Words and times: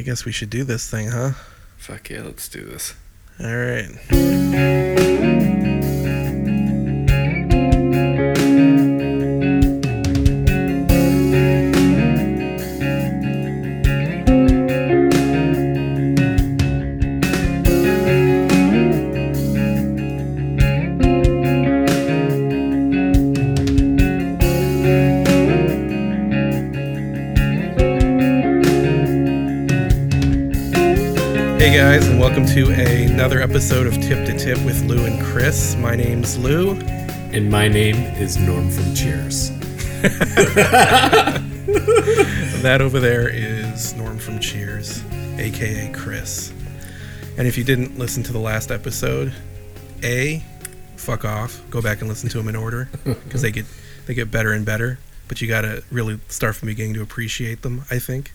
I 0.00 0.02
guess 0.02 0.24
we 0.24 0.32
should 0.32 0.48
do 0.48 0.64
this 0.64 0.88
thing, 0.90 1.08
huh? 1.08 1.32
Fuck 1.76 2.08
yeah, 2.08 2.22
let's 2.22 2.48
do 2.48 2.64
this. 2.64 2.94
All 3.38 3.54
right. 3.54 3.90
With 34.58 34.82
Lou 34.84 35.04
and 35.06 35.22
Chris. 35.24 35.76
My 35.76 35.96
name's 35.96 36.38
Lou. 36.38 36.72
And 37.32 37.50
my 37.50 37.68
name 37.68 37.96
is 38.16 38.36
Norm 38.36 38.70
from 38.70 38.94
Cheers. 38.94 39.50
That 42.62 42.82
over 42.82 43.00
there 43.00 43.26
is 43.26 43.94
Norm 43.94 44.18
from 44.18 44.38
Cheers, 44.38 45.02
aka 45.38 45.90
Chris. 45.94 46.52
And 47.38 47.48
if 47.48 47.56
you 47.56 47.64
didn't 47.64 47.98
listen 47.98 48.22
to 48.24 48.34
the 48.34 48.38
last 48.38 48.70
episode, 48.70 49.32
A, 50.02 50.44
fuck 50.96 51.24
off. 51.24 51.62
Go 51.70 51.80
back 51.80 52.00
and 52.00 52.08
listen 52.08 52.28
to 52.28 52.36
them 52.36 52.48
in 52.48 52.56
order 52.56 52.90
because 53.04 53.40
they 53.40 53.50
get 53.50 53.64
they 54.04 54.12
get 54.12 54.30
better 54.30 54.52
and 54.52 54.66
better. 54.66 54.98
But 55.26 55.40
you 55.40 55.48
gotta 55.48 55.82
really 55.90 56.20
start 56.28 56.54
from 56.54 56.68
the 56.68 56.72
beginning 56.74 56.92
to 56.94 57.02
appreciate 57.02 57.62
them. 57.62 57.84
I 57.90 57.98
think. 57.98 58.30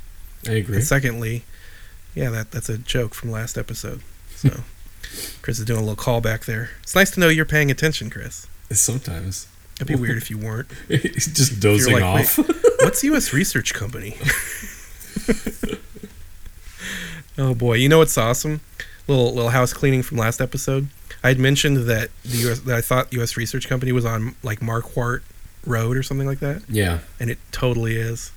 I 0.48 0.54
agree. 0.54 0.78
And 0.78 0.84
secondly, 0.84 1.44
yeah, 2.16 2.32
that 2.32 2.50
that's 2.50 2.70
a 2.70 2.80
joke 2.80 3.14
from 3.14 3.30
last 3.30 3.60
episode. 3.60 4.02
So 4.36 4.50
Chris 5.42 5.60
is 5.60 5.66
doing 5.66 5.80
a 5.80 5.84
little 5.84 5.96
callback 5.96 6.46
there. 6.46 6.72
It's 6.82 6.96
nice 6.96 7.12
to 7.12 7.20
know 7.20 7.30
you're 7.30 7.46
paying 7.46 7.70
attention, 7.70 8.10
Chris. 8.10 8.48
Sometimes. 8.72 9.48
It'd 9.76 9.88
be 9.88 9.96
weird 9.96 10.18
if 10.18 10.30
you 10.32 10.38
weren't. 10.38 10.68
He's 10.88 11.28
just 11.28 11.60
dozing 11.60 11.96
like, 11.96 12.04
off. 12.04 12.38
"Wait, 12.38 12.48
what's 12.80 13.04
U.S. 13.04 13.34
Research 13.34 13.74
Company? 13.74 14.18
oh 17.38 17.54
boy, 17.54 17.74
you 17.74 17.90
know 17.90 17.98
what's 17.98 18.18
awesome? 18.18 18.62
Little 19.08 19.34
little 19.34 19.50
house 19.50 19.74
cleaning 19.74 20.02
from 20.02 20.18
last 20.18 20.40
episode. 20.40 20.88
I 21.24 21.28
had 21.30 21.40
mentioned 21.40 21.78
that 21.90 22.10
the 22.24 22.50
US, 22.50 22.60
that 22.62 22.78
I 22.78 22.82
thought 22.82 23.12
U.S. 23.14 23.36
Research 23.36 23.68
Company 23.68 23.92
was 23.92 24.06
on 24.06 24.36
like 24.44 24.62
Marquardt 24.62 25.22
Road 25.66 25.98
or 25.98 26.04
something 26.04 26.28
like 26.28 26.40
that, 26.40 26.62
yeah. 26.70 27.00
and 27.20 27.30
it 27.30 27.40
totally 27.52 27.98
is. 27.98 28.32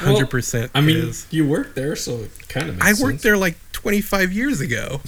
Well, 0.00 0.12
Hundred 0.12 0.28
percent. 0.28 0.70
I 0.74 0.80
mean, 0.82 1.12
you 1.30 1.46
worked 1.46 1.74
there, 1.74 1.96
so 1.96 2.16
it 2.18 2.48
kind 2.48 2.68
of 2.68 2.80
I 2.82 2.90
worked 2.90 2.98
sense. 2.98 3.22
there 3.22 3.36
like 3.36 3.56
25 3.72 4.32
years 4.32 4.60
ago. 4.60 5.00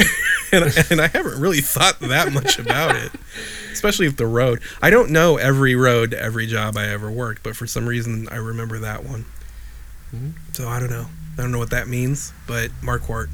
and, 0.52 0.64
and 0.90 1.00
I 1.00 1.06
haven't 1.08 1.40
really 1.40 1.60
thought 1.60 2.00
that 2.00 2.32
much 2.32 2.58
about 2.58 2.96
it, 2.96 3.12
especially 3.72 4.06
with 4.08 4.16
the 4.16 4.26
road. 4.26 4.60
I 4.82 4.90
don't 4.90 5.10
know 5.10 5.36
every 5.36 5.74
road, 5.74 6.10
to 6.12 6.20
every 6.20 6.46
job 6.46 6.76
I 6.76 6.88
ever 6.88 7.10
worked, 7.10 7.42
but 7.42 7.56
for 7.56 7.66
some 7.66 7.86
reason 7.88 8.28
I 8.30 8.36
remember 8.36 8.78
that 8.80 9.04
one. 9.04 9.24
So 10.52 10.68
I 10.68 10.80
don't 10.80 10.90
know. 10.90 11.06
I 11.38 11.42
don't 11.42 11.52
know 11.52 11.58
what 11.58 11.70
that 11.70 11.86
means, 11.88 12.32
but 12.46 12.70
Marquardt, 12.82 13.28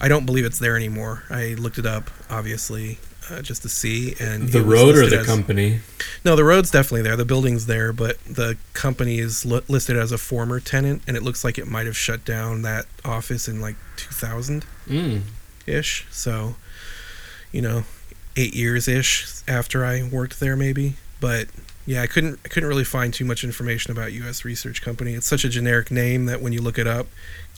I 0.00 0.08
don't 0.08 0.26
believe 0.26 0.44
it's 0.44 0.58
there 0.58 0.76
anymore. 0.76 1.22
I 1.30 1.54
looked 1.54 1.78
it 1.78 1.86
up, 1.86 2.10
obviously, 2.28 2.98
uh, 3.30 3.42
just 3.42 3.62
to 3.62 3.68
see. 3.68 4.16
And 4.20 4.48
The 4.48 4.62
road 4.62 4.96
or 4.96 5.06
the 5.08 5.20
as- 5.20 5.26
company? 5.26 5.80
No, 6.24 6.34
the 6.34 6.42
road's 6.44 6.70
definitely 6.70 7.02
there. 7.02 7.16
The 7.16 7.24
building's 7.24 7.66
there, 7.66 7.92
but 7.92 8.18
the 8.24 8.56
company 8.72 9.20
is 9.20 9.46
li- 9.46 9.62
listed 9.68 9.96
as 9.96 10.10
a 10.10 10.18
former 10.18 10.58
tenant, 10.58 11.02
and 11.06 11.16
it 11.16 11.22
looks 11.22 11.44
like 11.44 11.56
it 11.58 11.68
might 11.68 11.86
have 11.86 11.96
shut 11.96 12.24
down 12.24 12.62
that 12.62 12.86
office 13.04 13.46
in 13.46 13.60
like 13.60 13.76
2000 13.96 14.64
Mm. 14.88 15.20
Ish. 15.70 16.06
So, 16.10 16.56
you 17.52 17.62
know, 17.62 17.84
eight 18.36 18.54
years 18.54 18.86
ish 18.88 19.26
after 19.48 19.84
I 19.84 20.02
worked 20.02 20.40
there, 20.40 20.56
maybe. 20.56 20.94
But 21.20 21.48
yeah, 21.86 22.02
I 22.02 22.06
couldn't 22.06 22.38
I 22.44 22.48
couldn't 22.48 22.68
really 22.68 22.84
find 22.84 23.12
too 23.14 23.24
much 23.24 23.44
information 23.44 23.90
about 23.92 24.12
U.S. 24.12 24.44
Research 24.44 24.82
Company. 24.82 25.14
It's 25.14 25.26
such 25.26 25.44
a 25.44 25.48
generic 25.48 25.90
name 25.90 26.26
that 26.26 26.40
when 26.42 26.52
you 26.52 26.60
look 26.62 26.78
it 26.78 26.86
up, 26.86 27.06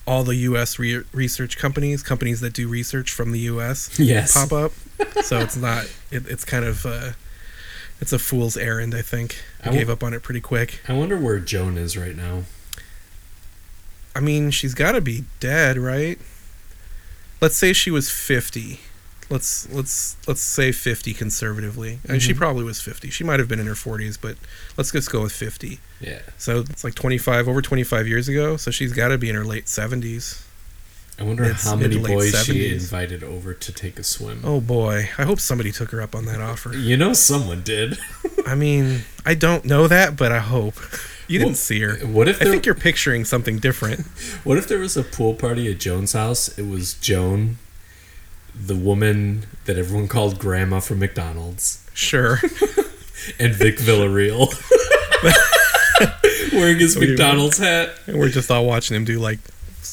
all 0.07 0.25
the 0.25 0.37
U.S. 0.37 0.79
Re- 0.79 1.03
research 1.13 1.59
companies, 1.59 2.03
companies 2.03 2.41
that 2.41 2.53
do 2.53 2.69
research 2.69 3.11
from 3.13 3.33
the 3.33 3.41
U.S. 3.41 3.99
Yes. 3.99 4.33
pop 4.35 4.53
up. 4.53 4.73
so 5.23 5.39
it's 5.41 5.57
not. 5.57 5.85
It, 6.11 6.27
it's 6.29 6.45
kind 6.45 6.65
of. 6.65 6.85
Uh, 6.87 7.11
it's 8.01 8.13
a 8.13 8.19
fool's 8.19 8.57
errand, 8.57 8.95
I 8.97 9.03
think. 9.03 9.37
I, 9.61 9.63
I 9.63 9.65
w- 9.67 9.81
gave 9.81 9.89
up 9.91 10.03
on 10.03 10.13
it 10.13 10.23
pretty 10.25 10.41
quick. 10.41 10.81
I 10.89 10.93
wonder 10.93 11.17
where 11.17 11.39
Joan 11.39 11.79
is 11.79 11.97
right 11.97 12.17
now. 12.17 12.43
I 14.15 14.19
mean, 14.21 14.51
she's 14.51 14.75
got 14.75 14.93
to 14.93 15.01
be 15.01 15.25
dead, 15.39 15.79
right? 15.79 16.19
Let's 17.43 17.57
say 17.57 17.73
she 17.73 17.91
was 17.91 18.09
50. 18.09 18.81
Let's 19.29 19.69
let's 19.71 20.17
let's 20.29 20.41
say 20.41 20.71
50 20.73 21.13
conservatively. 21.13 21.99
And 22.09 22.23
she 22.23 22.31
mm-hmm. 22.31 22.39
probably 22.39 22.65
was 22.65 22.81
50. 22.81 23.11
She 23.11 23.25
might 23.25 23.41
have 23.41 23.49
been 23.49 23.59
in 23.59 23.67
her 23.67 23.75
40s, 23.75 24.17
but 24.21 24.37
let's 24.77 24.93
just 24.93 25.11
go 25.11 25.23
with 25.23 25.33
50. 25.33 25.81
Yeah. 26.01 26.21
So 26.39 26.61
it's 26.61 26.85
like 26.85 26.95
25 26.95 27.49
over 27.49 27.61
25 27.61 28.07
years 28.07 28.29
ago, 28.29 28.57
so 28.57 28.71
she's 28.71 28.93
got 28.93 29.09
to 29.09 29.19
be 29.19 29.29
in 29.29 29.35
her 29.35 29.45
late 29.45 29.67
70s. 29.67 30.45
I 31.19 31.25
wonder 31.25 31.43
Mid- 31.45 31.57
how 31.57 31.77
many 31.77 31.99
boys 31.99 32.45
she 32.45 32.73
invited 32.73 33.23
over 33.23 33.55
to 33.55 33.73
take 33.73 33.99
a 33.99 34.03
swim. 34.03 34.41
Oh 34.45 34.61
boy, 34.61 35.11
I 35.19 35.25
hope 35.25 35.41
somebody 35.41 35.71
took 35.71 35.91
her 35.91 36.01
up 36.01 36.15
on 36.15 36.25
that 36.25 36.41
offer. 36.41 36.75
You 36.75 36.97
know, 36.97 37.13
someone 37.13 37.63
did. 37.63 37.99
I 38.47 38.55
mean, 38.55 39.03
I 39.25 39.35
don't 39.35 39.65
know 39.65 39.87
that, 39.89 40.17
but 40.17 40.33
I 40.33 40.39
hope. 40.39 40.75
You 41.29 41.39
didn't 41.39 41.57
see 41.57 41.81
her. 41.81 41.95
What 42.07 42.29
if 42.29 42.43
I 42.43 42.47
think 42.47 42.67
you're 42.67 42.75
picturing 42.75 43.25
something 43.25 43.59
different. 43.59 44.07
What 44.45 44.59
if 44.59 44.67
there 44.67 44.81
was 44.81 44.97
a 44.97 45.05
pool 45.05 45.35
party 45.35 45.71
at 45.71 45.79
Joan's 45.79 46.15
house? 46.15 46.59
It 46.59 46.67
was 46.67 46.95
Joan, 46.95 47.59
the 48.55 48.75
woman 48.75 49.47
that 49.67 49.79
everyone 49.79 50.09
called 50.09 50.39
Grandma 50.39 50.81
from 50.81 50.99
McDonald's, 50.99 51.85
Sure. 51.95 52.41
and 53.39 53.55
Vic 53.55 53.77
Villarreal 53.77 54.53
wearing 56.53 56.79
his 56.79 56.97
What 56.97 57.03
do 57.03 57.07
you 57.07 57.13
McDonald's 57.13 57.59
hat. 57.59 57.91
And 58.07 58.19
we're 58.19 58.31
just 58.31 58.51
all 58.51 58.67
watching 58.67 58.97
him 58.97 59.05
do 59.05 59.19
like 59.21 59.39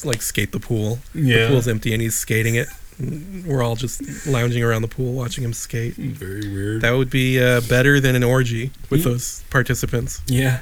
like 0.04 0.22
skate 0.22 0.52
the 0.52 0.60
pool. 0.60 0.98
Yeah. 1.14 1.44
The 1.44 1.48
pool's 1.48 1.68
empty 1.68 1.92
and 1.92 2.02
he's 2.02 2.14
skating 2.14 2.54
it. 2.56 2.68
We're 3.46 3.62
all 3.62 3.76
just 3.76 4.26
lounging 4.26 4.62
around 4.62 4.82
the 4.82 4.88
pool 4.88 5.14
watching 5.14 5.42
him 5.42 5.54
skate. 5.54 5.94
Very 5.94 6.40
weird. 6.52 6.82
That 6.82 6.92
would 6.92 7.08
be 7.10 7.40
uh, 7.42 7.62
better 7.62 7.98
than 8.00 8.14
an 8.14 8.22
orgy 8.22 8.72
with 8.90 9.00
Mm. 9.00 9.04
those 9.04 9.42
participants. 9.50 10.20
yeah, 10.26 10.60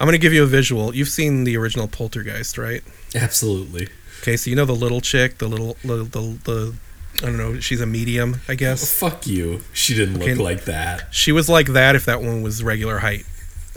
I'm 0.00 0.06
going 0.06 0.12
to 0.12 0.18
give 0.18 0.32
you 0.32 0.42
a 0.42 0.46
visual. 0.46 0.94
You've 0.94 1.08
seen 1.08 1.44
the 1.44 1.56
original 1.56 1.86
Poltergeist, 1.88 2.58
right? 2.58 2.82
absolutely. 3.14 3.88
Okay, 4.22 4.36
so 4.36 4.50
you 4.50 4.56
know 4.56 4.64
the 4.64 4.74
little 4.74 5.00
chick, 5.00 5.38
the 5.38 5.46
little, 5.46 5.76
the, 5.84 5.98
the, 6.02 6.38
the 6.44 6.74
I 7.22 7.26
don't 7.26 7.36
know, 7.36 7.60
she's 7.60 7.80
a 7.80 7.86
medium, 7.86 8.40
I 8.48 8.54
guess. 8.56 8.92
Fuck 8.98 9.26
you. 9.28 9.62
She 9.72 9.94
didn't 9.94 10.16
Okay. 10.20 10.34
look 10.34 10.44
like 10.44 10.64
that. 10.64 11.06
She 11.14 11.30
was 11.30 11.48
like 11.48 11.68
that 11.68 11.94
if 11.94 12.04
that 12.06 12.20
one 12.22 12.42
was 12.42 12.62
regular 12.64 12.98
height. 12.98 13.24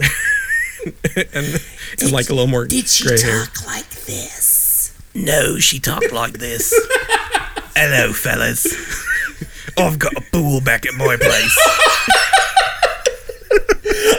and, 1.16 1.60
and 2.00 2.12
like 2.12 2.28
a 2.28 2.34
little 2.34 2.48
more 2.48 2.66
gray 2.66 3.20
hair. 3.20 3.44
like 3.66 3.88
this? 4.06 4.41
No, 5.14 5.58
she 5.58 5.78
talked 5.78 6.12
like 6.12 6.38
this. 6.38 6.72
Hello, 7.76 8.12
fellas. 8.12 8.66
I've 9.76 9.98
got 9.98 10.14
a 10.16 10.20
pool 10.32 10.60
back 10.60 10.86
at 10.86 10.94
my 10.94 11.16
place. 11.16 11.58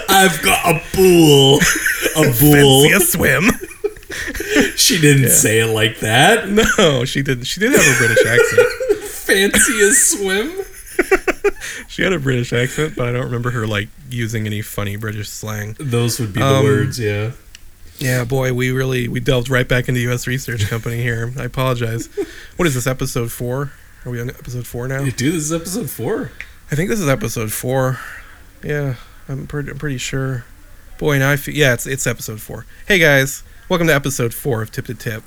I've 0.09 0.41
got 0.43 0.75
a 0.75 0.79
pool. 0.93 1.57
A 2.15 2.31
pool. 2.33 2.83
Fancy 2.83 2.91
a 2.91 2.99
swim. 2.99 3.49
She 4.75 4.99
didn't 4.99 5.29
say 5.29 5.59
it 5.59 5.67
like 5.73 5.99
that. 6.01 6.47
No, 6.49 7.05
she 7.05 7.21
didn't. 7.23 7.45
She 7.45 7.59
did 7.59 7.71
have 7.71 7.81
a 7.81 7.97
British 7.97 8.25
accent. 8.25 8.67
Fancy 9.09 9.81
a 9.81 9.91
swim. 9.91 10.51
She 11.87 12.03
had 12.03 12.13
a 12.13 12.19
British 12.19 12.53
accent, 12.53 12.95
but 12.95 13.07
I 13.07 13.11
don't 13.11 13.25
remember 13.25 13.51
her 13.51 13.65
like 13.65 13.89
using 14.09 14.45
any 14.45 14.61
funny 14.61 14.95
British 14.95 15.29
slang. 15.29 15.75
Those 15.79 16.19
would 16.19 16.33
be 16.33 16.39
the 16.41 16.45
Um, 16.45 16.63
words. 16.63 16.99
Yeah. 16.99 17.31
Yeah, 18.03 18.25
boy, 18.25 18.53
we 18.53 18.69
really 18.71 19.07
we 19.07 19.21
delved 19.21 19.49
right 19.49 19.65
back 19.65 19.87
into 19.87 20.01
U.S. 20.01 20.27
Research 20.27 20.67
Company 20.67 21.01
here. 21.01 21.31
I 21.37 21.45
apologize. 21.45 22.09
What 22.57 22.67
is 22.67 22.73
this 22.73 22.85
episode 22.85 23.31
four? 23.31 23.71
Are 24.05 24.11
we 24.11 24.19
on 24.19 24.29
episode 24.29 24.67
four 24.67 24.89
now? 24.89 25.05
Dude, 25.05 25.15
this 25.15 25.35
is 25.35 25.53
episode 25.53 25.89
four. 25.89 26.29
I 26.69 26.75
think 26.75 26.89
this 26.89 26.99
is 26.99 27.07
episode 27.07 27.53
four. 27.53 28.01
Yeah, 28.61 28.95
I'm 29.29 29.47
pretty, 29.47 29.71
I'm 29.71 29.77
pretty 29.79 29.99
sure. 29.99 30.43
Boy, 30.97 31.17
now 31.17 31.31
I 31.31 31.37
feel, 31.37 31.55
yeah, 31.55 31.71
it's 31.71 31.87
it's 31.87 32.05
episode 32.05 32.41
four. 32.41 32.65
Hey 32.89 32.99
guys, 32.99 33.41
welcome 33.69 33.87
to 33.87 33.95
episode 33.95 34.33
four 34.33 34.61
of 34.61 34.69
Tip 34.69 34.87
to 34.87 34.95
Tip 34.95 35.23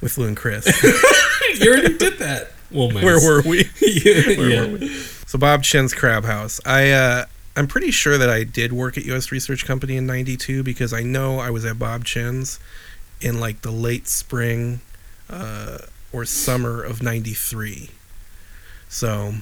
with 0.00 0.18
Lou 0.18 0.26
and 0.26 0.36
Chris. 0.36 0.66
you 1.60 1.70
already 1.70 1.96
did 1.96 2.18
that. 2.18 2.50
Well, 2.72 2.90
Where 2.90 3.20
were 3.20 3.42
we? 3.42 3.70
yeah. 3.80 4.36
Where 4.36 4.50
yeah. 4.50 4.66
were 4.66 4.78
we? 4.78 4.88
So 4.88 5.38
Bob 5.38 5.62
Chinn's 5.62 5.94
Crab 5.94 6.24
House. 6.24 6.60
I 6.66 6.90
uh, 6.90 7.26
I'm 7.56 7.66
pretty 7.66 7.90
sure 7.90 8.16
that 8.16 8.30
I 8.30 8.44
did 8.44 8.72
work 8.72 8.96
at 8.96 9.04
U.S. 9.06 9.32
Research 9.32 9.64
Company 9.64 9.96
in 9.96 10.06
'92 10.06 10.62
because 10.62 10.92
I 10.92 11.02
know 11.02 11.38
I 11.38 11.50
was 11.50 11.64
at 11.64 11.78
Bob 11.78 12.04
Chinn's 12.04 12.58
in 13.20 13.40
like 13.40 13.62
the 13.62 13.70
late 13.70 14.08
spring 14.08 14.80
uh, 15.28 15.78
or 16.12 16.24
summer 16.24 16.82
of 16.82 17.02
'93. 17.02 17.90
So 18.88 19.34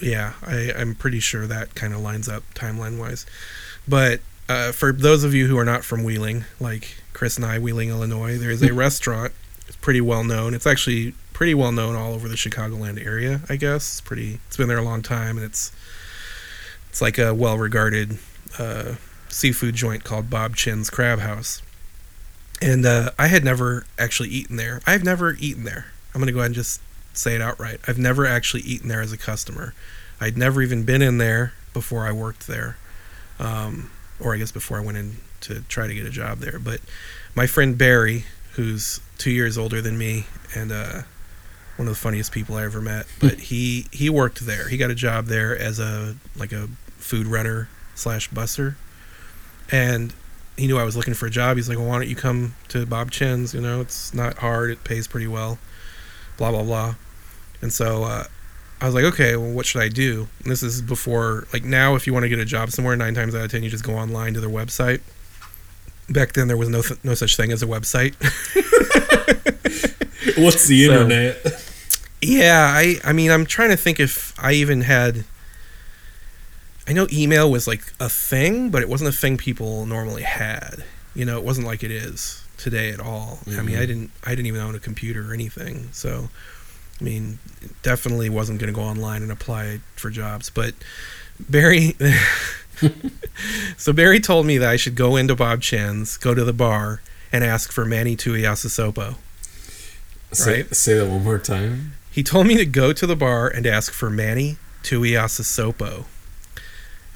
yeah, 0.00 0.34
I, 0.46 0.72
I'm 0.76 0.94
pretty 0.94 1.20
sure 1.20 1.46
that 1.46 1.74
kind 1.74 1.92
of 1.92 2.00
lines 2.00 2.28
up 2.28 2.42
timeline 2.54 2.98
wise. 2.98 3.26
But 3.86 4.20
uh, 4.48 4.72
for 4.72 4.92
those 4.92 5.24
of 5.24 5.34
you 5.34 5.46
who 5.46 5.58
are 5.58 5.64
not 5.64 5.84
from 5.84 6.04
Wheeling, 6.04 6.44
like 6.60 6.96
Chris 7.12 7.36
and 7.36 7.44
I, 7.44 7.58
Wheeling, 7.58 7.90
Illinois, 7.90 8.38
there 8.38 8.50
is 8.50 8.62
a 8.62 8.72
restaurant. 8.74 9.32
It's 9.66 9.76
pretty 9.76 10.00
well 10.00 10.24
known. 10.24 10.54
It's 10.54 10.66
actually 10.66 11.14
pretty 11.32 11.54
well 11.54 11.72
known 11.72 11.94
all 11.94 12.14
over 12.14 12.28
the 12.28 12.36
Chicagoland 12.36 13.04
area. 13.04 13.42
I 13.48 13.56
guess 13.56 13.88
it's 13.88 14.00
pretty. 14.00 14.40
It's 14.46 14.56
been 14.56 14.68
there 14.68 14.78
a 14.78 14.82
long 14.82 15.02
time, 15.02 15.36
and 15.36 15.44
it's 15.44 15.72
it's 16.98 17.02
like 17.02 17.18
a 17.18 17.32
well 17.32 17.56
regarded 17.56 18.18
uh, 18.58 18.94
seafood 19.28 19.76
joint 19.76 20.02
called 20.02 20.28
Bob 20.28 20.56
Chinn's 20.56 20.90
Crab 20.90 21.20
House. 21.20 21.62
And 22.60 22.84
uh, 22.84 23.12
I 23.16 23.28
had 23.28 23.44
never 23.44 23.86
actually 23.96 24.30
eaten 24.30 24.56
there. 24.56 24.80
I've 24.84 25.04
never 25.04 25.36
eaten 25.38 25.62
there. 25.62 25.92
I'm 26.12 26.20
gonna 26.20 26.32
go 26.32 26.38
ahead 26.38 26.46
and 26.46 26.54
just 26.56 26.80
say 27.12 27.36
it 27.36 27.40
outright. 27.40 27.78
I've 27.86 27.98
never 27.98 28.26
actually 28.26 28.62
eaten 28.62 28.88
there 28.88 29.00
as 29.00 29.12
a 29.12 29.16
customer. 29.16 29.74
I'd 30.20 30.36
never 30.36 30.60
even 30.60 30.82
been 30.82 31.00
in 31.00 31.18
there 31.18 31.52
before 31.72 32.04
I 32.04 32.10
worked 32.10 32.48
there, 32.48 32.76
um, 33.38 33.92
or 34.18 34.34
I 34.34 34.38
guess 34.38 34.50
before 34.50 34.78
I 34.78 34.80
went 34.80 34.98
in 34.98 35.18
to 35.42 35.60
try 35.68 35.86
to 35.86 35.94
get 35.94 36.04
a 36.04 36.10
job 36.10 36.38
there. 36.38 36.58
But 36.58 36.80
my 37.32 37.46
friend 37.46 37.78
Barry, 37.78 38.24
who's 38.54 39.00
two 39.18 39.30
years 39.30 39.56
older 39.56 39.80
than 39.80 39.98
me 39.98 40.26
and 40.52 40.72
uh, 40.72 41.02
one 41.76 41.86
of 41.86 41.94
the 41.94 42.00
funniest 42.00 42.32
people 42.32 42.56
I 42.56 42.64
ever 42.64 42.80
met, 42.80 43.06
but 43.20 43.34
he 43.38 43.86
he 43.92 44.10
worked 44.10 44.40
there. 44.40 44.68
He 44.68 44.76
got 44.76 44.90
a 44.90 44.96
job 44.96 45.26
there 45.26 45.56
as 45.56 45.78
a 45.78 46.16
like 46.36 46.50
a 46.50 46.68
food 46.98 47.26
runner 47.26 47.68
slash 47.94 48.30
busser, 48.30 48.74
and 49.72 50.12
he 50.56 50.66
knew 50.66 50.78
I 50.78 50.84
was 50.84 50.96
looking 50.96 51.14
for 51.14 51.26
a 51.26 51.30
job. 51.30 51.56
He's 51.56 51.68
like, 51.68 51.78
"Well, 51.78 51.88
why 51.88 51.98
don't 51.98 52.08
you 52.08 52.16
come 52.16 52.54
to 52.68 52.84
Bob 52.86 53.10
Chinn's? 53.10 53.54
You 53.54 53.60
know, 53.60 53.80
it's 53.80 54.12
not 54.12 54.38
hard. 54.38 54.70
It 54.70 54.84
pays 54.84 55.06
pretty 55.06 55.26
well." 55.28 55.58
Blah 56.36 56.50
blah 56.52 56.62
blah. 56.62 56.94
And 57.62 57.72
so 57.72 58.04
uh, 58.04 58.24
I 58.80 58.86
was 58.86 58.94
like, 58.94 59.02
okay, 59.04 59.34
well, 59.36 59.50
what 59.50 59.66
should 59.66 59.82
I 59.82 59.88
do? 59.88 60.28
And 60.42 60.52
this 60.52 60.62
is 60.62 60.80
before, 60.80 61.48
like 61.52 61.64
now, 61.64 61.96
if 61.96 62.06
you 62.06 62.12
want 62.12 62.22
to 62.22 62.28
get 62.28 62.38
a 62.38 62.44
job 62.44 62.70
somewhere, 62.70 62.94
nine 62.94 63.14
times 63.14 63.34
out 63.34 63.44
of 63.44 63.50
ten, 63.50 63.64
you 63.64 63.70
just 63.70 63.82
go 63.82 63.94
online 63.94 64.34
to 64.34 64.40
their 64.40 64.48
website. 64.50 65.00
Back 66.08 66.34
then, 66.34 66.46
there 66.46 66.56
was 66.56 66.68
no 66.68 66.82
th- 66.82 67.00
no 67.02 67.14
such 67.14 67.36
thing 67.36 67.50
as 67.50 67.60
a 67.62 67.66
website. 67.66 68.14
What's 70.36 70.66
the 70.68 70.86
So- 70.86 70.92
internet? 70.92 71.64
yeah, 72.22 72.72
I 72.74 72.96
I 73.04 73.12
mean, 73.12 73.30
I'm 73.30 73.46
trying 73.46 73.70
to 73.70 73.76
think 73.76 74.00
if 74.00 74.34
I 74.38 74.52
even 74.52 74.82
had. 74.82 75.24
I 76.88 76.92
know 76.94 77.06
email 77.12 77.50
was 77.50 77.66
like 77.68 77.92
a 78.00 78.08
thing, 78.08 78.70
but 78.70 78.80
it 78.82 78.88
wasn't 78.88 79.10
a 79.14 79.16
thing 79.16 79.36
people 79.36 79.84
normally 79.86 80.22
had. 80.22 80.84
You 81.14 81.24
know, 81.26 81.36
it 81.38 81.44
wasn't 81.44 81.66
like 81.66 81.84
it 81.84 81.90
is 81.90 82.42
today 82.56 82.90
at 82.90 82.98
all. 83.00 83.40
I 83.46 83.60
mean, 83.62 83.76
Mhm. 83.76 83.80
I 83.82 83.86
didn't 83.86 84.10
I 84.24 84.30
didn't 84.30 84.46
even 84.46 84.60
own 84.60 84.74
a 84.74 84.78
computer 84.80 85.30
or 85.30 85.34
anything. 85.34 85.88
So, 85.92 86.30
I 87.00 87.04
mean, 87.04 87.38
definitely 87.82 88.30
wasn't 88.30 88.58
going 88.58 88.72
to 88.72 88.76
go 88.76 88.82
online 88.84 89.22
and 89.22 89.30
apply 89.30 89.80
for 89.96 90.10
jobs. 90.10 90.48
But 90.50 90.74
Barry, 91.38 91.94
so 93.76 93.92
Barry 93.92 94.18
told 94.20 94.46
me 94.46 94.58
that 94.58 94.68
I 94.68 94.76
should 94.76 94.94
go 94.96 95.16
into 95.16 95.34
Bob 95.36 95.60
Chinn's, 95.60 96.16
go 96.16 96.34
to 96.34 96.44
the 96.44 96.52
bar, 96.52 97.00
and 97.32 97.44
ask 97.44 97.70
for 97.70 97.84
Manny 97.84 98.16
Tuiasosopo. 98.16 99.16
Say, 100.32 100.62
right. 100.62 100.74
say 100.76 100.94
that 100.98 101.06
one 101.08 101.22
more 101.24 101.38
time. 101.38 101.92
He 102.10 102.22
told 102.22 102.46
me 102.46 102.56
to 102.56 102.66
go 102.66 102.92
to 102.92 103.06
the 103.06 103.14
bar 103.16 103.48
and 103.48 103.66
ask 103.66 103.92
for 103.92 104.10
Manny 104.10 104.56
Tuiasosopo. 104.82 106.06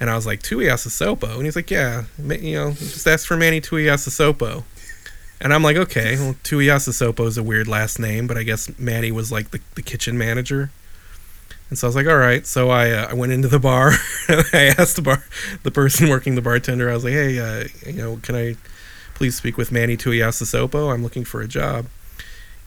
And 0.03 0.09
I 0.09 0.17
was 0.17 0.25
like, 0.25 0.41
Tuiasosopo? 0.43 1.35
And 1.35 1.45
he's 1.45 1.55
like, 1.55 1.71
yeah, 1.71 2.03
you 2.17 2.55
know, 2.55 2.71
just 2.71 3.07
ask 3.07 3.25
for 3.25 3.37
Manny 3.37 3.61
Tuiasosopo. 3.61 4.65
And 5.39 5.53
I'm 5.53 5.63
like, 5.63 5.77
okay, 5.77 6.17
well, 6.17 6.35
Tuiasosopo 6.43 7.25
is 7.25 7.37
a 7.37 7.41
weird 7.41 7.69
last 7.69 7.99
name, 7.99 8.27
but 8.27 8.37
I 8.37 8.43
guess 8.43 8.69
Manny 8.77 9.13
was 9.13 9.31
like 9.31 9.51
the, 9.51 9.61
the 9.75 9.81
kitchen 9.81 10.17
manager. 10.17 10.71
And 11.69 11.79
so 11.79 11.87
I 11.87 11.89
was 11.89 11.95
like, 11.95 12.05
all 12.05 12.17
right. 12.17 12.45
So 12.45 12.69
I, 12.69 12.91
uh, 12.91 13.11
I 13.11 13.13
went 13.13 13.31
into 13.31 13.47
the 13.47 13.59
bar. 13.59 13.93
I 14.27 14.75
asked 14.77 14.97
the 14.97 15.03
bar, 15.03 15.23
the 15.63 15.71
person 15.71 16.09
working 16.09 16.35
the 16.35 16.41
bartender, 16.41 16.89
I 16.89 16.95
was 16.95 17.05
like, 17.05 17.13
hey, 17.13 17.39
uh, 17.39 17.67
you 17.85 17.93
know, 17.93 18.17
can 18.17 18.35
I 18.35 18.57
please 19.13 19.37
speak 19.37 19.55
with 19.55 19.71
Manny 19.71 19.95
Tuiasosopo? 19.95 20.93
I'm 20.93 21.01
looking 21.01 21.23
for 21.23 21.41
a 21.41 21.47
job. 21.47 21.85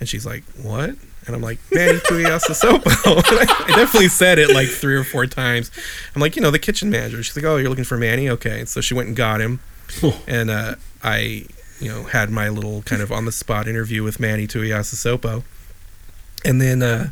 And 0.00 0.09
she's 0.09 0.25
like, 0.25 0.44
what? 0.62 0.94
And 1.26 1.34
I'm 1.34 1.43
like, 1.43 1.58
Manny 1.73 1.99
Tuiasosopo. 1.99 2.82
I 3.67 3.76
definitely 3.76 4.08
said 4.08 4.38
it 4.38 4.50
like 4.50 4.69
three 4.69 4.94
or 4.94 5.05
four 5.05 5.26
times. 5.26 5.70
I'm 6.14 6.20
like, 6.20 6.37
you 6.37 6.43
know, 6.43 6.50
the 6.50 6.58
kitchen 6.58 6.88
manager. 6.88 7.23
She's 7.23 7.37
like, 7.37 7.44
oh, 7.44 7.56
you're 7.56 7.69
looking 7.69 7.84
for 7.84 7.96
Manny? 7.96 8.28
Okay. 8.31 8.64
So 8.64 8.81
she 8.81 8.94
went 8.94 9.08
and 9.08 9.17
got 9.17 9.40
him. 9.40 9.61
And 10.26 10.50
uh, 10.50 10.76
I, 11.02 11.46
you 11.81 11.88
know, 11.88 12.05
had 12.05 12.31
my 12.31 12.49
little 12.49 12.82
kind 12.82 13.02
of 13.02 13.11
on 13.11 13.25
the 13.25 13.32
spot 13.32 13.67
interview 13.67 14.02
with 14.02 14.20
Manny 14.20 14.46
Tuiasosopo. 14.46 15.43
And 16.44 16.61
then 16.61 16.82
uh, 16.82 17.11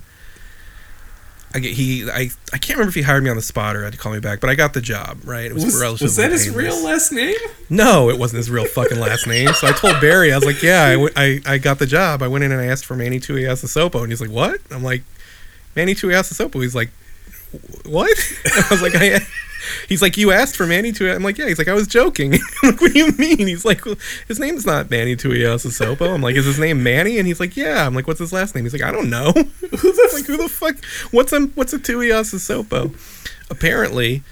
I 1.54 1.60
get, 1.60 1.72
he, 1.72 2.10
I, 2.10 2.30
I 2.52 2.58
can't 2.58 2.70
remember 2.78 2.88
if 2.88 2.94
he 2.96 3.02
hired 3.02 3.22
me 3.22 3.30
on 3.30 3.36
the 3.36 3.42
spot 3.42 3.76
or 3.76 3.84
had 3.84 3.92
to 3.92 3.98
call 3.98 4.12
me 4.12 4.18
back, 4.18 4.40
but 4.40 4.50
I 4.50 4.56
got 4.56 4.74
the 4.74 4.80
job, 4.80 5.18
right? 5.24 5.44
It 5.46 5.54
Was, 5.54 5.80
relatively 5.80 6.06
was 6.06 6.16
that 6.16 6.32
his 6.32 6.46
painless. 6.46 6.64
real 6.74 6.84
last 6.84 7.12
name? 7.12 7.36
No, 7.70 8.10
it 8.10 8.18
wasn't 8.18 8.38
his 8.38 8.50
real 8.50 8.66
fucking 8.66 8.98
last 8.98 9.28
name. 9.28 9.48
So 9.54 9.68
I 9.68 9.72
told 9.72 10.00
Barry, 10.00 10.32
I 10.32 10.36
was 10.36 10.44
like, 10.44 10.62
yeah, 10.62 10.82
I, 10.82 10.92
w- 10.94 11.12
I, 11.16 11.40
I 11.46 11.58
got 11.58 11.78
the 11.78 11.86
job. 11.86 12.22
I 12.22 12.28
went 12.28 12.42
in 12.44 12.50
and 12.50 12.60
I 12.60 12.66
asked 12.66 12.84
for 12.84 12.96
Manny 12.96 13.20
Tuiasosopo. 13.20 14.02
And 14.02 14.10
he's 14.10 14.20
like, 14.20 14.30
what? 14.30 14.60
I'm 14.72 14.82
like, 14.82 15.02
Manny 15.76 15.94
Tuiasosopo. 15.94 16.60
He's 16.60 16.74
like, 16.74 16.90
what? 17.86 18.10
I 18.46 18.66
was 18.72 18.82
like, 18.82 18.94
I, 18.96 19.20
he's 19.88 20.02
like, 20.02 20.16
you 20.16 20.30
asked 20.32 20.56
for 20.56 20.66
Manny 20.66 20.92
Tui. 20.92 21.10
I'm 21.10 21.22
like, 21.22 21.38
yeah. 21.38 21.48
He's 21.48 21.58
like, 21.58 21.68
I 21.68 21.74
was 21.74 21.86
joking. 21.86 22.34
Like, 22.62 22.80
what 22.80 22.92
do 22.92 22.98
you 22.98 23.12
mean? 23.12 23.46
He's 23.46 23.64
like, 23.64 23.84
well, 23.84 23.96
his 24.26 24.40
name's 24.40 24.64
not 24.64 24.90
Manny 24.90 25.16
Tuiasosopo. 25.16 26.14
I'm 26.14 26.22
like, 26.22 26.34
is 26.34 26.46
his 26.46 26.58
name 26.58 26.82
Manny? 26.82 27.18
And 27.18 27.26
he's 27.26 27.38
like, 27.38 27.56
yeah. 27.58 27.86
I'm 27.86 27.94
like, 27.94 28.06
what's 28.06 28.20
his 28.20 28.32
last 28.32 28.54
name? 28.54 28.64
He's 28.64 28.72
like, 28.72 28.82
I 28.82 28.90
don't 28.90 29.10
know. 29.10 29.32
like, 29.34 30.26
who 30.26 30.38
the 30.38 30.48
fuck? 30.50 30.82
What's 31.10 31.32
a 31.32 31.40
what's 31.54 31.74
a 31.74 31.78
Tuiasosopo? 31.78 32.94
Apparently, 33.50 34.22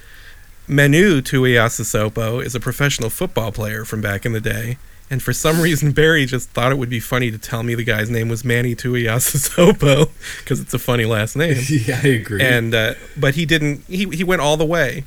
Manu 0.67 1.21
Tuiasosopo 1.21 2.43
is 2.43 2.55
a 2.55 2.59
professional 2.59 3.09
football 3.09 3.51
player 3.51 3.85
from 3.85 4.01
back 4.01 4.25
in 4.25 4.33
the 4.33 4.41
day. 4.41 4.77
And 5.09 5.21
for 5.21 5.33
some 5.33 5.61
reason, 5.61 5.91
Barry 5.91 6.25
just 6.25 6.49
thought 6.49 6.71
it 6.71 6.77
would 6.77 6.89
be 6.89 6.99
funny 6.99 7.29
to 7.29 7.37
tell 7.37 7.61
me 7.61 7.75
the 7.75 7.83
guy's 7.83 8.09
name 8.09 8.29
was 8.29 8.43
Manny 8.43 8.73
Tuiasosopo 8.73 10.09
because 10.39 10.59
it's 10.59 10.73
a 10.73 10.79
funny 10.79 11.05
last 11.05 11.35
name. 11.35 11.61
yeah, 11.69 11.99
I 12.03 12.07
agree. 12.07 12.41
And 12.41 12.73
uh, 12.73 12.93
but 13.17 13.35
he 13.35 13.45
didn't. 13.45 13.83
He 13.87 14.05
he 14.05 14.23
went 14.23 14.41
all 14.41 14.57
the 14.57 14.65
way. 14.65 15.03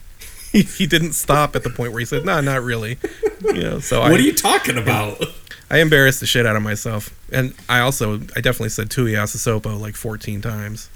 He, 0.56 0.62
he 0.62 0.87
didn't 0.87 1.12
stop 1.12 1.55
at 1.55 1.64
the 1.64 1.70
point 1.70 1.93
where 1.93 2.00
he 2.00 2.06
said, 2.06 2.25
"No, 2.25 2.41
not 2.41 2.62
really." 2.62 2.99
You 3.44 3.53
know. 3.53 3.81
So 3.81 4.00
I, 4.00 4.11
what 4.11 4.19
are 4.19 4.23
you 4.23 4.32
talking 4.32 4.79
about? 4.79 5.23
I 5.70 5.81
embarrassed 5.81 6.20
the 6.20 6.26
shit 6.26 6.47
out 6.47 6.56
of 6.56 6.62
myself, 6.62 7.11
and 7.31 7.55
I 7.69 7.81
also 7.81 8.14
I 8.14 8.41
definitely 8.41 8.70
said 8.70 8.88
Tuiasosopo 8.88 9.79
like 9.79 9.97
14 9.97 10.41
times. 10.41 10.88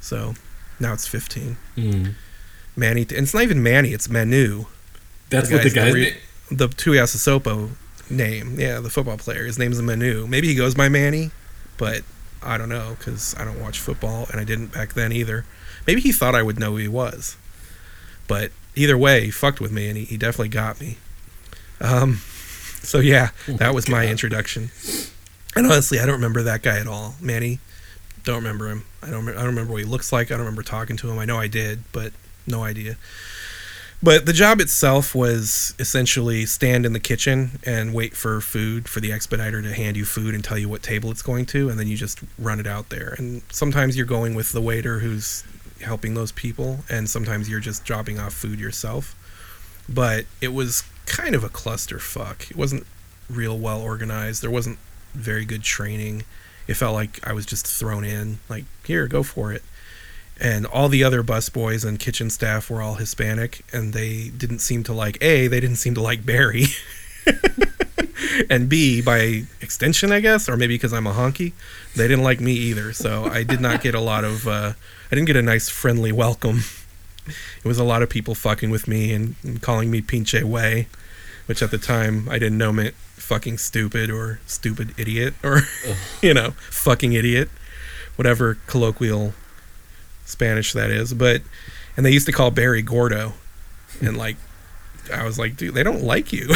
So 0.00 0.34
now 0.78 0.92
it's 0.92 1.06
15. 1.06 1.56
Mm. 1.76 2.14
Manny, 2.76 3.02
and 3.02 3.12
it's 3.12 3.32
not 3.32 3.42
even 3.42 3.62
Manny. 3.62 3.94
It's 3.94 4.10
Manu. 4.10 4.66
That's 5.30 5.50
what 5.50 5.62
the 5.62 5.70
guy's 5.70 5.94
re- 5.94 6.10
name. 6.10 6.14
the 6.50 6.68
Tuiasosopo 6.68 7.70
name. 8.10 8.60
Yeah, 8.60 8.80
the 8.80 8.90
football 8.90 9.16
player. 9.16 9.46
His 9.46 9.58
name's 9.58 9.80
Manu. 9.80 10.26
Maybe 10.26 10.46
he 10.46 10.54
goes 10.54 10.74
by 10.74 10.90
Manny, 10.90 11.30
but 11.78 12.02
I 12.42 12.58
don't 12.58 12.68
know 12.68 12.96
because 12.98 13.34
I 13.38 13.44
don't 13.46 13.60
watch 13.60 13.78
football 13.78 14.26
and 14.30 14.38
I 14.40 14.44
didn't 14.44 14.72
back 14.72 14.92
then 14.92 15.10
either. 15.10 15.46
Maybe 15.86 16.02
he 16.02 16.12
thought 16.12 16.34
I 16.34 16.42
would 16.42 16.58
know 16.58 16.72
who 16.72 16.76
he 16.76 16.88
was, 16.88 17.36
but 18.28 18.52
either 18.76 18.96
way, 18.96 19.24
he 19.24 19.30
fucked 19.30 19.60
with 19.60 19.72
me 19.72 19.88
and 19.88 19.96
he, 19.96 20.04
he 20.04 20.16
definitely 20.16 20.50
got 20.50 20.80
me. 20.80 20.98
Um, 21.80 22.20
so 22.82 23.00
yeah, 23.00 23.30
that 23.46 23.74
was 23.74 23.88
my 23.88 24.06
introduction. 24.06 24.70
And 25.56 25.66
honestly, 25.66 25.98
I 25.98 26.06
don't 26.06 26.14
remember 26.16 26.42
that 26.42 26.62
guy 26.62 26.78
at 26.78 26.86
all. 26.86 27.16
Manny, 27.20 27.58
don't 28.22 28.36
remember 28.36 28.68
him. 28.68 28.84
I 29.02 29.10
don't. 29.10 29.28
I 29.28 29.32
don't 29.32 29.46
remember 29.46 29.72
what 29.72 29.82
he 29.82 29.88
looks 29.88 30.12
like. 30.12 30.30
I 30.30 30.34
don't 30.34 30.40
remember 30.40 30.62
talking 30.62 30.96
to 30.98 31.10
him. 31.10 31.18
I 31.18 31.24
know 31.24 31.38
I 31.38 31.48
did, 31.48 31.84
but 31.92 32.12
no 32.46 32.62
idea. 32.62 32.96
But 34.02 34.26
the 34.26 34.32
job 34.34 34.60
itself 34.60 35.14
was 35.14 35.74
essentially 35.78 36.44
stand 36.44 36.84
in 36.84 36.92
the 36.92 37.00
kitchen 37.00 37.58
and 37.64 37.94
wait 37.94 38.14
for 38.14 38.42
food 38.42 38.88
for 38.88 39.00
the 39.00 39.10
expediter 39.10 39.62
to 39.62 39.72
hand 39.72 39.96
you 39.96 40.04
food 40.04 40.34
and 40.34 40.44
tell 40.44 40.58
you 40.58 40.68
what 40.68 40.82
table 40.82 41.10
it's 41.10 41.22
going 41.22 41.46
to, 41.46 41.70
and 41.70 41.80
then 41.80 41.88
you 41.88 41.96
just 41.96 42.20
run 42.38 42.60
it 42.60 42.66
out 42.66 42.90
there. 42.90 43.14
And 43.16 43.42
sometimes 43.50 43.96
you're 43.96 44.06
going 44.06 44.34
with 44.34 44.52
the 44.52 44.60
waiter 44.60 44.98
who's 44.98 45.44
helping 45.82 46.14
those 46.14 46.32
people, 46.32 46.80
and 46.88 47.08
sometimes 47.08 47.48
you're 47.48 47.60
just 47.60 47.84
dropping 47.84 48.18
off 48.18 48.32
food 48.32 48.58
yourself. 48.58 49.14
But 49.88 50.26
it 50.40 50.52
was 50.52 50.82
kind 51.06 51.34
of 51.34 51.44
a 51.44 51.48
clusterfuck. 51.48 52.50
It 52.50 52.56
wasn't 52.56 52.86
real 53.28 53.58
well 53.58 53.80
organized. 53.80 54.42
There 54.42 54.50
wasn't 54.50 54.78
very 55.14 55.44
good 55.44 55.62
training. 55.62 56.24
It 56.66 56.74
felt 56.74 56.94
like 56.94 57.26
I 57.26 57.32
was 57.32 57.46
just 57.46 57.66
thrown 57.66 58.04
in, 58.04 58.40
like, 58.48 58.64
here, 58.84 59.06
go 59.06 59.22
for 59.22 59.52
it 59.52 59.62
and 60.40 60.66
all 60.66 60.88
the 60.88 61.02
other 61.02 61.22
busboys 61.22 61.84
and 61.84 61.98
kitchen 61.98 62.28
staff 62.28 62.68
were 62.68 62.82
all 62.82 62.94
Hispanic, 62.94 63.64
and 63.72 63.92
they 63.92 64.28
didn't 64.28 64.58
seem 64.58 64.82
to 64.84 64.92
like 64.92 65.18
A, 65.22 65.46
they 65.46 65.60
didn't 65.60 65.76
seem 65.76 65.94
to 65.94 66.02
like 66.02 66.26
Barry, 66.26 66.66
and 68.50 68.68
B, 68.68 69.00
by 69.00 69.44
extension, 69.60 70.12
I 70.12 70.20
guess, 70.20 70.48
or 70.48 70.56
maybe 70.56 70.74
because 70.74 70.92
I'm 70.92 71.06
a 71.06 71.12
honky, 71.12 71.52
they 71.94 72.06
didn't 72.06 72.24
like 72.24 72.40
me 72.40 72.52
either. 72.52 72.92
So 72.92 73.24
I 73.24 73.42
did 73.44 73.60
not 73.60 73.82
get 73.82 73.94
a 73.94 74.00
lot 74.00 74.24
of, 74.24 74.46
uh, 74.46 74.72
I 75.10 75.14
didn't 75.14 75.26
get 75.26 75.36
a 75.36 75.42
nice 75.42 75.68
friendly 75.68 76.12
welcome. 76.12 76.60
It 77.26 77.64
was 77.68 77.78
a 77.78 77.84
lot 77.84 78.02
of 78.02 78.08
people 78.10 78.34
fucking 78.34 78.70
with 78.70 78.86
me 78.86 79.12
and, 79.12 79.34
and 79.42 79.60
calling 79.60 79.90
me 79.90 80.00
pinche 80.00 80.42
way, 80.42 80.86
which 81.46 81.62
at 81.62 81.70
the 81.70 81.78
time 81.78 82.28
I 82.28 82.38
didn't 82.38 82.58
know 82.58 82.72
meant 82.72 82.94
fucking 82.94 83.58
stupid 83.58 84.10
or 84.10 84.40
stupid 84.46 84.94
idiot 84.98 85.34
or, 85.42 85.62
you 86.22 86.32
know, 86.34 86.50
fucking 86.70 87.12
idiot, 87.12 87.48
whatever 88.16 88.58
colloquial 88.66 89.34
Spanish 90.24 90.72
that 90.72 90.90
is, 90.90 91.14
but 91.14 91.42
and 91.96 92.04
they 92.04 92.10
used 92.10 92.26
to 92.26 92.32
call 92.32 92.50
Barry 92.50 92.82
Gordo, 92.82 93.32
and 94.00 94.16
like 94.18 94.36
I 95.12 95.24
was 95.24 95.38
like, 95.38 95.56
dude, 95.56 95.74
they 95.74 95.82
don't 95.82 96.02
like 96.02 96.32
you. 96.32 96.48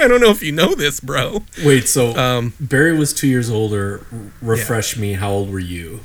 I 0.00 0.08
don't 0.08 0.20
know 0.20 0.30
if 0.30 0.42
you 0.42 0.52
know 0.52 0.74
this, 0.74 0.98
bro. 1.00 1.44
Wait, 1.64 1.88
so 1.88 2.16
Um, 2.16 2.54
Barry 2.60 2.96
was 2.96 3.12
two 3.12 3.28
years 3.28 3.48
older. 3.48 4.04
Refresh 4.40 4.96
me. 4.96 5.12
How 5.14 5.30
old 5.30 5.50
were 5.50 5.58
you? 5.60 6.00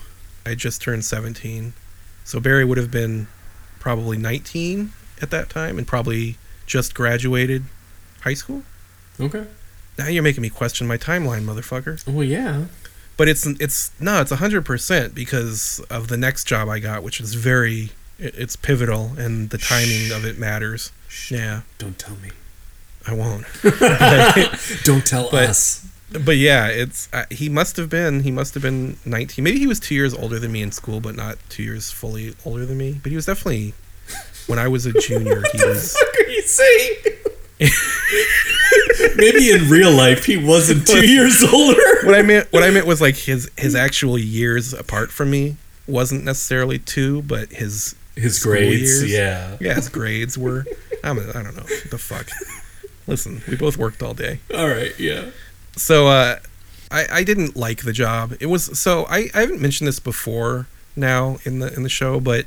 I 0.48 0.56
just 0.56 0.82
turned 0.82 1.06
17. 1.06 1.74
So 2.24 2.40
Barry 2.40 2.66
would 2.66 2.78
have 2.78 2.92
been 2.92 3.28
probably 3.80 4.18
19 4.18 4.92
at 5.22 5.30
that 5.32 5.50
time 5.50 5.78
and 5.78 5.86
probably 5.88 6.38
just 6.66 6.94
graduated 6.94 7.64
high 8.22 8.34
school. 8.34 8.64
Okay. 9.20 9.46
Now 9.98 10.08
you're 10.08 10.24
making 10.24 10.42
me 10.42 10.50
question 10.50 10.88
my 10.88 10.98
timeline, 10.98 11.44
motherfucker. 11.46 12.06
Well, 12.08 12.24
yeah. 12.24 12.66
But 13.18 13.28
it's 13.28 13.46
it's 13.48 13.92
no, 14.00 14.22
it's 14.22 14.32
100% 14.32 15.16
because 15.16 15.80
of 15.90 16.08
the 16.08 16.18
next 16.18 16.44
job 16.46 16.70
I 16.70 16.80
got, 16.80 17.02
which 17.04 17.20
is 17.20 17.34
very 17.34 17.92
it's 18.20 18.56
pivotal 18.56 19.12
and 19.18 19.50
the 19.50 19.58
timing 19.58 20.12
of 20.12 20.24
it 20.26 20.38
matters. 20.38 20.92
Yeah, 21.32 21.62
Don't 21.78 21.98
tell 21.98 22.16
me. 22.18 22.30
I 23.08 23.14
won't. 23.14 23.46
Don't 24.84 25.06
tell 25.06 25.30
But- 25.32 25.50
us. 25.50 25.86
But 26.12 26.38
yeah, 26.38 26.68
it's 26.68 27.10
uh, 27.12 27.26
he 27.30 27.50
must 27.50 27.76
have 27.78 27.90
been 27.90 28.22
he 28.22 28.32
must 28.32 28.54
have 28.54 28.64
been 28.64 28.98
19. 29.06 29.44
Maybe 29.44 29.60
he 29.60 29.68
was 29.68 29.80
2 29.80 29.94
years 29.94 30.14
older 30.14 30.40
than 30.40 30.52
me 30.52 30.62
in 30.62 30.72
school, 30.72 31.00
but 31.02 31.16
not 31.16 31.38
2 31.50 31.64
years 31.64 31.92
fully 31.92 32.34
older 32.46 32.66
than 32.66 32.78
me. 32.78 33.00
But 33.04 33.10
he 33.10 33.16
was 33.16 33.26
definitely 33.26 33.74
when 34.48 34.58
I 34.60 34.68
was 34.70 34.86
a 34.86 34.94
junior, 34.94 35.44
he 35.52 35.58
was 35.66 35.94
What 35.94 36.26
are 36.28 36.30
you 36.30 36.42
saying? 36.44 36.96
Maybe 39.18 39.52
in 39.52 39.70
real 39.70 39.92
life 39.92 40.26
he 40.26 40.38
wasn't 40.38 40.88
two 40.88 41.06
years 41.08 41.44
older. 41.44 41.82
what 42.06 42.16
I 42.16 42.22
meant 42.22 42.52
what 42.54 42.64
I 42.64 42.70
meant 42.72 42.86
was 42.88 43.02
like 43.02 43.16
his 43.16 43.50
his 43.58 43.76
actual 43.76 44.18
years 44.18 44.74
apart 44.74 45.12
from 45.12 45.30
me 45.32 45.58
wasn't 45.88 46.24
necessarily 46.24 46.80
2, 46.80 47.24
but 47.24 47.50
his 47.50 47.96
His 48.16 48.44
grades, 48.44 49.02
years? 49.04 49.12
yeah. 49.12 49.58
yeah, 49.60 49.74
his 49.76 49.90
grades 49.90 50.38
were 50.38 50.66
I'm 51.04 51.18
a, 51.18 51.30
I 51.30 51.44
don't 51.44 51.56
know. 51.56 51.64
What 51.64 51.92
the 51.92 51.98
fuck. 51.98 52.28
Listen, 53.08 53.42
we 53.48 53.56
both 53.56 53.78
worked 53.78 54.04
all 54.04 54.14
day. 54.14 54.40
All 54.54 54.68
right, 54.68 54.98
yeah. 55.00 55.26
So 55.78 56.08
uh, 56.08 56.40
I 56.92 57.06
I 57.12 57.24
didn't 57.24 57.56
like 57.56 57.84
the 57.84 57.94
job. 57.94 58.34
It 58.40 58.48
was 58.48 58.78
so 58.80 59.06
I, 59.06 59.30
I 59.34 59.42
haven't 59.42 59.62
mentioned 59.62 59.88
this 59.88 60.00
before 60.00 60.68
now 60.96 61.38
in 61.44 61.60
the 61.60 61.74
in 61.74 61.84
the 61.84 61.90
show, 61.90 62.20
but 62.20 62.46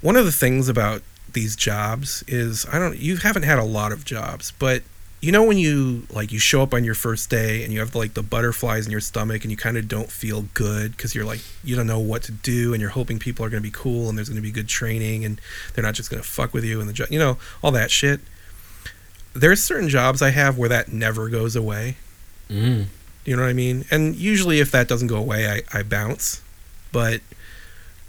one 0.00 0.16
of 0.16 0.24
the 0.24 0.32
things 0.32 0.68
about 0.68 1.02
these 1.32 1.56
jobs 1.56 2.22
is 2.28 2.66
I 2.72 2.78
don't 2.78 2.98
you 2.98 3.16
haven't 3.16 3.44
had 3.44 3.58
a 3.58 3.64
lot 3.64 3.92
of 3.92 4.04
jobs, 4.04 4.52
but 4.58 4.82
you 5.20 5.32
know 5.32 5.42
when 5.42 5.56
you 5.56 6.06
like 6.10 6.32
you 6.32 6.38
show 6.38 6.62
up 6.62 6.74
on 6.74 6.84
your 6.84 6.94
first 6.94 7.30
day 7.30 7.64
and 7.64 7.72
you 7.72 7.78
have 7.78 7.94
like 7.94 8.12
the 8.12 8.22
butterflies 8.22 8.84
in 8.84 8.92
your 8.92 9.00
stomach 9.00 9.42
and 9.42 9.50
you 9.50 9.56
kind 9.56 9.78
of 9.78 9.88
don't 9.88 10.10
feel 10.10 10.42
good 10.52 10.94
because 10.94 11.14
you're 11.14 11.24
like 11.24 11.40
you 11.62 11.74
don't 11.74 11.86
know 11.86 11.98
what 11.98 12.22
to 12.24 12.32
do 12.32 12.74
and 12.74 12.80
you're 12.82 12.90
hoping 12.90 13.18
people 13.18 13.44
are 13.44 13.48
going 13.48 13.62
to 13.62 13.66
be 13.66 13.74
cool 13.74 14.10
and 14.10 14.18
there's 14.18 14.28
going 14.28 14.36
to 14.36 14.42
be 14.42 14.50
good 14.50 14.68
training 14.68 15.24
and 15.24 15.40
they're 15.72 15.84
not 15.84 15.94
just 15.94 16.10
going 16.10 16.22
to 16.22 16.28
fuck 16.28 16.52
with 16.52 16.62
you 16.62 16.78
and 16.78 16.90
the 16.90 17.06
you 17.10 17.18
know 17.18 17.38
all 17.62 17.70
that 17.70 17.90
shit 17.90 18.20
there's 19.32 19.62
certain 19.64 19.88
jobs 19.88 20.20
i 20.20 20.28
have 20.28 20.58
where 20.58 20.68
that 20.68 20.92
never 20.92 21.30
goes 21.30 21.56
away 21.56 21.96
Mm. 22.50 22.86
you 23.24 23.36
know 23.36 23.42
what 23.42 23.48
I 23.48 23.54
mean? 23.54 23.84
And 23.90 24.14
usually, 24.14 24.60
if 24.60 24.70
that 24.72 24.88
doesn't 24.88 25.08
go 25.08 25.16
away, 25.16 25.48
I, 25.48 25.78
I 25.78 25.82
bounce. 25.82 26.42
But 26.92 27.20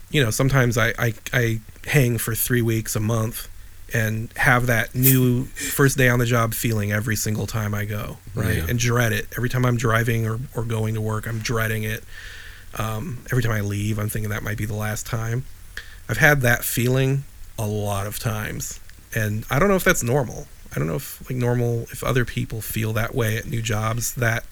you 0.09 0.23
know, 0.23 0.31
sometimes 0.31 0.77
I, 0.77 0.93
I 0.99 1.13
I 1.33 1.59
hang 1.85 2.17
for 2.17 2.35
three 2.35 2.61
weeks, 2.61 2.95
a 2.95 2.99
month, 2.99 3.47
and 3.93 4.31
have 4.37 4.67
that 4.67 4.93
new 4.93 5.45
first 5.45 5.97
day 5.97 6.09
on 6.09 6.19
the 6.19 6.25
job 6.25 6.53
feeling 6.53 6.91
every 6.91 7.15
single 7.15 7.47
time 7.47 7.73
I 7.73 7.85
go, 7.85 8.17
right? 8.35 8.57
Yeah. 8.57 8.65
And 8.69 8.77
dread 8.79 9.11
it 9.13 9.27
every 9.35 9.49
time 9.49 9.65
I'm 9.65 9.77
driving 9.77 10.27
or 10.27 10.39
or 10.55 10.63
going 10.63 10.93
to 10.95 11.01
work. 11.01 11.27
I'm 11.27 11.39
dreading 11.39 11.83
it. 11.83 12.03
Um, 12.77 13.23
every 13.31 13.41
time 13.41 13.53
I 13.53 13.61
leave, 13.61 13.97
I'm 13.97 14.09
thinking 14.09 14.29
that 14.31 14.43
might 14.43 14.57
be 14.57 14.65
the 14.65 14.75
last 14.75 15.05
time. 15.07 15.45
I've 16.09 16.17
had 16.17 16.41
that 16.41 16.63
feeling 16.63 17.23
a 17.57 17.65
lot 17.65 18.05
of 18.05 18.19
times, 18.19 18.79
and 19.15 19.45
I 19.49 19.59
don't 19.59 19.69
know 19.69 19.75
if 19.75 19.83
that's 19.83 20.03
normal. 20.03 20.47
I 20.75 20.79
don't 20.79 20.87
know 20.87 20.95
if 20.95 21.27
like 21.29 21.37
normal 21.37 21.83
if 21.91 22.03
other 22.03 22.25
people 22.25 22.61
feel 22.61 22.91
that 22.93 23.15
way 23.15 23.37
at 23.37 23.45
new 23.45 23.61
jobs 23.61 24.13
that 24.15 24.43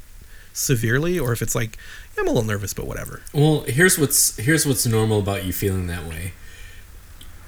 severely 0.53 1.19
or 1.19 1.33
if 1.33 1.41
it's 1.41 1.55
like 1.55 1.77
"Yeah, 2.15 2.21
I'm 2.21 2.27
a 2.27 2.31
little 2.31 2.47
nervous 2.47 2.73
but 2.73 2.87
whatever. 2.87 3.21
Well, 3.33 3.61
here's 3.67 3.97
what's 3.99 4.37
here's 4.37 4.65
what's 4.65 4.85
normal 4.85 5.19
about 5.19 5.45
you 5.45 5.51
feeling 5.51 5.87
that 5.87 6.05
way, 6.05 6.33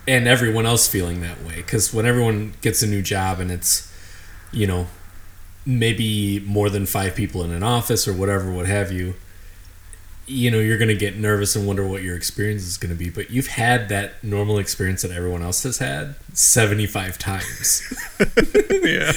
and 0.08 0.27
everyone 0.27 0.65
else 0.65 0.88
feeling 0.88 1.22
that 1.22 1.41
way. 1.44 1.58
Because 1.58 1.94
when 1.94 2.05
everyone 2.05 2.53
gets 2.62 2.82
a 2.84 2.88
new 2.88 3.01
job 3.01 3.39
and 3.39 3.51
it's, 3.51 3.91
you 4.51 4.67
know, 4.67 4.88
maybe 5.65 6.39
more 6.41 6.70
than 6.70 6.86
five 6.86 7.15
people 7.15 7.44
in 7.44 7.51
an 7.51 7.63
office 7.63 8.08
or 8.08 8.13
whatever, 8.13 8.51
what 8.51 8.65
have 8.65 8.91
you, 8.91 9.15
you 10.27 10.50
know, 10.51 10.60
you're 10.60 10.77
gonna 10.77 10.94
get 10.96 11.17
nervous 11.17 11.55
and 11.55 11.67
wonder 11.67 11.86
what 11.86 12.01
your 12.03 12.15
experience 12.15 12.63
is 12.63 12.77
gonna 12.77 12.96
be. 12.96 13.10
But 13.10 13.29
you've 13.29 13.48
had 13.48 13.89
that 13.89 14.24
normal 14.24 14.58
experience 14.60 15.01
that 15.03 15.12
everyone 15.12 15.41
else 15.44 15.63
has 15.63 15.77
had 15.77 16.15
seventy 16.34 16.88
five 16.88 17.17
times. 17.17 17.82
yeah. 18.84 19.12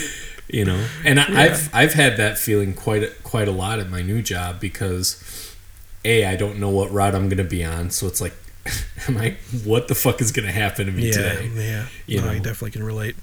you 0.50 0.65
know 0.65 0.83
and 1.05 1.21
I 1.21 1.45
i've 1.45 1.75
i've 1.75 1.93
had 1.93 2.17
that 2.17 2.38
feeling 2.38 2.73
quite 2.73 3.03
a- 3.03 3.12
quite 3.23 3.49
a 3.49 3.50
lot 3.53 3.81
at 3.81 3.91
my 3.91 4.00
new 4.00 4.23
job 4.23 4.61
because 4.61 5.23
a 6.07 6.25
i 6.25 6.37
don't 6.37 6.59
know 6.59 6.71
what 6.71 6.91
route 6.91 7.15
i'm 7.15 7.29
gonna 7.29 7.45
be 7.45 7.62
on 7.62 7.91
so 7.91 8.07
it's 8.07 8.23
like 8.23 8.33
am 9.09 9.19
i 9.19 9.37
what 9.65 9.88
the 9.88 9.95
fuck 9.95 10.23
is 10.23 10.33
gonna 10.33 10.50
happen 10.50 10.87
to 10.87 10.93
me 10.93 11.09
Yeah. 11.09 11.12
today 11.12 11.50
Yeah. 11.55 11.87
You 12.07 12.23
No, 12.23 12.31
I 12.31 12.37
definitely 12.38 12.71
can 12.71 12.83
relate. 12.83 13.15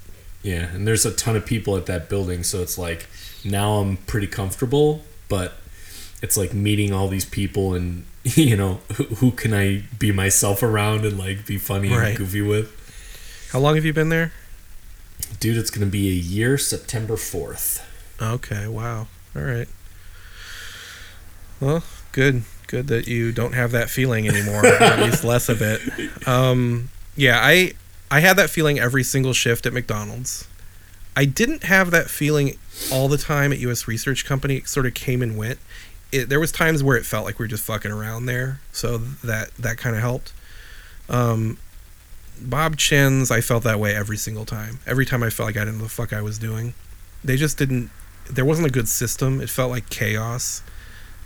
yeah 0.43 0.67
and 0.71 0.87
there's 0.87 1.03
a 1.03 1.11
ton 1.11 1.35
of 1.35 1.47
people 1.47 1.75
at 1.77 1.87
that 1.87 2.09
building 2.09 2.43
so 2.43 2.61
it's 2.61 2.77
like 2.77 3.07
now 3.43 3.77
i'm 3.79 3.97
pretty 3.97 4.27
comfortable 4.27 5.01
but 5.27 5.53
it's 6.25 6.35
like 6.37 6.53
meeting 6.53 6.91
all 6.91 7.07
these 7.07 7.25
people 7.25 7.73
and 7.73 8.05
you 8.23 8.57
know 8.57 8.79
who, 8.95 9.03
who 9.21 9.31
can 9.31 9.53
i 9.53 9.83
be 9.99 10.11
myself 10.11 10.61
around 10.63 11.05
and 11.05 11.17
like 11.17 11.45
be 11.45 11.57
funny 11.57 11.89
Right. 11.89 12.09
and 12.09 12.17
goofy 12.17 12.41
with 12.41 12.67
How 13.51 13.59
long 13.59 13.75
have 13.75 13.85
you 13.85 13.93
been 13.93 14.09
there? 14.09 14.31
dude 15.39 15.57
it's 15.57 15.69
gonna 15.71 15.85
be 16.01 16.09
a 16.09 16.13
year 16.35 16.57
september 16.57 17.15
4th 17.15 17.81
Okay, 18.21 18.65
wow. 18.67 19.07
All 19.35 19.41
right. 19.41 19.67
Well, 21.59 21.83
good. 22.11 22.43
Good 22.67 22.87
that 22.87 23.07
you 23.07 23.31
don't 23.31 23.53
have 23.53 23.71
that 23.71 23.89
feeling 23.89 24.27
anymore, 24.27 24.65
at 24.81 24.99
least 24.99 25.23
less 25.23 25.49
of 25.49 25.61
it. 25.61 25.81
Um, 26.27 26.89
yeah, 27.15 27.39
I 27.41 27.73
I 28.09 28.21
had 28.21 28.37
that 28.37 28.49
feeling 28.49 28.79
every 28.79 29.03
single 29.03 29.33
shift 29.33 29.65
at 29.65 29.73
McDonald's. 29.73 30.47
I 31.15 31.25
didn't 31.25 31.63
have 31.63 31.91
that 31.91 32.09
feeling 32.09 32.57
all 32.91 33.07
the 33.07 33.17
time 33.17 33.51
at 33.53 33.59
US 33.59 33.87
Research 33.87 34.25
Company. 34.25 34.55
It 34.57 34.67
sort 34.67 34.85
of 34.85 34.93
came 34.93 35.21
and 35.21 35.37
went. 35.37 35.59
It, 36.11 36.29
there 36.29 36.39
was 36.39 36.51
times 36.51 36.83
where 36.83 36.97
it 36.97 37.05
felt 37.05 37.25
like 37.25 37.39
we 37.39 37.43
were 37.43 37.47
just 37.47 37.63
fucking 37.63 37.91
around 37.91 38.25
there, 38.25 38.59
so 38.71 38.97
that 38.97 39.53
that 39.55 39.77
kind 39.77 39.95
of 39.95 40.01
helped. 40.01 40.33
Um, 41.09 41.57
Bob 42.41 42.77
Chinn's, 42.77 43.31
I 43.31 43.41
felt 43.41 43.63
that 43.63 43.79
way 43.79 43.95
every 43.95 44.17
single 44.17 44.45
time. 44.45 44.79
Every 44.85 45.05
time 45.05 45.23
I 45.23 45.29
felt 45.29 45.47
like 45.47 45.57
I 45.57 45.65
didn't 45.65 45.77
know 45.77 45.85
the 45.85 45.89
fuck 45.89 46.13
I 46.13 46.21
was 46.21 46.37
doing. 46.37 46.73
They 47.23 47.37
just 47.37 47.57
didn't 47.57 47.89
there 48.29 48.45
wasn't 48.45 48.67
a 48.67 48.71
good 48.71 48.87
system. 48.87 49.41
It 49.41 49.49
felt 49.49 49.71
like 49.71 49.89
chaos, 49.89 50.61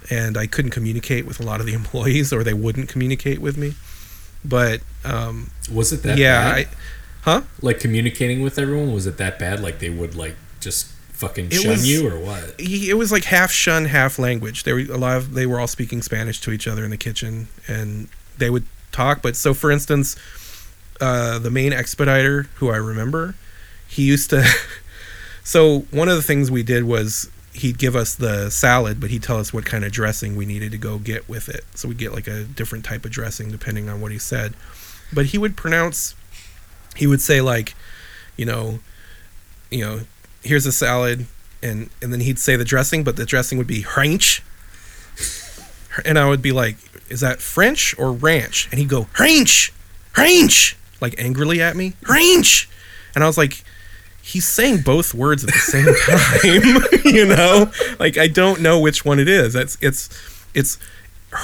and 0.10 0.38
I 0.38 0.48
couldn't 0.48 0.72
communicate 0.72 1.26
with 1.26 1.40
a 1.40 1.44
lot 1.44 1.60
of 1.60 1.66
the 1.66 1.74
employees, 1.82 2.34
or 2.34 2.44
they 2.44 2.54
wouldn't 2.54 2.90
communicate 2.90 3.40
with 3.40 3.58
me. 3.58 3.76
But 4.44 4.82
um, 5.04 5.52
was 5.72 5.92
it 5.92 6.04
that 6.04 6.18
yeah, 6.18 6.44
bad? 6.44 6.58
I, 6.58 6.68
huh? 7.22 7.42
like 7.62 7.80
communicating 7.80 8.42
with 8.42 8.58
everyone 8.58 8.94
was 8.94 9.06
it 9.06 9.18
that 9.18 9.38
bad 9.38 9.60
like 9.60 9.80
they 9.80 9.90
would 9.90 10.16
like 10.16 10.36
just 10.62 10.92
fucking 11.20 11.50
shun 11.50 11.68
was- 11.72 11.88
you 11.88 12.08
or 12.08 12.18
what 12.20 12.60
He- 12.60 12.90
It 12.90 12.96
was 12.96 13.12
like 13.12 13.26
half 13.26 13.52
shun, 13.52 13.86
half 13.86 14.18
language. 14.20 14.64
They 14.64 14.74
were 14.74 14.80
a 14.80 14.98
lot 14.98 15.18
of 15.18 15.34
they 15.34 15.46
were 15.46 15.60
all 15.60 15.68
speaking 15.68 16.02
Spanish 16.02 16.40
to 16.42 16.52
each 16.52 16.68
other 16.68 16.84
in 16.84 16.90
the 16.92 16.98
kitchen, 16.98 17.48
and 17.68 18.08
they 18.38 18.50
would 18.50 18.66
talk. 18.92 19.22
But 19.22 19.36
so, 19.36 19.54
for 19.54 19.70
instance, 19.72 20.16
uh, 21.02 21.38
the 21.40 21.52
main 21.52 21.72
expediter, 21.74 22.48
who 22.56 22.70
I 22.70 22.78
remember, 22.78 23.36
he 23.88 24.04
used 24.04 24.30
to. 24.32 24.46
so 25.44 25.82
one 25.92 26.10
of 26.10 26.16
the 26.16 26.24
things 26.24 26.50
we 26.52 26.64
did 26.64 26.84
was 26.84 27.30
he'd 27.54 27.78
give 27.78 27.96
us 27.96 28.16
the 28.16 28.50
salad, 28.50 29.00
but 29.02 29.10
he'd 29.10 29.24
tell 29.24 29.38
us 29.38 29.52
what 29.54 29.66
kind 29.66 29.84
of 29.84 29.92
dressing 29.92 30.36
we 30.36 30.46
needed 30.46 30.72
to 30.72 30.78
go 30.78 30.98
get 30.98 31.28
with 31.28 31.50
it. 31.50 31.66
So 31.76 31.90
we'd 31.90 31.98
get 31.98 32.14
like 32.14 32.28
a 32.28 32.44
different 32.44 32.86
type 32.86 33.04
of 33.06 33.12
dressing 33.12 33.50
depending 33.52 33.90
on 33.90 34.00
what 34.02 34.12
he 34.12 34.18
said. 34.20 34.54
But 35.12 35.28
he 35.28 35.38
would 35.38 35.58
pronounce. 35.58 36.16
He 36.96 37.08
would 37.08 37.22
say 37.22 37.42
like, 37.42 37.76
you 38.38 38.46
know, 38.46 38.80
you 39.70 39.84
know, 39.86 40.02
here's 40.44 40.66
a 40.66 40.72
salad, 40.72 41.26
and 41.62 41.90
and 42.02 42.12
then 42.14 42.22
he'd 42.22 42.40
say 42.40 42.56
the 42.56 42.66
dressing, 42.66 43.04
but 43.04 43.16
the 43.16 43.26
dressing 43.26 43.58
would 43.58 43.68
be 43.68 43.86
ranch. 43.96 44.44
And 46.06 46.18
I 46.18 46.30
would 46.30 46.42
be 46.42 46.52
like, 46.52 46.78
is 47.10 47.20
that 47.20 47.42
French 47.42 47.98
or 47.98 48.14
ranch? 48.14 48.70
And 48.72 48.80
he'd 48.80 48.90
go, 48.90 49.08
ranch, 49.20 49.74
ranch, 50.16 50.78
like 51.02 51.16
angrily 51.18 51.62
at 51.62 51.76
me, 51.76 51.94
ranch. 52.08 52.70
And 53.16 53.24
I 53.24 53.28
was 53.28 53.38
like, 53.38 53.64
he's 54.22 54.48
saying 54.48 54.82
both 54.82 55.14
words 55.14 55.44
at 55.44 55.52
the 55.52 55.60
same 55.60 55.86
time, 57.04 57.04
you 57.14 57.26
know? 57.26 57.72
Like 58.00 58.18
I 58.18 58.28
don't 58.28 58.62
know 58.62 58.80
which 58.80 59.04
one 59.04 59.20
it 59.20 59.28
is. 59.28 59.56
It's 59.56 59.78
it's 59.82 60.10
it's 60.54 60.78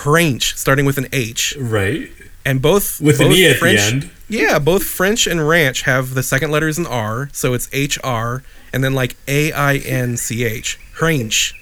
ranch, 0.06 0.56
starting 0.56 0.86
with 0.86 0.98
an 0.98 1.08
H, 1.12 1.56
right 1.60 2.10
and 2.46 2.62
both 2.62 3.02
with 3.02 3.20
an 3.20 3.32
e 3.32 3.48
at 3.48 3.58
French, 3.58 3.80
the 3.80 3.86
end 3.88 4.12
yeah, 4.28 4.58
both 4.60 4.84
French 4.84 5.28
and 5.28 5.48
ranch 5.48 5.84
have 5.84 6.14
the 6.14 6.24
second 6.24 6.52
letters 6.52 6.78
in 6.78 6.88
R, 6.88 7.30
so 7.32 7.54
it's 7.54 7.70
H 7.72 8.00
R, 8.04 8.44
and 8.76 8.84
then 8.84 8.94
like 8.94 9.16
A 9.26 9.54
I 9.54 9.78
N 9.78 10.18
C 10.18 10.44
H. 10.44 10.78
Ranch. 11.02 11.56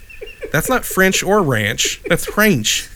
That's 0.52 0.68
not 0.68 0.84
French 0.84 1.22
or 1.22 1.44
ranch. 1.44 2.02
That's 2.10 2.36
ranch. 2.36 2.90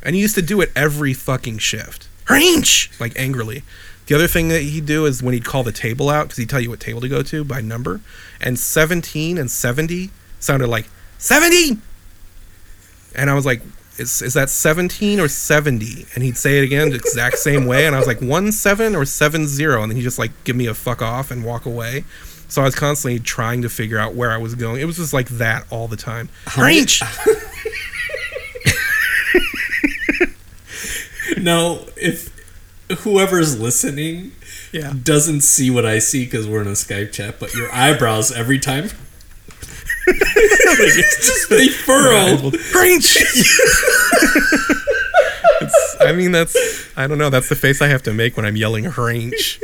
And 0.00 0.14
he 0.14 0.22
used 0.22 0.36
to 0.36 0.42
do 0.42 0.60
it 0.60 0.70
every 0.76 1.12
fucking 1.12 1.58
shift. 1.58 2.08
Ranch! 2.30 2.90
Like 3.00 3.18
angrily. 3.18 3.64
The 4.06 4.14
other 4.14 4.28
thing 4.28 4.48
that 4.48 4.62
he'd 4.62 4.86
do 4.86 5.06
is 5.06 5.24
when 5.24 5.34
he'd 5.34 5.44
call 5.44 5.64
the 5.64 5.72
table 5.72 6.08
out 6.08 6.26
because 6.26 6.36
he'd 6.36 6.48
tell 6.48 6.60
you 6.60 6.70
what 6.70 6.78
table 6.78 7.00
to 7.00 7.08
go 7.08 7.22
to 7.22 7.42
by 7.42 7.60
number, 7.60 8.00
and 8.40 8.58
17 8.58 9.38
and 9.38 9.50
70 9.50 10.10
sounded 10.38 10.68
like 10.68 10.88
70, 11.18 11.78
and 13.16 13.30
I 13.30 13.34
was 13.34 13.46
like, 13.46 13.62
is, 13.96 14.20
is 14.20 14.34
that 14.34 14.50
17 14.50 15.20
or 15.20 15.28
70? 15.28 16.06
And 16.14 16.22
he'd 16.22 16.36
say 16.36 16.58
it 16.58 16.64
again 16.64 16.90
the 16.90 16.96
exact 16.96 17.38
same 17.38 17.66
way, 17.66 17.86
and 17.86 17.94
I 17.96 17.98
was 17.98 18.06
like, 18.06 18.20
one 18.20 18.52
seven 18.52 18.94
or 18.94 19.04
seven 19.06 19.46
zero, 19.46 19.82
and 19.82 19.90
then 19.90 19.96
he'd 19.96 20.02
just 20.02 20.18
like 20.18 20.32
give 20.44 20.54
me 20.54 20.66
a 20.66 20.74
fuck 20.74 21.00
off 21.00 21.30
and 21.30 21.44
walk 21.44 21.64
away. 21.64 22.04
So 22.54 22.62
I 22.62 22.66
was 22.66 22.74
constantly 22.76 23.18
trying 23.18 23.62
to 23.62 23.68
figure 23.68 23.98
out 23.98 24.14
where 24.14 24.30
I 24.30 24.36
was 24.36 24.54
going. 24.54 24.80
It 24.80 24.84
was 24.84 24.96
just 24.96 25.12
like 25.12 25.28
that 25.30 25.66
all 25.70 25.88
the 25.88 25.96
time. 25.96 26.28
Range. 26.56 27.02
No, 31.38 31.84
if 31.96 32.30
whoever's 33.00 33.58
listening 33.60 34.32
Yeah. 34.72 34.92
doesn't 35.02 35.40
see 35.42 35.70
what 35.70 35.84
I 35.84 35.98
see 35.98 36.24
because 36.24 36.46
we're 36.46 36.62
in 36.62 36.68
a 36.68 36.72
Skype 36.72 37.12
chat, 37.12 37.38
but 37.40 37.52
your 37.54 37.70
eyebrows 37.72 38.30
every 38.32 38.58
time. 38.58 38.84
it's 40.06 41.16
just 41.26 41.48
they 41.50 41.68
furrow. 41.68 42.50
Range. 42.74 43.18
I 46.00 46.12
mean, 46.12 46.32
that's 46.32 46.56
I 46.96 47.06
don't 47.06 47.18
know. 47.18 47.30
That's 47.30 47.48
the 47.48 47.56
face 47.56 47.80
I 47.82 47.88
have 47.88 48.02
to 48.04 48.12
make 48.14 48.36
when 48.36 48.44
I'm 48.46 48.56
yelling 48.56 48.90
range. 48.90 49.60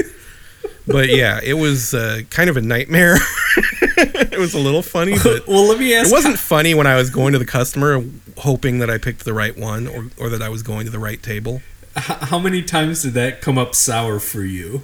But 0.91 1.09
yeah, 1.11 1.41
it 1.43 1.55
was 1.55 1.95
uh, 1.95 2.23
kind 2.31 2.51
of 2.51 2.57
a 2.57 2.61
nightmare. 2.61 3.17
it 3.97 4.39
was 4.39 4.55
a 4.55 4.59
little 4.59 4.83
funny, 4.83 5.17
but 5.23 5.47
well, 5.49 5.65
let 5.69 5.79
me 5.79 5.95
ask. 5.95 6.09
it 6.11 6.13
wasn't 6.13 6.39
funny 6.39 6.75
when 6.75 6.87
I 6.87 6.97
was 6.97 7.11
going 7.11 7.33
to 7.33 7.39
the 7.39 7.47
customer 7.47 8.03
hoping 8.39 8.79
that 8.81 8.91
I 8.91 8.99
picked 8.99 9.25
the 9.25 9.33
right 9.35 9.57
one 9.57 9.87
or, 9.87 10.07
or 10.19 10.29
that 10.31 10.43
I 10.43 10.49
was 10.49 10.63
going 10.63 10.87
to 10.87 10.91
the 10.91 10.99
right 10.99 11.23
table. 11.23 11.63
how 11.97 12.39
many 12.39 12.63
times 12.63 13.03
did 13.03 13.13
that 13.15 13.41
come 13.41 13.59
up 13.59 13.75
sour 13.75 14.19
for 14.19 14.43
you? 14.43 14.83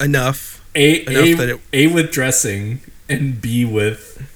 Enough. 0.00 0.64
A 0.74 1.02
Enough 1.06 1.24
A, 1.24 1.34
that 1.34 1.48
it- 1.50 1.60
A 1.72 1.86
with 1.88 2.10
dressing 2.10 2.80
and 3.08 3.40
B 3.40 3.64
with. 3.64 4.26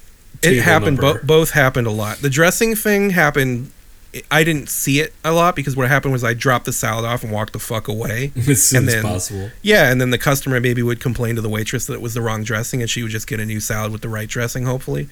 It 0.43 0.63
happened. 0.63 0.99
Bo- 0.99 1.19
both 1.25 1.51
happened 1.51 1.87
a 1.87 1.91
lot. 1.91 2.19
The 2.19 2.31
dressing 2.31 2.77
thing 2.77 3.11
happened. 3.11 3.73
I 4.31 4.45
didn't 4.45 4.69
see 4.69 5.01
it 5.01 5.15
a 5.25 5.33
lot 5.33 5.57
because 5.57 5.77
what 5.77 5.89
happened 5.89 6.13
was 6.13 6.25
I 6.25 6.35
dropped 6.35 6.65
the 6.65 6.73
salad 6.73 7.05
off 7.05 7.23
and 7.23 7.33
walked 7.33 7.53
the 7.53 7.59
fuck 7.59 7.89
away. 7.89 8.33
as 8.49 8.63
soon 8.63 8.85
and 8.85 8.89
as 8.89 9.03
possible. 9.03 9.51
Yeah, 9.63 9.91
and 9.91 10.01
then 10.01 10.11
the 10.11 10.19
customer 10.19 10.61
maybe 10.61 10.83
would 10.83 11.01
complain 11.01 11.37
to 11.37 11.43
the 11.43 11.49
waitress 11.49 11.87
that 11.87 11.95
it 11.95 12.01
was 12.01 12.15
the 12.15 12.23
wrong 12.23 12.45
dressing, 12.45 12.81
and 12.81 12.91
she 12.91 13.03
would 13.03 13.13
just 13.13 13.27
get 13.27 13.41
a 13.41 13.47
new 13.47 13.61
salad 13.61 13.93
with 13.93 14.03
the 14.03 14.09
right 14.09 14.29
dressing, 14.29 14.65
hopefully. 14.65 15.09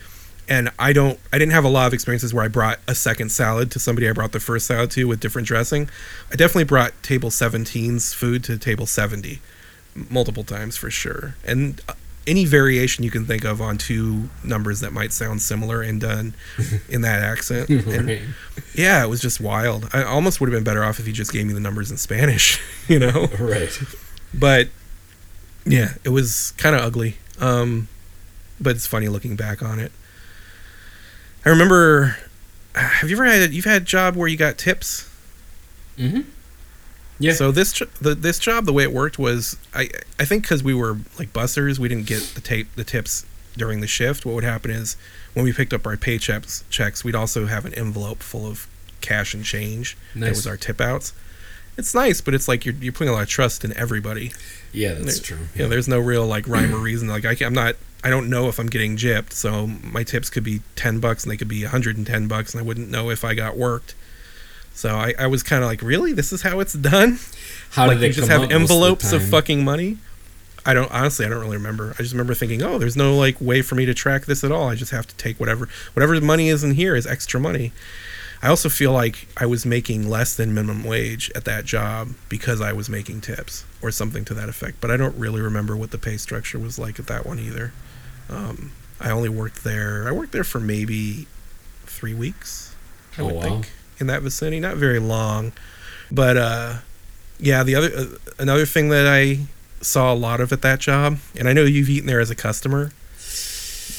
And 0.49 0.71
I 0.79 0.93
don't, 0.93 1.19
I 1.33 1.39
didn't 1.39 1.53
have 1.53 1.65
a 1.65 1.69
lot 1.69 1.87
of 1.87 1.95
experiences 1.95 2.35
where 2.35 2.45
I 2.45 2.49
brought 2.49 2.79
a 2.87 2.95
second 2.95 3.31
salad 3.31 3.71
to 3.73 3.79
somebody 3.79 4.09
I 4.09 4.13
brought 4.13 4.33
the 4.33 4.41
first 4.41 4.67
salad 4.67 4.91
to 4.93 5.05
with 5.09 5.21
different 5.21 5.49
dressing. 5.49 5.89
I 6.31 6.37
definitely 6.37 6.65
brought 6.65 7.03
table 7.03 7.31
17's 7.31 8.13
food 8.13 8.45
to 8.45 8.59
table 8.59 8.87
70 8.87 9.41
multiple 10.11 10.45
times 10.45 10.77
for 10.77 10.91
sure. 10.91 11.37
And 11.45 11.81
uh, 11.89 11.95
any 12.27 12.45
variation 12.45 13.05
you 13.05 13.11
can 13.11 13.25
think 13.27 13.45
of 13.45 13.61
on 13.61 13.77
two 13.79 14.29
numbers 14.43 14.81
that 14.81 14.93
might 14.93 15.13
sound 15.13 15.43
similar 15.43 15.83
and 15.83 16.01
done 16.01 16.35
in 16.89 17.03
that 17.03 17.23
accent. 17.23 17.69
And 17.69 18.07
Right. 18.09 18.23
yeah, 18.75 19.05
it 19.05 19.09
was 19.09 19.21
just 19.21 19.41
wild. 19.41 19.89
I 19.93 20.03
almost 20.05 20.41
would 20.41 20.49
have 20.51 20.57
been 20.57 20.65
better 20.65 20.83
off 20.85 20.99
if 20.99 21.07
he 21.07 21.13
just 21.13 21.33
gave 21.33 21.47
me 21.47 21.53
the 21.53 21.61
numbers 21.61 21.91
in 21.91 21.97
Spanish, 21.97 22.61
you 22.89 22.99
know? 22.99 23.29
Right. 23.39 23.79
but 24.33 24.69
yeah, 25.67 25.95
it 26.05 26.11
was 26.11 26.53
kind 26.57 26.75
of 26.75 26.83
ugly. 26.83 27.17
Um, 27.41 27.89
but 28.61 28.77
it's 28.77 28.87
funny 28.87 29.09
looking 29.09 29.37
back 29.37 29.63
on 29.63 29.79
it. 29.81 29.93
I 31.45 31.51
remember. 31.51 32.17
Have 32.75 33.09
you 33.11 33.17
ever 33.17 33.25
had 33.25 33.53
you've 33.53 33.65
had 33.67 33.83
a 33.83 33.85
job 33.85 34.17
where 34.17 34.27
you 34.29 34.37
got 34.37 34.59
tips? 34.59 35.09
Mm-hmm. 35.99 36.23
Yeah. 37.19 37.33
So 37.33 37.53
this 37.53 37.73
tr- 37.73 37.85
the, 38.01 38.15
this 38.15 38.39
job, 38.39 38.65
the 38.67 38.73
way 38.73 38.83
it 38.83 38.93
worked 38.93 39.19
was, 39.19 39.57
I 39.75 39.91
I 40.19 40.25
think 40.25 40.43
because 40.43 40.63
we 40.63 40.75
were 40.75 40.99
like 41.19 41.33
bussers, 41.33 41.79
we 41.79 41.89
didn't 41.89 42.07
get 42.07 42.23
the 42.35 42.41
tape 42.41 42.75
the 42.75 42.85
tips 42.85 43.25
during 43.57 43.81
the 43.81 43.87
shift. 43.87 44.27
What 44.27 44.35
would 44.35 44.45
happen 44.45 44.71
is 44.71 44.97
when 45.33 45.45
we 45.45 45.53
picked 45.53 45.73
up 45.73 45.87
our 45.87 45.97
paychecks, 45.97 46.65
checks, 46.71 47.05
we'd 47.05 47.15
also 47.15 47.47
have 47.47 47.65
an 47.65 47.75
envelope 47.75 48.19
full 48.23 48.47
of 48.47 48.67
cash 49.01 49.35
and 49.35 49.45
change. 49.45 49.97
That 50.17 50.31
was 50.31 50.47
our 50.47 50.57
tip 50.57 50.81
outs. 50.81 51.13
It's 51.77 51.95
nice, 51.95 52.21
but 52.21 52.35
it's 52.35 52.49
like 52.49 52.65
you're 52.65 52.75
you're 52.77 52.93
putting 52.93 53.09
a 53.11 53.13
lot 53.13 53.23
of 53.23 53.29
trust 53.29 53.65
in 53.65 53.77
everybody. 53.77 54.33
Yeah, 54.73 54.95
that's 54.95 55.21
true. 55.21 55.39
Yeah, 55.55 55.67
there's 55.67 55.89
no 55.89 55.99
real 56.01 56.27
like 56.27 56.49
rhyme 56.49 56.75
or 56.75 56.79
reason. 56.91 57.09
Like 57.09 57.25
I, 57.25 57.37
I'm 57.45 57.55
not, 57.55 57.77
I 58.03 58.11
don't 58.11 58.29
know 58.29 58.49
if 58.49 58.59
I'm 58.59 58.69
getting 58.69 58.97
gypped. 58.97 59.33
So 59.33 59.67
my 59.67 60.03
tips 60.05 60.31
could 60.31 60.45
be 60.45 60.63
ten 60.77 61.01
bucks 61.01 61.25
and 61.25 61.31
they 61.33 61.37
could 61.37 61.49
be 61.49 61.63
110 61.63 62.29
bucks, 62.29 62.55
and 62.55 62.61
I 62.61 62.65
wouldn't 62.65 62.91
know 62.91 63.11
if 63.11 63.25
I 63.25 63.35
got 63.35 63.57
worked. 63.57 63.95
So 64.75 64.91
I, 64.97 65.15
I 65.19 65.27
was 65.29 65.43
kind 65.43 65.63
of 65.63 65.69
like, 65.71 65.83
really, 65.83 66.13
this 66.13 66.33
is 66.33 66.43
how 66.43 66.61
it's 66.61 66.73
done? 66.75 67.19
How 67.71 67.87
like 67.87 67.97
did 67.97 68.03
they 68.03 68.07
you 68.09 68.13
just 68.13 68.29
have 68.29 68.43
up 68.43 68.49
most 68.51 68.51
the 68.51 68.55
envelopes 68.75 69.13
of, 69.13 69.21
time? 69.23 69.31
fucking 69.31 69.65
money? 69.65 69.99
I 70.67 70.75
don't 70.75 70.91
honestly, 70.91 71.27
I 71.27 71.29
don't 71.29 71.41
really 71.41 71.57
remember. 71.57 71.91
I 71.99 72.03
just 72.03 72.13
remember 72.13 72.35
thinking, 72.35 72.63
oh, 72.63 72.79
there's 72.79 72.97
no 72.97 73.17
like 73.17 73.41
way 73.41 73.63
for 73.63 73.75
me 73.75 73.85
to 73.87 73.95
track 73.95 74.27
this 74.27 74.43
at 74.45 74.51
all. 74.51 74.69
I 74.69 74.75
just 74.75 74.91
have 74.93 75.07
to 75.07 75.15
take 75.17 75.39
whatever 75.39 75.69
whatever 75.93 76.21
money 76.21 76.49
is 76.49 76.65
in 76.65 76.73
here 76.73 76.97
is 76.97 77.07
extra 77.07 77.39
money. 77.39 77.73
I 78.43 78.49
also 78.49 78.69
feel 78.69 78.93
like 78.93 79.29
I 79.37 79.47
was 79.47 79.65
making 79.65 80.09
less 80.09 80.35
than 80.35 80.53
minimum 80.55 80.85
wage 80.85 81.31
at 81.35 81.45
that 81.47 81.65
job 81.65 82.11
because 82.29 82.61
I 82.61 82.73
was 82.73 82.89
making 82.91 83.21
tips 83.23 83.65
or 83.81 83.91
something 83.91 84.25
to 84.27 84.35
that 84.35 84.49
effect. 84.49 84.81
But 84.81 84.91
I 84.91 84.97
don't 84.97 85.17
really 85.17 85.41
remember 85.41 85.77
what 85.77 85.91
the 85.93 85.99
pay 85.99 86.17
structure 86.19 86.59
was 86.59 86.79
like 86.79 86.99
at 86.99 87.07
that 87.07 87.25
one 87.25 87.39
either. 87.39 87.73
Um, 88.29 88.73
I 89.01 89.11
only 89.11 89.29
worked 89.31 89.65
there. 89.65 90.07
I 90.09 90.13
worked 90.13 90.33
there 90.33 90.45
for 90.45 90.61
maybe 90.61 91.27
three 91.87 92.15
weeks. 92.15 92.75
I 93.17 93.23
Oh, 93.23 93.27
would 93.27 93.35
wow. 93.37 93.43
think 93.43 93.71
in 93.99 94.07
that 94.09 94.23
vicinity, 94.23 94.61
not 94.61 94.77
very 94.77 94.99
long. 94.99 95.53
But 96.11 96.37
uh, 96.37 96.75
yeah, 97.39 97.63
the 97.63 97.75
other 97.75 97.91
uh, 97.97 98.07
another 98.39 98.67
thing 98.67 98.89
that 98.91 99.07
I 99.07 99.47
saw 99.81 100.13
a 100.13 100.17
lot 100.17 100.41
of 100.41 100.53
at 100.53 100.63
that 100.63 100.81
job, 100.81 101.19
and 101.37 101.49
I 101.49 101.53
know 101.53 101.63
you've 101.63 101.91
eaten 101.91 102.07
there 102.07 102.21
as 102.21 102.31
a 102.31 102.35
customer, 102.35 102.93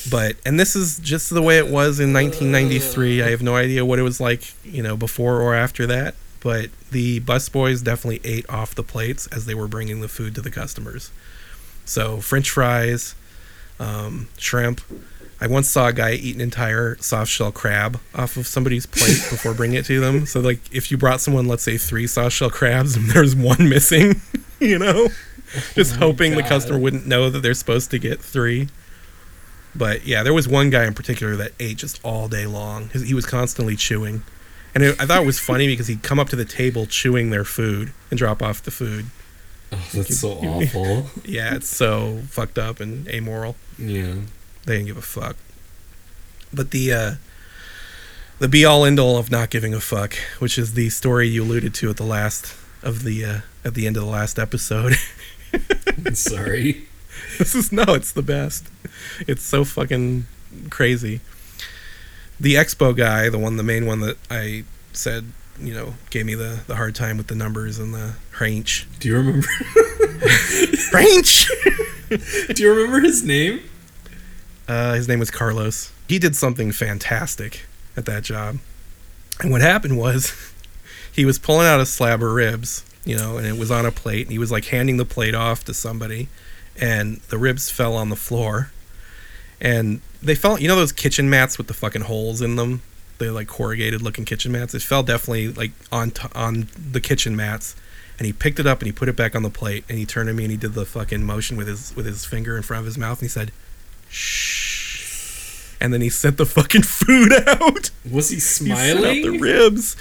but 0.09 0.35
and 0.45 0.59
this 0.59 0.75
is 0.75 0.99
just 0.99 1.29
the 1.33 1.41
way 1.41 1.57
it 1.57 1.65
was 1.65 1.99
in 1.99 2.13
1993. 2.13 3.21
I 3.21 3.29
have 3.29 3.41
no 3.41 3.55
idea 3.55 3.85
what 3.85 3.99
it 3.99 4.03
was 4.03 4.19
like, 4.19 4.53
you 4.63 4.81
know, 4.81 4.95
before 4.95 5.41
or 5.41 5.53
after 5.55 5.85
that. 5.87 6.15
But 6.41 6.69
the 6.91 7.21
busboys 7.21 7.83
definitely 7.83 8.21
ate 8.23 8.47
off 8.49 8.75
the 8.75 8.83
plates 8.83 9.25
as 9.27 9.47
they 9.47 9.55
were 9.55 9.67
bringing 9.67 10.01
the 10.01 10.07
food 10.07 10.35
to 10.35 10.41
the 10.41 10.51
customers. 10.51 11.11
So 11.85 12.17
French 12.21 12.51
fries, 12.51 13.15
um, 13.79 14.27
shrimp. 14.37 14.81
I 15.45 15.47
once 15.47 15.69
saw 15.69 15.89
a 15.89 15.93
guy 15.93 16.13
eat 16.13 16.33
an 16.33 16.41
entire 16.41 16.97
soft 16.99 17.29
shell 17.29 17.51
crab 17.51 17.99
off 18.15 18.35
of 18.35 18.47
somebody's 18.47 18.87
plate 18.87 19.23
before 19.29 19.53
bringing 19.53 19.77
it 19.77 19.85
to 19.85 19.99
them. 19.99 20.25
So 20.25 20.39
like, 20.39 20.59
if 20.71 20.89
you 20.89 20.97
brought 20.97 21.21
someone, 21.21 21.47
let's 21.47 21.61
say 21.61 21.77
three 21.77 22.07
soft 22.07 22.35
shell 22.35 22.49
crabs, 22.49 22.95
and 22.95 23.05
there's 23.11 23.35
one 23.35 23.69
missing, 23.69 24.21
you 24.59 24.79
know, 24.79 25.09
just 25.75 25.97
oh 25.97 25.99
my 25.99 26.05
hoping 26.07 26.33
the 26.33 26.41
customer 26.41 26.79
wouldn't 26.79 27.05
know 27.05 27.29
that 27.29 27.41
they're 27.41 27.53
supposed 27.53 27.91
to 27.91 27.99
get 27.99 28.19
three. 28.19 28.69
But 29.75 30.07
yeah, 30.07 30.23
there 30.23 30.33
was 30.33 30.47
one 30.47 30.71
guy 30.71 30.85
in 30.85 30.95
particular 30.95 31.35
that 31.35 31.51
ate 31.59 31.77
just 31.77 32.03
all 32.03 32.27
day 32.27 32.47
long. 32.47 32.89
He 32.89 33.13
was 33.13 33.27
constantly 33.27 33.75
chewing, 33.75 34.23
and 34.73 34.83
it, 34.83 34.99
I 34.99 35.05
thought 35.05 35.21
it 35.21 35.27
was 35.27 35.39
funny 35.39 35.67
because 35.67 35.85
he'd 35.85 36.01
come 36.01 36.17
up 36.17 36.29
to 36.29 36.35
the 36.35 36.45
table 36.45 36.87
chewing 36.87 37.29
their 37.29 37.43
food 37.43 37.93
and 38.09 38.17
drop 38.17 38.41
off 38.41 38.63
the 38.63 38.71
food. 38.71 39.05
Oh, 39.71 39.89
that's 39.93 40.17
so 40.17 40.31
awful. 40.31 41.05
Yeah, 41.23 41.53
it's 41.53 41.69
so 41.69 42.23
fucked 42.29 42.57
up 42.57 42.79
and 42.79 43.07
amoral. 43.09 43.55
Yeah. 43.77 44.15
They 44.65 44.75
didn't 44.77 44.87
give 44.87 44.97
a 44.97 45.01
fuck. 45.01 45.35
But 46.53 46.71
the 46.71 46.93
uh, 46.93 47.11
the 48.39 48.47
be 48.47 48.65
all 48.65 48.85
end 48.85 48.99
all 48.99 49.17
of 49.17 49.31
not 49.31 49.49
giving 49.49 49.73
a 49.73 49.79
fuck, 49.79 50.15
which 50.39 50.57
is 50.57 50.73
the 50.73 50.89
story 50.89 51.27
you 51.27 51.43
alluded 51.43 51.73
to 51.75 51.89
at 51.89 51.97
the 51.97 52.03
last 52.03 52.55
of 52.83 53.03
the 53.03 53.25
uh, 53.25 53.39
at 53.63 53.73
the 53.73 53.87
end 53.87 53.97
of 53.97 54.03
the 54.03 54.09
last 54.09 54.39
episode. 54.39 54.95
Sorry. 56.13 56.87
this 57.37 57.55
is 57.55 57.71
no, 57.71 57.83
it's 57.89 58.11
the 58.11 58.21
best. 58.21 58.67
It's 59.27 59.43
so 59.43 59.63
fucking 59.63 60.25
crazy. 60.69 61.21
The 62.39 62.55
expo 62.55 62.95
guy, 62.95 63.29
the 63.29 63.39
one, 63.39 63.57
the 63.57 63.63
main 63.63 63.85
one 63.85 64.01
that 64.01 64.17
I 64.29 64.65
said, 64.91 65.25
you 65.59 65.73
know, 65.73 65.93
gave 66.09 66.25
me 66.25 66.35
the 66.35 66.61
the 66.67 66.75
hard 66.75 66.95
time 66.95 67.17
with 67.17 67.27
the 67.27 67.35
numbers 67.35 67.79
and 67.79 67.93
the 67.93 68.15
range. 68.39 68.87
Do 68.99 69.07
you 69.07 69.17
remember? 69.17 69.47
Range. 70.93 71.47
do 72.53 72.63
you 72.63 72.73
remember 72.73 72.99
his 73.01 73.23
name? 73.23 73.61
Uh, 74.67 74.93
his 74.93 75.07
name 75.07 75.19
was 75.19 75.31
Carlos. 75.31 75.91
He 76.07 76.19
did 76.19 76.35
something 76.35 76.71
fantastic 76.71 77.65
at 77.95 78.05
that 78.05 78.23
job. 78.23 78.57
And 79.39 79.51
what 79.51 79.61
happened 79.61 79.97
was 79.97 80.33
he 81.11 81.25
was 81.25 81.39
pulling 81.39 81.67
out 81.67 81.79
a 81.79 81.85
slab 81.85 82.21
of 82.21 82.31
ribs, 82.31 82.85
you 83.03 83.15
know, 83.15 83.37
and 83.37 83.45
it 83.45 83.57
was 83.57 83.71
on 83.71 83.85
a 83.85 83.91
plate. 83.91 84.23
And 84.23 84.31
he 84.31 84.39
was 84.39 84.51
like 84.51 84.65
handing 84.65 84.97
the 84.97 85.05
plate 85.05 85.35
off 85.35 85.63
to 85.65 85.73
somebody, 85.73 86.29
and 86.79 87.17
the 87.29 87.37
ribs 87.37 87.69
fell 87.69 87.95
on 87.95 88.09
the 88.09 88.15
floor. 88.15 88.71
And 89.61 90.01
they 90.21 90.35
fell, 90.35 90.59
you 90.59 90.67
know, 90.67 90.75
those 90.75 90.91
kitchen 90.91 91.29
mats 91.29 91.57
with 91.57 91.67
the 91.67 91.73
fucking 91.73 92.03
holes 92.03 92.41
in 92.41 92.55
them? 92.55 92.81
They're 93.17 93.31
like 93.31 93.47
corrugated 93.47 94.01
looking 94.01 94.25
kitchen 94.25 94.51
mats. 94.51 94.73
It 94.73 94.81
fell 94.81 95.03
definitely 95.03 95.49
like 95.49 95.71
on 95.91 96.11
t- 96.11 96.27
on 96.35 96.67
the 96.75 96.99
kitchen 96.99 97.35
mats. 97.35 97.75
And 98.17 98.25
he 98.25 98.33
picked 98.33 98.59
it 98.59 98.67
up 98.67 98.79
and 98.79 98.87
he 98.87 98.91
put 98.91 99.09
it 99.09 99.15
back 99.15 99.35
on 99.35 99.43
the 99.43 99.49
plate. 99.49 99.85
And 99.87 99.97
he 99.97 100.05
turned 100.05 100.27
to 100.27 100.33
me 100.33 100.43
and 100.43 100.51
he 100.51 100.57
did 100.57 100.73
the 100.73 100.85
fucking 100.85 101.23
motion 101.23 101.55
with 101.55 101.67
his 101.67 101.95
with 101.95 102.05
his 102.05 102.25
finger 102.25 102.57
in 102.57 102.63
front 102.63 102.79
of 102.81 102.85
his 102.85 102.97
mouth. 102.97 103.19
And 103.19 103.25
he 103.25 103.29
said, 103.29 103.51
shh. 104.15 105.75
And 105.81 105.93
then 105.93 106.01
he 106.01 106.09
sent 106.09 106.37
the 106.37 106.45
fucking 106.45 106.81
food 106.99 107.31
out. 107.47 107.91
Was 108.09 108.29
he 108.29 108.35
He 108.35 108.39
smiling? 108.41 109.21
the 109.23 109.37
ribs. 109.39 109.95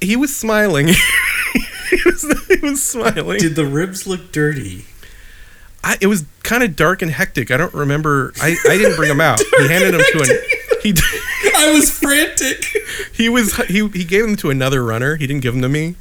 He 0.00 0.16
was 0.16 0.34
smiling. 0.34 0.88
he 1.90 1.98
was 2.06 2.22
he 2.48 2.56
was 2.58 2.82
smiling. 2.82 3.38
Did 3.38 3.54
the 3.56 3.66
ribs 3.66 4.06
look 4.06 4.32
dirty? 4.32 4.86
I, 5.84 5.96
it 6.00 6.06
was 6.08 6.24
kind 6.42 6.62
of 6.62 6.76
dark 6.76 7.02
and 7.02 7.10
hectic. 7.10 7.50
I 7.50 7.56
don't 7.56 7.72
remember. 7.74 8.32
I, 8.40 8.56
I 8.68 8.76
didn't 8.78 8.96
bring 8.96 9.10
him 9.10 9.20
out. 9.20 9.40
he 9.58 9.68
handed 9.68 9.92
them 9.94 10.00
to 10.12 10.20
an. 10.22 10.38
He 10.82 10.94
I 11.56 11.72
was 11.72 11.90
frantic. 11.90 12.64
he 13.12 13.28
was 13.28 13.54
he 13.66 13.86
he 13.88 14.04
gave 14.04 14.24
them 14.24 14.36
to 14.36 14.48
another 14.50 14.82
runner. 14.82 15.16
He 15.16 15.26
didn't 15.26 15.42
give 15.42 15.52
them 15.52 15.62
to 15.62 15.68
me. 15.68 15.96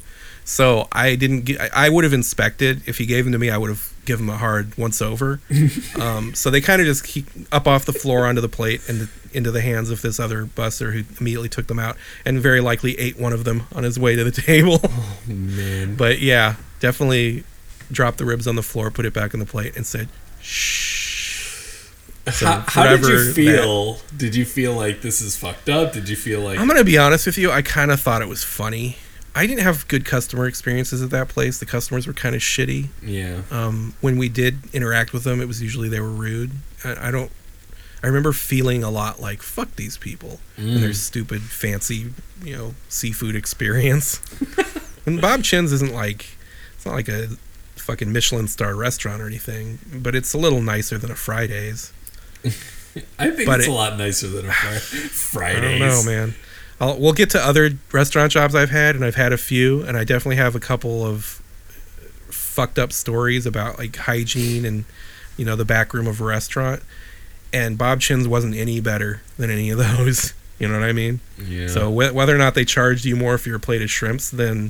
So 0.46 0.88
I 0.94 1.16
didn't 1.16 1.42
get. 1.42 1.60
I- 1.62 1.86
I 1.88 1.90
would 1.90 2.06
have 2.06 2.14
inspected 2.14 2.82
if 2.88 2.98
he 2.98 3.06
gave 3.06 3.26
them 3.26 3.34
to 3.34 3.40
me. 3.40 3.50
I 3.50 3.58
would 3.58 3.70
have 3.70 3.94
given 4.10 4.26
him 4.26 4.34
a 4.34 4.38
hard 4.38 4.76
once 4.76 5.02
over. 5.04 5.40
um, 6.00 6.34
so 6.34 6.50
they 6.50 6.62
kind 6.62 6.82
of 6.82 6.88
just 6.88 7.18
up 7.52 7.68
off 7.68 7.86
the 7.86 7.94
floor 7.94 8.26
onto 8.26 8.42
the 8.42 8.50
plate 8.50 8.82
and 8.90 9.08
into 9.34 9.52
the 9.52 9.62
hands 9.62 9.92
of 9.92 10.02
this 10.02 10.20
other 10.20 10.46
buster 10.46 10.92
who 10.92 11.04
immediately 11.20 11.48
took 11.50 11.68
them 11.68 11.78
out 11.78 11.96
and 12.26 12.42
very 12.42 12.60
likely 12.60 12.98
ate 13.00 13.20
one 13.20 13.32
of 13.32 13.44
them 13.44 13.68
on 13.76 13.84
his 13.84 14.00
way 14.00 14.16
to 14.16 14.24
the 14.24 14.32
table. 14.42 14.82
Man. 15.28 15.96
but 15.96 16.20
yeah, 16.20 16.56
definitely 16.80 17.44
dropped 17.92 18.18
the 18.18 18.26
ribs 18.26 18.48
on 18.48 18.56
the 18.56 18.64
floor, 18.64 18.90
put 18.90 19.06
it 19.06 19.14
back 19.14 19.36
on 19.36 19.40
the 19.40 19.46
plate, 19.46 19.76
and 19.78 19.86
said, 19.86 20.10
"Shh." 20.42 21.88
So 22.32 22.46
how, 22.46 22.60
how 22.68 22.88
did 22.90 23.02
you 23.02 23.24
that- 23.26 23.34
feel? 23.36 24.00
Did 24.18 24.36
you 24.36 24.46
feel 24.46 24.74
like 24.74 25.02
this 25.02 25.22
is 25.22 25.38
fucked 25.38 25.70
up? 25.70 25.94
Did 25.94 26.10
you 26.10 26.16
feel 26.16 26.42
like 26.42 26.58
I'm 26.60 26.68
gonna 26.68 26.84
be 26.84 26.98
honest 26.98 27.26
with 27.28 27.38
you. 27.38 27.52
I 27.52 27.62
kind 27.62 27.92
of 27.92 28.00
thought 28.02 28.22
it 28.22 28.28
was 28.28 28.44
funny. 28.44 28.98
I 29.40 29.48
didn't 29.48 29.62
have 29.64 29.88
good 29.88 30.06
customer 30.06 30.48
experiences 30.48 31.02
at 31.02 31.10
that 31.12 31.30
place. 31.30 31.60
The 31.60 31.66
customers 31.66 32.06
were 32.08 32.14
kind 32.14 32.36
of 32.36 32.42
shitty. 32.42 32.88
yeah? 33.02 33.42
Um, 33.52 33.94
when 34.02 34.18
we 34.18 34.28
did 34.30 34.58
interact 34.74 35.14
with 35.14 35.24
them, 35.24 35.40
it 35.42 35.48
was 35.48 35.62
usually 35.62 35.88
they 35.90 36.00
were 36.02 36.10
rude. 36.10 36.52
I, 36.84 37.08
I 37.08 37.12
don't. 37.12 37.32
I 38.04 38.08
remember 38.08 38.32
feeling 38.32 38.84
a 38.84 38.90
lot 38.90 39.20
like 39.22 39.42
fuck 39.42 39.76
these 39.76 39.98
people 39.98 40.40
and 40.58 40.82
their 40.84 40.90
Mm. 40.92 40.96
stupid 40.96 41.42
fancy, 41.42 42.14
you 42.44 42.56
know, 42.56 42.76
seafood 42.88 43.36
experience. 43.36 44.20
and 45.06 45.20
Bob 45.22 45.44
Chinn's 45.44 45.72
isn't 45.74 45.94
like 45.94 46.38
it's 46.76 46.86
not 46.86 46.96
like 46.96 47.10
a 47.10 47.28
fucking 47.76 48.12
Michelin 48.14 48.48
star 48.48 48.74
restaurant 48.76 49.22
or 49.22 49.28
anything, 49.28 49.80
but 49.94 50.16
it's 50.16 50.34
a 50.34 50.38
little 50.38 50.62
nicer 50.62 50.98
than 50.98 51.12
a 51.12 51.16
Fridays. 51.16 51.92
I 53.20 53.32
think 53.32 53.46
but 53.48 53.60
it's 53.60 53.68
it- 53.68 53.72
a 53.72 53.74
lot 53.74 53.98
nicer 53.98 54.28
than 54.28 54.46
a 54.46 54.50
I 54.52 54.80
Fridays. 54.80 55.80
don't 55.80 55.80
know, 55.80 56.04
man. 56.04 56.36
I'll, 56.80 56.98
we'll 57.00 57.14
get 57.14 57.30
to 57.32 57.40
other 57.40 57.72
restaurant 57.92 58.32
jobs 58.32 58.56
I've 58.56 58.70
had, 58.70 58.96
and 58.96 59.04
I've 59.04 59.16
had 59.16 59.34
a 59.34 59.38
few, 59.38 59.82
and 59.84 59.98
I 59.98 60.04
definitely 60.04 60.38
have 60.38 60.56
a 60.56 60.60
couple 60.60 61.06
of 61.06 61.42
fucked 62.30 62.80
up 62.80 62.92
stories 62.92 63.46
about 63.46 63.78
like 63.80 63.96
hygiene 63.96 64.66
and 64.66 64.86
you 65.38 65.46
know 65.46 65.56
the 65.56 65.66
back 65.66 65.94
room 65.94 66.08
of 66.08 66.22
a 66.22 66.24
restaurant. 66.24 66.82
And 67.52 67.78
Bob 67.78 68.00
Chinn's 68.02 68.28
wasn't 68.28 68.56
any 68.56 68.80
better 68.80 69.22
than 69.38 69.50
any 69.50 69.70
of 69.72 69.78
those. 69.98 70.34
You 70.60 70.68
know 70.68 70.80
what 70.80 70.88
I 70.88 70.94
mean? 70.94 71.20
Yeah. 71.38 71.68
So 71.68 71.90
wh- 71.90 72.14
whether 72.14 72.36
or 72.36 72.38
not 72.38 72.54
they 72.54 72.66
charged 72.66 73.06
you 73.06 73.16
more 73.16 73.38
for 73.38 73.50
your 73.50 73.60
plate 73.60 73.82
of 73.82 73.90
shrimps 73.90 74.30
than 74.30 74.70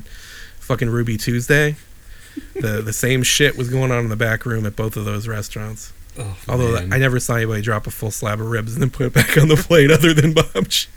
fucking 0.60 0.88
Ruby 0.88 1.16
Tuesday, 1.16 1.76
the 2.54 2.80
the 2.80 2.92
same 2.92 3.22
shit 3.22 3.56
was 3.58 3.68
going 3.70 3.90
on 3.90 4.04
in 4.04 4.08
the 4.08 4.16
back 4.16 4.46
room 4.46 4.64
at 4.66 4.76
both 4.76 4.96
of 4.96 5.04
those 5.04 5.26
restaurants. 5.28 5.92
Oh, 6.18 6.36
Although 6.48 6.72
man. 6.74 6.92
I 6.92 6.98
never 6.98 7.20
saw 7.20 7.36
anybody 7.36 7.62
drop 7.62 7.86
a 7.86 7.90
full 7.90 8.10
slab 8.10 8.40
of 8.40 8.50
ribs 8.50 8.72
and 8.74 8.82
then 8.82 8.90
put 8.90 9.06
it 9.06 9.12
back 9.12 9.36
on 9.38 9.48
the 9.48 9.56
plate, 9.56 9.90
other 9.90 10.12
than 10.14 10.32
Bob 10.32 10.68
Chinn. 10.68 10.90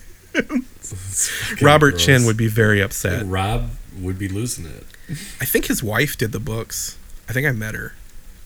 Robert 1.61 1.91
gross. 1.91 2.05
Chinn 2.05 2.25
would 2.25 2.37
be 2.37 2.47
very 2.47 2.81
upset. 2.81 3.25
Rob 3.25 3.71
would 3.99 4.17
be 4.17 4.27
losing 4.27 4.65
it. 4.65 4.85
I 5.39 5.45
think 5.45 5.65
his 5.67 5.83
wife 5.83 6.17
did 6.17 6.31
the 6.31 6.39
books. 6.39 6.97
I 7.29 7.33
think 7.33 7.47
I 7.47 7.51
met 7.51 7.75
her, 7.75 7.93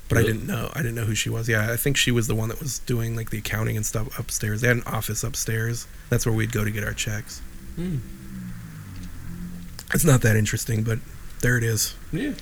but 0.09 0.17
I 0.17 0.21
didn't 0.21 0.45
know. 0.45 0.71
I 0.73 0.79
didn't 0.79 0.95
know 0.95 1.05
who 1.05 1.15
she 1.15 1.29
was. 1.29 1.47
Yeah, 1.47 1.71
I 1.71 1.77
think 1.77 1.97
she 1.97 2.11
was 2.11 2.27
the 2.27 2.35
one 2.35 2.49
that 2.49 2.59
was 2.59 2.79
doing 2.79 3.15
like 3.15 3.29
the 3.29 3.37
accounting 3.39 3.75
and 3.77 3.85
stuff 3.85 4.17
upstairs. 4.19 4.61
They 4.61 4.67
had 4.67 4.77
an 4.77 4.83
office 4.85 5.23
upstairs. 5.23 5.87
That's 6.09 6.25
where 6.25 6.35
we'd 6.35 6.51
go 6.51 6.63
to 6.63 6.71
get 6.71 6.83
our 6.83 6.93
checks. 6.93 7.39
Hmm. 7.75 7.97
It's 9.93 10.03
not 10.03 10.21
that 10.21 10.35
interesting, 10.35 10.83
but 10.83 10.99
there 11.41 11.57
it 11.57 11.63
is. 11.63 11.95
Yeah. 12.11 12.33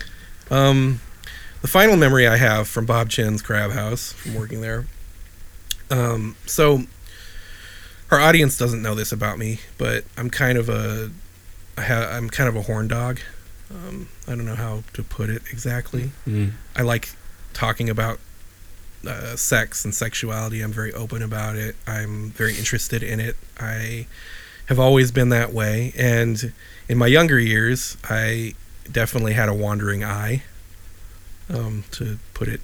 Um, 0.50 1.00
the 1.62 1.68
final 1.68 1.96
memory 1.96 2.26
I 2.26 2.36
have 2.36 2.68
from 2.68 2.86
Bob 2.86 3.08
Chinn's 3.08 3.42
Crab 3.42 3.72
House 3.72 4.12
from 4.12 4.34
working 4.34 4.60
there. 4.60 4.86
Um, 5.90 6.36
so 6.46 6.82
our 8.10 8.20
audience 8.20 8.56
doesn't 8.56 8.82
know 8.82 8.94
this 8.94 9.12
about 9.12 9.38
me, 9.38 9.60
but 9.78 10.04
I'm 10.16 10.30
kind 10.30 10.58
of 10.58 10.68
a, 10.68 11.10
I 11.76 11.82
ha- 11.82 12.10
I'm 12.12 12.30
kind 12.30 12.48
of 12.48 12.56
a 12.56 12.62
horn 12.62 12.88
dog. 12.88 13.20
Um, 13.70 14.08
I 14.28 14.36
don't 14.36 14.44
know 14.44 14.54
how 14.54 14.84
to 14.92 15.02
put 15.02 15.28
it 15.28 15.42
exactly. 15.50 16.10
Mm. 16.26 16.52
I 16.76 16.82
like 16.82 17.10
talking 17.52 17.90
about 17.90 18.20
uh, 19.06 19.36
sex 19.36 19.84
and 19.84 19.94
sexuality. 19.94 20.60
I'm 20.60 20.72
very 20.72 20.92
open 20.92 21.22
about 21.22 21.56
it. 21.56 21.76
I'm 21.86 22.30
very 22.30 22.56
interested 22.56 23.02
in 23.02 23.18
it. 23.18 23.36
I 23.58 24.06
have 24.66 24.78
always 24.78 25.10
been 25.10 25.30
that 25.30 25.52
way. 25.52 25.92
And 25.96 26.52
in 26.88 26.98
my 26.98 27.06
younger 27.06 27.38
years, 27.38 27.96
I 28.04 28.54
definitely 28.90 29.32
had 29.32 29.48
a 29.48 29.54
wandering 29.54 30.04
eye. 30.04 30.42
Um, 31.48 31.84
to 31.92 32.18
put 32.34 32.48
it, 32.48 32.60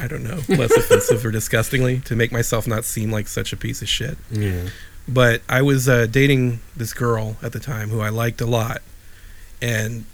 I 0.00 0.06
don't 0.08 0.22
know, 0.24 0.40
less 0.48 0.70
offensive 0.76 1.24
or 1.24 1.30
disgustingly, 1.30 2.00
to 2.00 2.16
make 2.16 2.32
myself 2.32 2.66
not 2.66 2.84
seem 2.84 3.10
like 3.10 3.28
such 3.28 3.52
a 3.52 3.56
piece 3.56 3.80
of 3.82 3.88
shit 3.88 4.18
Yeah. 4.30 4.68
but 5.08 5.42
I 5.48 5.62
was 5.62 5.88
uh, 5.88 6.06
dating 6.06 6.60
this 6.76 6.92
girl 6.92 7.36
at 7.42 7.52
the 7.52 7.60
time 7.60 7.88
who 7.90 8.00
I 8.00 8.08
liked 8.10 8.40
a 8.40 8.46
lot, 8.46 8.82
and 9.62 10.04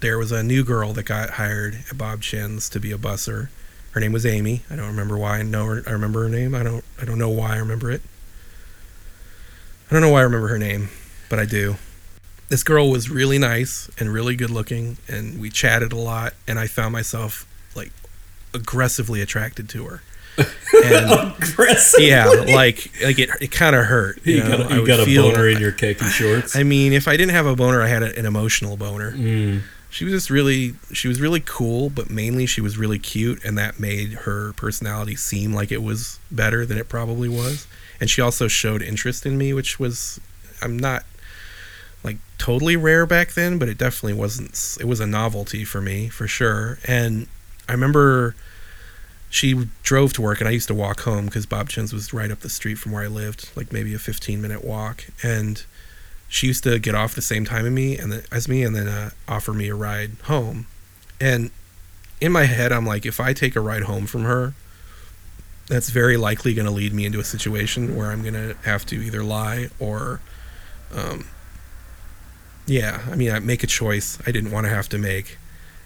there 0.00 0.18
was 0.18 0.30
a 0.32 0.42
new 0.42 0.62
girl 0.64 0.92
that 0.92 1.04
got 1.04 1.30
hired 1.30 1.78
at 1.90 1.96
Bob 1.96 2.20
Chinn's 2.20 2.68
to 2.70 2.80
be 2.80 2.92
a 2.92 2.98
busser. 2.98 3.48
Her 3.92 4.00
name 4.00 4.12
was 4.12 4.26
Amy. 4.26 4.62
I 4.70 4.76
don't 4.76 4.88
remember 4.88 5.16
why. 5.16 5.38
I 5.38 5.42
know 5.42 5.64
her. 5.66 5.82
I 5.86 5.90
remember 5.92 6.24
her 6.24 6.28
name. 6.28 6.54
I 6.54 6.62
don't. 6.62 6.84
I 7.00 7.06
don't 7.06 7.18
know 7.18 7.30
why 7.30 7.54
I 7.54 7.56
remember 7.56 7.90
it. 7.90 8.02
I 9.90 9.94
don't 9.94 10.02
know 10.02 10.10
why 10.10 10.20
I 10.20 10.24
remember 10.24 10.48
her 10.48 10.58
name, 10.58 10.90
but 11.30 11.38
I 11.38 11.46
do. 11.46 11.76
This 12.48 12.62
girl 12.62 12.90
was 12.90 13.08
really 13.08 13.38
nice 13.38 13.88
and 13.98 14.12
really 14.12 14.36
good 14.36 14.50
looking, 14.50 14.98
and 15.08 15.40
we 15.40 15.48
chatted 15.48 15.92
a 15.92 15.96
lot. 15.96 16.34
And 16.46 16.58
I 16.58 16.66
found 16.66 16.92
myself 16.92 17.46
like 17.74 17.90
aggressively 18.56 19.20
attracted 19.20 19.68
to 19.70 19.84
her. 19.84 20.02
And 20.84 21.34
Aggressive. 21.40 22.02
yeah, 22.02 22.26
like 22.26 22.92
like 23.02 23.18
it, 23.18 23.30
it 23.40 23.50
kind 23.50 23.74
of 23.74 23.86
hurt. 23.86 24.18
You, 24.26 24.34
You, 24.36 24.42
know? 24.42 24.58
got, 24.58 24.72
I 24.72 24.76
you 24.76 24.86
got 24.86 25.00
a 25.00 25.16
boner 25.16 25.48
in 25.48 25.58
your 25.58 25.72
khaki 25.72 26.04
shorts. 26.06 26.54
I 26.56 26.62
mean, 26.64 26.92
if 26.92 27.08
I 27.08 27.16
didn't 27.16 27.32
have 27.32 27.46
a 27.46 27.56
boner, 27.56 27.80
I 27.80 27.86
had 27.86 28.02
a, 28.02 28.18
an 28.18 28.26
emotional 28.26 28.76
boner. 28.76 29.12
Mm. 29.12 29.62
She 29.88 30.04
was 30.04 30.12
just 30.12 30.28
really, 30.28 30.74
she 30.92 31.08
was 31.08 31.20
really 31.20 31.40
cool, 31.40 31.88
but 31.88 32.10
mainly 32.10 32.44
she 32.44 32.60
was 32.60 32.76
really 32.76 32.98
cute, 32.98 33.42
and 33.44 33.56
that 33.56 33.80
made 33.80 34.12
her 34.12 34.52
personality 34.54 35.16
seem 35.16 35.54
like 35.54 35.72
it 35.72 35.82
was 35.82 36.18
better 36.30 36.66
than 36.66 36.76
it 36.76 36.88
probably 36.88 37.30
was. 37.30 37.66
And 37.98 38.10
she 38.10 38.20
also 38.20 38.46
showed 38.48 38.82
interest 38.82 39.24
in 39.24 39.38
me, 39.38 39.54
which 39.54 39.78
was, 39.78 40.20
I'm 40.60 40.76
not 40.76 41.04
like 42.04 42.18
totally 42.36 42.76
rare 42.76 43.06
back 43.06 43.32
then, 43.32 43.58
but 43.58 43.68
it 43.70 43.78
definitely 43.78 44.18
wasn't. 44.18 44.76
It 44.78 44.84
was 44.86 45.00
a 45.00 45.06
novelty 45.06 45.64
for 45.64 45.80
me 45.80 46.08
for 46.08 46.28
sure. 46.28 46.78
And 46.86 47.26
I 47.66 47.72
remember 47.72 48.34
she 49.36 49.68
drove 49.82 50.14
to 50.14 50.22
work 50.22 50.40
and 50.40 50.48
I 50.48 50.52
used 50.52 50.68
to 50.68 50.74
walk 50.74 51.00
home 51.00 51.26
because 51.26 51.44
Bob 51.44 51.68
Chinn's 51.68 51.92
was 51.92 52.14
right 52.14 52.30
up 52.30 52.40
the 52.40 52.48
street 52.48 52.76
from 52.76 52.92
where 52.92 53.04
I 53.04 53.06
lived, 53.06 53.50
like 53.54 53.70
maybe 53.70 53.92
a 53.92 53.98
15 53.98 54.40
minute 54.40 54.64
walk. 54.64 55.04
And 55.22 55.62
she 56.26 56.46
used 56.46 56.64
to 56.64 56.78
get 56.78 56.94
off 56.94 57.14
the 57.14 57.20
same 57.20 57.44
time 57.44 57.66
as 57.66 57.70
me 57.70 57.98
and 57.98 58.10
then, 58.10 58.22
as 58.32 58.48
me 58.48 58.62
and 58.62 58.74
then 58.74 58.88
uh, 58.88 59.10
offer 59.28 59.52
me 59.52 59.68
a 59.68 59.74
ride 59.74 60.12
home. 60.22 60.66
And 61.20 61.50
in 62.18 62.32
my 62.32 62.44
head, 62.44 62.72
I'm 62.72 62.86
like, 62.86 63.04
if 63.04 63.20
I 63.20 63.34
take 63.34 63.54
a 63.56 63.60
ride 63.60 63.82
home 63.82 64.06
from 64.06 64.22
her, 64.22 64.54
that's 65.68 65.90
very 65.90 66.16
likely 66.16 66.54
going 66.54 66.64
to 66.64 66.72
lead 66.72 66.94
me 66.94 67.04
into 67.04 67.20
a 67.20 67.24
situation 67.24 67.94
where 67.94 68.12
I'm 68.12 68.22
going 68.22 68.32
to 68.32 68.56
have 68.64 68.86
to 68.86 68.96
either 68.96 69.22
lie 69.22 69.68
or, 69.78 70.22
um, 70.94 71.26
yeah, 72.64 73.02
I 73.10 73.16
mean, 73.16 73.30
I 73.30 73.40
make 73.40 73.62
a 73.62 73.66
choice 73.66 74.18
I 74.26 74.30
didn't 74.30 74.50
want 74.50 74.64
to 74.64 74.70
have 74.70 74.88
to 74.88 74.98
make 74.98 75.36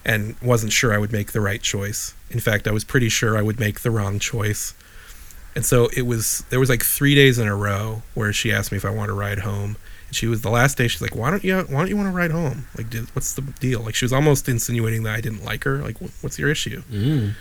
and 0.05 0.35
wasn't 0.41 0.71
sure 0.71 0.93
I 0.93 0.97
would 0.97 1.11
make 1.11 1.31
the 1.31 1.41
right 1.41 1.61
choice. 1.61 2.13
In 2.29 2.39
fact, 2.39 2.67
I 2.67 2.71
was 2.71 2.83
pretty 2.83 3.09
sure 3.09 3.37
I 3.37 3.41
would 3.41 3.59
make 3.59 3.81
the 3.81 3.91
wrong 3.91 4.19
choice. 4.19 4.73
And 5.55 5.65
so 5.65 5.89
it 5.95 6.03
was 6.03 6.43
there 6.49 6.59
was 6.59 6.69
like 6.69 6.83
3 6.83 7.13
days 7.13 7.37
in 7.37 7.47
a 7.47 7.55
row 7.55 8.03
where 8.13 8.31
she 8.31 8.51
asked 8.51 8.71
me 8.71 8.77
if 8.77 8.85
I 8.85 8.89
want 8.89 9.09
to 9.09 9.13
ride 9.13 9.39
home. 9.39 9.75
And 10.07 10.15
she 10.15 10.27
was 10.27 10.41
the 10.41 10.49
last 10.49 10.77
day 10.77 10.87
she's 10.87 11.01
like, 11.01 11.15
"Why 11.15 11.29
don't 11.29 11.43
you 11.43 11.55
why 11.57 11.79
don't 11.79 11.89
you 11.89 11.97
want 11.97 12.07
to 12.07 12.15
ride 12.15 12.31
home? 12.31 12.67
Like 12.77 12.93
what's 13.13 13.33
the 13.33 13.41
deal?" 13.41 13.81
Like 13.81 13.95
she 13.95 14.05
was 14.05 14.13
almost 14.13 14.47
insinuating 14.47 15.03
that 15.03 15.15
I 15.15 15.21
didn't 15.21 15.43
like 15.43 15.63
her. 15.65 15.77
Like 15.79 15.97
what's 16.21 16.39
your 16.39 16.49
issue? 16.49 16.83
Mm. 16.91 17.33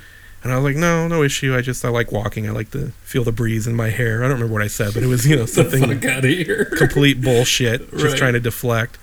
And 0.42 0.52
I 0.52 0.56
was 0.56 0.64
like, 0.64 0.76
"No, 0.76 1.06
no 1.06 1.22
issue. 1.22 1.54
I 1.54 1.60
just 1.60 1.84
I 1.84 1.88
like 1.88 2.10
walking. 2.12 2.48
I 2.48 2.52
like 2.52 2.70
to 2.72 2.92
feel 3.02 3.22
the 3.24 3.32
breeze 3.32 3.66
in 3.66 3.76
my 3.76 3.90
hair." 3.90 4.18
I 4.24 4.28
don't 4.28 4.34
remember 4.38 4.52
what 4.54 4.62
I 4.62 4.68
said, 4.68 4.92
but 4.94 5.02
it 5.02 5.06
was, 5.06 5.26
you 5.26 5.36
know, 5.36 5.46
something 5.58 5.80
fuck 5.86 6.04
out 6.06 6.24
of 6.24 6.30
here. 6.30 6.64
complete 6.78 7.20
bullshit, 7.22 7.90
just 7.92 8.04
Right. 8.04 8.16
trying 8.16 8.32
to 8.32 8.40
deflect. 8.40 8.98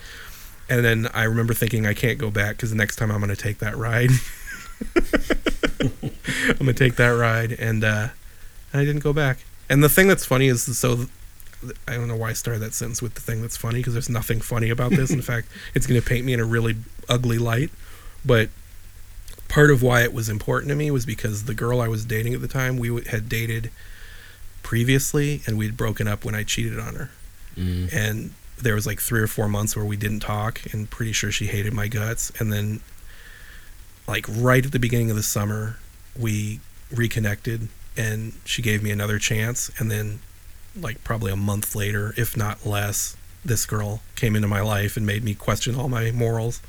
And 0.69 0.83
then 0.83 1.09
I 1.13 1.23
remember 1.23 1.53
thinking 1.53 1.85
I 1.85 1.93
can't 1.93 2.17
go 2.19 2.29
back 2.29 2.57
because 2.57 2.69
the 2.71 2.75
next 2.75 2.97
time 2.97 3.11
I'm 3.11 3.19
going 3.21 3.33
to 3.33 3.41
take 3.41 3.59
that 3.59 3.77
ride. 3.77 4.09
I'm 5.79 6.57
going 6.57 6.65
to 6.67 6.73
take 6.73 6.95
that 6.97 7.09
ride, 7.09 7.51
and 7.53 7.83
uh, 7.83 8.09
and 8.73 8.81
I 8.81 8.85
didn't 8.85 9.03
go 9.03 9.13
back. 9.13 9.39
And 9.69 9.83
the 9.83 9.89
thing 9.89 10.07
that's 10.07 10.25
funny 10.25 10.47
is, 10.47 10.77
so 10.77 11.05
I 11.87 11.95
don't 11.95 12.07
know 12.07 12.15
why 12.15 12.29
I 12.29 12.33
started 12.33 12.59
that 12.59 12.73
sentence 12.73 13.01
with 13.01 13.15
the 13.15 13.21
thing 13.21 13.41
that's 13.41 13.57
funny 13.57 13.79
because 13.79 13.93
there's 13.93 14.09
nothing 14.09 14.41
funny 14.41 14.69
about 14.69 14.91
this. 14.91 15.09
In 15.11 15.21
fact, 15.31 15.47
it's 15.73 15.87
going 15.87 15.99
to 15.99 16.05
paint 16.07 16.25
me 16.25 16.33
in 16.33 16.39
a 16.39 16.45
really 16.45 16.75
ugly 17.09 17.37
light. 17.37 17.71
But 18.25 18.49
part 19.47 19.71
of 19.71 19.81
why 19.81 20.03
it 20.03 20.13
was 20.13 20.27
important 20.29 20.69
to 20.69 20.75
me 20.75 20.91
was 20.91 21.05
because 21.05 21.45
the 21.45 21.53
girl 21.53 21.79
I 21.79 21.87
was 21.87 22.03
dating 22.05 22.33
at 22.33 22.41
the 22.41 22.47
time, 22.47 22.77
we 22.77 23.03
had 23.05 23.29
dated 23.29 23.71
previously, 24.63 25.41
and 25.47 25.57
we'd 25.57 25.77
broken 25.77 26.07
up 26.07 26.25
when 26.25 26.35
I 26.35 26.43
cheated 26.43 26.79
on 26.79 26.95
her 26.95 27.09
Mm. 27.57 27.91
and 27.91 28.33
there 28.61 28.75
was 28.75 28.87
like 28.87 28.99
three 28.99 29.21
or 29.21 29.27
four 29.27 29.47
months 29.47 29.75
where 29.75 29.85
we 29.85 29.97
didn't 29.97 30.19
talk, 30.21 30.61
and 30.71 30.89
pretty 30.89 31.11
sure 31.11 31.31
she 31.31 31.47
hated 31.47 31.73
my 31.73 31.87
guts. 31.87 32.31
And 32.39 32.51
then, 32.51 32.81
like 34.07 34.25
right 34.29 34.65
at 34.65 34.71
the 34.71 34.79
beginning 34.79 35.09
of 35.09 35.15
the 35.15 35.23
summer, 35.23 35.77
we 36.19 36.59
reconnected, 36.91 37.67
and 37.95 38.33
she 38.45 38.61
gave 38.61 38.81
me 38.81 38.91
another 38.91 39.19
chance. 39.19 39.71
And 39.77 39.91
then, 39.91 40.19
like 40.75 41.03
probably 41.03 41.31
a 41.31 41.37
month 41.37 41.75
later, 41.75 42.13
if 42.17 42.35
not 42.35 42.65
less, 42.65 43.15
this 43.45 43.65
girl 43.65 44.01
came 44.15 44.35
into 44.35 44.47
my 44.47 44.61
life 44.61 44.97
and 44.97 45.05
made 45.05 45.23
me 45.23 45.33
question 45.33 45.75
all 45.75 45.89
my 45.89 46.11
morals. 46.11 46.61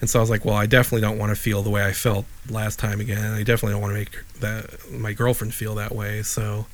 And 0.00 0.10
so 0.10 0.18
I 0.18 0.22
was 0.22 0.30
like, 0.30 0.44
well, 0.44 0.56
I 0.56 0.66
definitely 0.66 1.02
don't 1.02 1.18
want 1.18 1.30
to 1.30 1.36
feel 1.36 1.62
the 1.62 1.70
way 1.70 1.84
I 1.84 1.92
felt 1.92 2.24
last 2.50 2.80
time 2.80 3.00
again. 3.00 3.32
I 3.32 3.44
definitely 3.44 3.72
don't 3.72 3.82
want 3.82 3.92
to 3.92 3.98
make 3.98 4.40
that 4.40 4.90
my 4.90 5.12
girlfriend 5.12 5.54
feel 5.54 5.76
that 5.76 5.94
way. 5.94 6.22
So 6.22 6.66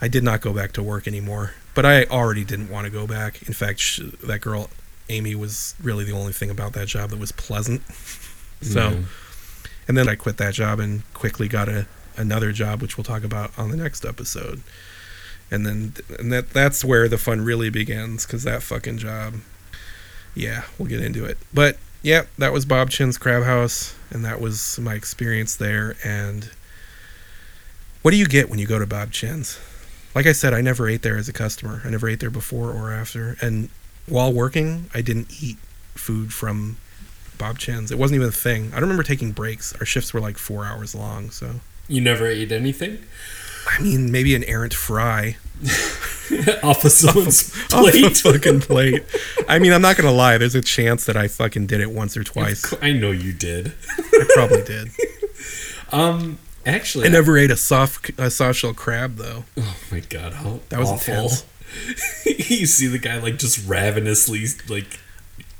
I 0.00 0.08
did 0.08 0.24
not 0.24 0.40
go 0.40 0.52
back 0.52 0.72
to 0.72 0.82
work 0.82 1.06
anymore. 1.06 1.52
But 1.78 1.86
I 1.86 2.06
already 2.06 2.42
didn't 2.42 2.70
want 2.70 2.86
to 2.86 2.90
go 2.90 3.06
back. 3.06 3.40
In 3.46 3.54
fact, 3.54 3.78
sh 3.78 4.00
that 4.24 4.40
girl 4.40 4.68
Amy 5.08 5.36
was 5.36 5.76
really 5.80 6.02
the 6.02 6.10
only 6.10 6.32
thing 6.32 6.50
about 6.50 6.72
that 6.72 6.88
job 6.88 7.10
that 7.10 7.20
was 7.20 7.30
pleasant. 7.30 7.82
so, 8.62 8.88
Yeah. 8.88 8.96
and 9.86 9.96
then 9.96 10.08
I 10.08 10.16
quit 10.16 10.38
that 10.38 10.54
job 10.54 10.80
and 10.80 11.04
quickly 11.14 11.46
got 11.46 11.68
a 11.68 11.86
another 12.16 12.50
job, 12.50 12.82
which 12.82 12.96
we'll 12.96 13.04
talk 13.04 13.22
about 13.22 13.56
on 13.56 13.70
the 13.70 13.76
next 13.76 14.04
episode. 14.04 14.64
And 15.52 15.64
then 15.64 15.92
and 16.18 16.32
that 16.32 16.50
that's 16.50 16.84
where 16.84 17.06
the 17.08 17.16
fun 17.16 17.42
really 17.42 17.70
begins 17.70 18.26
because 18.26 18.42
that 18.42 18.64
fucking 18.64 18.98
job. 18.98 19.34
Yeah, 20.34 20.64
we'll 20.78 20.88
get 20.88 21.00
into 21.00 21.24
it. 21.26 21.38
But 21.54 21.78
yeah, 22.02 22.22
that 22.38 22.52
was 22.52 22.64
Bob 22.64 22.90
Chinn's 22.90 23.18
Crab 23.18 23.44
House, 23.44 23.94
and 24.10 24.24
that 24.24 24.40
was 24.40 24.80
my 24.80 24.94
experience 24.94 25.54
there. 25.54 25.94
And 26.02 26.50
what 28.02 28.10
do 28.10 28.16
you 28.16 28.26
get 28.26 28.50
when 28.50 28.58
you 28.58 28.66
go 28.66 28.80
to 28.80 28.86
Bob 28.86 29.12
Chinn's? 29.12 29.60
Like 30.14 30.26
I 30.26 30.32
said, 30.32 30.52
I 30.54 30.60
never 30.60 30.88
ate 30.88 31.02
there 31.02 31.16
as 31.16 31.28
a 31.28 31.32
customer. 31.32 31.80
I 31.84 31.90
never 31.90 32.08
ate 32.08 32.20
there 32.20 32.30
before 32.30 32.70
or 32.70 32.92
after. 32.92 33.36
And 33.40 33.68
while 34.06 34.32
working, 34.32 34.90
I 34.94 35.02
didn't 35.02 35.28
eat 35.42 35.58
food 35.94 36.32
from 36.32 36.76
Bob 37.36 37.58
Chinn's. 37.58 37.90
It 37.92 37.98
wasn't 37.98 38.16
even 38.16 38.28
a 38.28 38.32
thing. 38.32 38.68
I 38.68 38.76
don't 38.76 38.82
remember 38.82 39.02
taking 39.02 39.32
breaks. 39.32 39.74
Our 39.76 39.84
shifts 39.86 40.12
were 40.12 40.20
like 40.20 40.38
four 40.38 40.64
hours 40.64 40.94
long, 40.94 41.30
so 41.30 41.60
You 41.88 42.00
never 42.00 42.26
ate 42.26 42.50
anything 42.52 42.98
I 43.70 43.80
mean, 43.82 44.10
maybe 44.10 44.34
an 44.34 44.44
errant 44.44 44.72
fry 44.72 45.36
off 46.62 46.84
of 46.84 46.90
someone's 46.92 47.54
off 47.72 47.90
plate. 47.92 48.16
fucking 48.16 48.60
plate. 48.60 49.04
I 49.46 49.58
mean, 49.58 49.72
I'm 49.74 49.82
not 49.82 49.96
gonna 49.96 50.10
lie. 50.12 50.38
There's 50.38 50.54
a 50.54 50.62
chance 50.62 51.04
that 51.04 51.16
I 51.18 51.28
fucking 51.28 51.66
did 51.66 51.80
it 51.82 51.90
once 51.90 52.16
or 52.16 52.24
twice. 52.24 52.72
I 52.80 52.92
know 52.92 53.10
you 53.10 53.32
did. 53.34 53.74
I 53.98 54.26
probably 54.34 54.62
did. 54.62 54.88
Um, 55.90 56.38
actually, 56.68 57.06
I 57.06 57.10
never 57.10 57.36
ate 57.38 57.50
a 57.50 57.56
soft 57.56 58.10
a 58.18 58.30
soft 58.30 58.58
shell 58.58 58.74
crab 58.74 59.16
though. 59.16 59.44
Oh 59.56 59.76
my 59.90 60.00
god, 60.00 60.32
how 60.34 60.60
That 60.68 60.78
was 60.80 60.90
awful. 60.90 61.14
intense. 61.14 61.44
you 62.50 62.66
see 62.66 62.86
the 62.86 62.98
guy 62.98 63.18
like 63.18 63.38
just 63.38 63.66
ravenously 63.68 64.46
like 64.68 64.98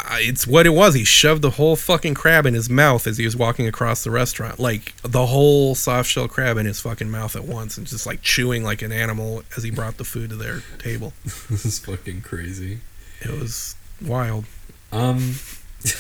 I- 0.01 0.21
It's 0.23 0.47
what 0.47 0.65
it 0.65 0.71
was. 0.71 0.95
He 0.95 1.05
shoved 1.05 1.43
the 1.43 1.51
whole 1.51 1.77
fucking 1.77 2.15
crab 2.15 2.47
in 2.47 2.55
his 2.55 2.71
mouth 2.71 3.07
as 3.07 3.19
he 3.19 3.25
was 3.25 3.37
walking 3.37 3.67
across 3.67 4.05
the 4.05 4.11
restaurant. 4.11 4.59
Like 4.59 4.95
the 5.03 5.27
whole 5.27 5.75
soft 5.75 6.09
shell 6.09 6.29
crab 6.29 6.57
in 6.57 6.65
his 6.67 6.81
fucking 6.81 7.11
mouth 7.11 7.37
at 7.37 7.45
once 7.45 7.77
and 7.77 7.87
just 7.87 8.07
like 8.07 8.23
chewing 8.23 8.63
like 8.65 8.81
an 8.81 8.93
animal 8.93 9.43
as 9.57 9.65
he 9.65 9.71
brought 9.71 9.97
the 9.99 10.05
food 10.05 10.31
to 10.31 10.37
their 10.37 10.63
table. 10.79 11.13
this 11.51 11.65
is 11.67 11.79
fucking 11.79 12.23
crazy. 12.23 12.79
It 13.21 13.31
was 13.39 13.75
wild. 14.01 14.45
Um, 14.93 15.35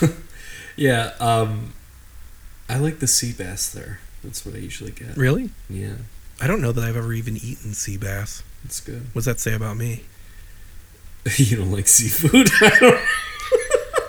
yeah. 0.76 1.12
Um, 1.20 1.74
I 2.68 2.78
like 2.78 3.00
the 3.00 3.06
sea 3.08 3.32
bass 3.32 3.68
there. 3.70 4.00
That's 4.28 4.44
what 4.44 4.54
I 4.54 4.58
usually 4.58 4.90
get. 4.90 5.16
Really? 5.16 5.48
Yeah, 5.70 5.94
I 6.38 6.46
don't 6.46 6.60
know 6.60 6.70
that 6.70 6.84
I've 6.84 6.98
ever 6.98 7.14
even 7.14 7.38
eaten 7.38 7.72
sea 7.72 7.96
bass. 7.96 8.42
it's 8.62 8.78
good. 8.78 9.06
What 9.14 9.20
does 9.20 9.24
that 9.24 9.40
say 9.40 9.54
about 9.54 9.78
me? 9.78 10.04
you 11.36 11.56
don't 11.56 11.72
like 11.72 11.88
seafood? 11.88 12.50
I 12.60 12.78
don't. 12.78 13.00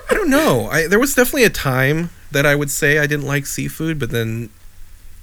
I 0.10 0.13
don't 0.13 0.29
know. 0.29 0.67
I 0.69 0.88
there 0.88 0.99
was 0.99 1.15
definitely 1.15 1.45
a 1.45 1.49
time 1.49 2.10
that 2.32 2.45
I 2.45 2.53
would 2.53 2.69
say 2.69 2.99
I 2.99 3.08
didn't 3.08 3.27
like 3.27 3.45
seafood, 3.45 3.97
but 3.97 4.10
then 4.10 4.49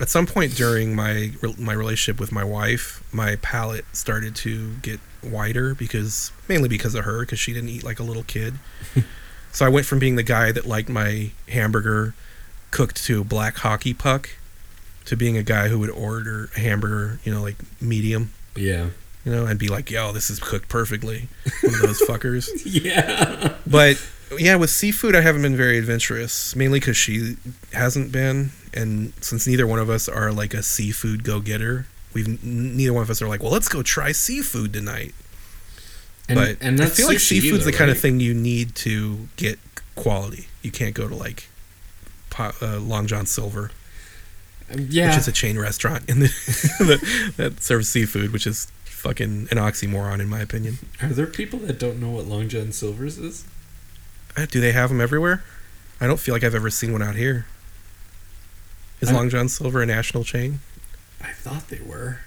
at 0.00 0.09
some 0.09 0.26
point 0.26 0.56
during 0.56 0.96
my 0.96 1.32
my 1.59 1.74
relationship 1.74 2.18
with 2.18 2.32
my 2.32 2.42
wife, 2.42 3.04
my 3.12 3.37
palate 3.37 3.85
started 3.92 4.35
to 4.37 4.76
get 4.76 4.98
wider 5.22 5.74
because 5.74 6.32
mainly 6.48 6.70
because 6.70 6.94
of 6.94 7.04
her 7.04 7.20
because 7.20 7.38
she 7.38 7.52
didn't 7.52 7.68
eat 7.68 7.85
like 7.85 8.00
a 8.00 8.02
little 8.02 8.22
kid. 8.22 8.54
so 9.52 9.66
I 9.66 9.68
went 9.68 9.85
from 9.85 9.98
being 9.98 10.16
the 10.16 10.22
guy 10.22 10.52
that 10.52 10.64
liked 10.64 10.88
my 10.88 11.32
hamburger 11.48 12.14
cooked 12.70 13.04
to 13.04 13.20
a 13.20 13.24
black 13.24 13.59
hockey 13.59 13.92
puck 13.92 14.30
to 15.06 15.16
being 15.16 15.36
a 15.36 15.42
guy 15.42 15.68
who 15.68 15.78
would 15.78 15.90
order 15.90 16.50
a 16.56 16.60
hamburger, 16.60 17.18
you 17.24 17.32
know, 17.32 17.42
like 17.42 17.56
medium, 17.80 18.32
Yeah. 18.54 18.88
you 19.24 19.32
know, 19.32 19.46
and 19.46 19.58
be 19.58 19.68
like, 19.68 19.90
"Yo, 19.90 20.12
this 20.12 20.30
is 20.30 20.38
cooked 20.38 20.68
perfectly." 20.68 21.28
One 21.62 21.74
of 21.74 21.80
those 21.82 22.00
fuckers. 22.08 22.48
Yeah. 22.64 23.54
But 23.66 24.00
yeah, 24.38 24.56
with 24.56 24.70
seafood, 24.70 25.14
I 25.16 25.20
haven't 25.20 25.42
been 25.42 25.56
very 25.56 25.78
adventurous, 25.78 26.54
mainly 26.56 26.80
because 26.80 26.96
she 26.96 27.36
hasn't 27.72 28.10
been, 28.12 28.50
and 28.74 29.12
since 29.20 29.46
neither 29.46 29.66
one 29.66 29.78
of 29.78 29.88
us 29.88 30.08
are 30.08 30.32
like 30.32 30.52
a 30.54 30.62
seafood 30.62 31.22
go-getter, 31.24 31.86
we've 32.12 32.42
neither 32.44 32.92
one 32.92 33.02
of 33.02 33.10
us 33.10 33.22
are 33.22 33.28
like, 33.28 33.42
well, 33.42 33.52
let's 33.52 33.68
go 33.68 33.82
try 33.82 34.10
seafood 34.12 34.72
tonight. 34.72 35.14
And, 36.28 36.36
but 36.38 36.56
and 36.60 36.80
I 36.80 36.86
feel 36.86 37.06
like 37.06 37.20
seafood's 37.20 37.62
either, 37.62 37.70
the 37.70 37.76
kind 37.76 37.88
of 37.90 38.00
thing 38.00 38.18
you 38.18 38.34
need 38.34 38.74
to 38.76 39.28
get 39.36 39.60
quality. 39.94 40.48
You 40.62 40.72
can't 40.72 40.92
go 40.94 41.06
to 41.06 41.14
like 41.14 41.48
uh, 42.36 42.78
Long 42.80 43.06
John 43.06 43.26
Silver, 43.26 43.70
Yeah. 44.74 45.09
which 45.11 45.18
is 45.18 45.29
a 45.29 45.33
chain 45.33 45.59
restaurant 45.59 46.09
in 46.09 46.20
the, 46.20 46.26
that, 46.81 47.33
that 47.37 47.62
serves 47.62 47.88
seafood, 47.88 48.33
which 48.33 48.46
is 48.46 48.66
fucking 48.85 49.48
an 49.50 49.59
oxymoron 49.59 50.20
in 50.20 50.29
my 50.29 50.40
opinion. 50.40 50.79
Are 51.00 51.09
there 51.09 51.26
people 51.26 51.59
that 51.61 51.79
don't 51.79 52.00
know 52.00 52.11
what 52.11 52.26
Long 52.26 52.48
John 52.48 52.72
Silver's 52.72 53.18
is? 53.18 53.44
Uh, 54.37 54.46
Do 54.46 54.61
they 54.61 54.72
have 54.72 54.88
them 54.90 55.00
everywhere? 55.00 55.44
I 56.00 56.07
don't 56.07 56.18
feel 56.20 56.35
like 56.35 56.42
I've 56.44 56.55
ever 56.55 56.70
seen 56.70 56.92
one 56.92 57.02
out 57.02 57.14
here. 57.14 57.46
Is 59.00 59.11
I- 59.11 59.14
Long 59.14 59.31
John 59.31 59.48
Silver 59.48 59.83
a 59.83 59.87
national 59.87 60.24
chain? 60.24 60.61
I 61.22 61.31
thought 61.33 61.68
they 61.68 61.81
were. 61.81 62.18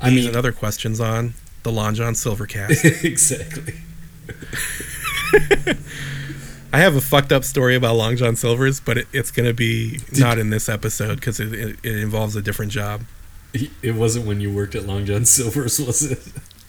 I 0.00 0.06
I 0.06 0.10
These 0.10 0.18
mean, 0.20 0.28
and 0.28 0.36
other 0.36 0.52
questions 0.52 1.00
on 1.00 1.34
the 1.64 1.72
Long 1.72 1.94
John 1.94 2.14
Silver 2.14 2.46
cast. 2.48 2.84
exactly. 3.04 3.74
I 6.72 6.78
have 6.78 6.96
a 6.96 7.00
fucked 7.00 7.32
up 7.32 7.44
story 7.44 7.74
about 7.74 7.96
Long 7.96 8.16
John 8.16 8.34
Silver's, 8.34 8.80
but 8.80 8.96
it, 8.98 9.08
it's 9.12 9.30
going 9.30 9.46
to 9.46 9.54
be 9.54 10.00
not 10.12 10.38
in 10.38 10.50
this 10.50 10.68
episode 10.68 11.16
because 11.16 11.38
it, 11.38 11.52
it, 11.52 11.78
it 11.82 11.96
involves 11.96 12.34
a 12.34 12.42
different 12.42 12.72
job. 12.72 13.02
It 13.82 13.94
wasn't 13.94 14.26
when 14.26 14.40
you 14.40 14.50
worked 14.52 14.74
at 14.74 14.86
Long 14.86 15.04
John 15.04 15.24
Silver's, 15.26 15.78
was 15.78 16.10
it? 16.10 16.18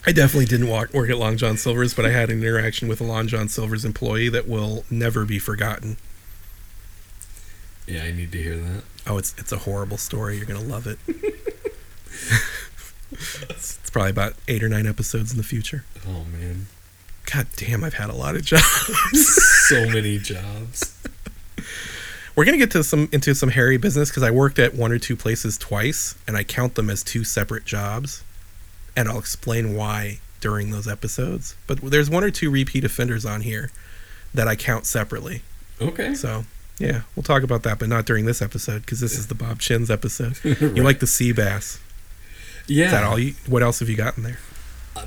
I 0.06 0.12
definitely 0.12 0.48
didn't 0.48 0.68
walk, 0.68 0.94
work 0.94 1.10
at 1.10 1.18
Long 1.18 1.38
John 1.38 1.56
Silver's, 1.56 1.94
but 1.94 2.06
I 2.06 2.10
had 2.10 2.30
an 2.30 2.42
interaction 2.42 2.90
with 2.90 3.00
a 3.00 3.06
Long 3.06 3.28
John 3.28 3.48
Silver's 3.48 3.86
employee 3.86 4.28
that 4.30 4.50
will 4.50 4.84
never 4.90 5.24
be 5.24 5.40
forgotten. 5.40 5.96
Yeah, 7.88 8.04
I 8.04 8.12
need 8.12 8.34
to 8.34 8.38
hear 8.42 8.58
that. 8.58 8.84
Oh, 9.08 9.18
it's 9.18 9.34
it's 9.38 9.52
a 9.52 9.58
horrible 9.60 9.98
story. 9.98 10.38
You're 10.38 10.46
gonna 10.46 10.62
love 10.62 10.88
it. 10.88 11.00
it's, 13.12 13.78
it's 13.78 13.90
probably 13.90 14.12
about 14.12 14.36
eight 14.48 14.64
or 14.64 14.70
nine 14.70 14.88
episodes 14.88 15.32
in 15.32 15.38
the 15.38 15.44
future. 15.44 15.84
Oh 16.08 16.24
man, 16.32 16.68
God 17.34 17.48
damn, 17.56 17.84
I've 17.84 17.96
had 17.96 18.10
a 18.10 18.16
lot 18.16 18.36
of 18.36 18.44
jobs. 18.44 18.64
so 19.68 19.90
many 19.90 20.20
jobs. 20.20 20.96
We're 22.36 22.46
gonna 22.46 22.58
get 22.58 22.72
to 22.72 22.84
some 22.84 23.10
into 23.12 23.34
some 23.34 23.50
hairy 23.50 23.78
business 23.78 24.10
because 24.10 24.24
I 24.24 24.32
worked 24.32 24.60
at 24.60 24.76
one 24.76 24.92
or 24.92 25.00
two 25.00 25.16
places 25.16 25.58
twice, 25.58 26.16
and 26.28 26.38
I 26.38 26.44
count 26.44 26.76
them 26.76 26.90
as 26.90 27.04
two 27.04 27.24
separate 27.24 27.66
jobs, 27.66 28.24
and 28.96 29.08
I'll 29.08 29.20
explain 29.20 29.76
why 29.76 30.20
during 30.42 30.72
those 30.72 30.88
episodes. 30.88 31.56
But 31.68 31.80
there's 31.82 32.10
one 32.10 32.24
or 32.24 32.32
two 32.32 32.52
repeat 32.52 32.84
offenders 32.84 33.26
on 33.26 33.42
here 33.42 33.72
that 34.34 34.48
I 34.48 34.56
count 34.56 34.86
separately. 34.86 35.42
Okay. 35.82 36.14
So 36.16 36.46
yeah, 36.80 37.02
we'll 37.16 37.24
talk 37.24 37.44
about 37.44 37.64
that, 37.64 37.80
but 37.80 37.88
not 37.90 38.06
during 38.06 38.26
this 38.26 38.42
episode 38.42 38.82
because 38.82 39.00
this 39.00 39.18
is 39.18 39.28
the 39.28 39.36
Bob 39.36 39.60
Chinn's 39.60 39.90
episode. 39.90 40.40
You 40.44 40.84
like 40.84 41.00
the 41.00 41.08
sea 41.08 41.32
bass? 41.32 41.80
Yeah. 42.68 42.86
Is 42.86 42.92
that 42.92 43.04
all 43.04 43.18
you? 43.18 43.34
What 43.48 43.64
else 43.64 43.80
have 43.80 43.90
you 43.90 43.96
got 43.96 44.18
in 44.18 44.24
there? 44.24 44.40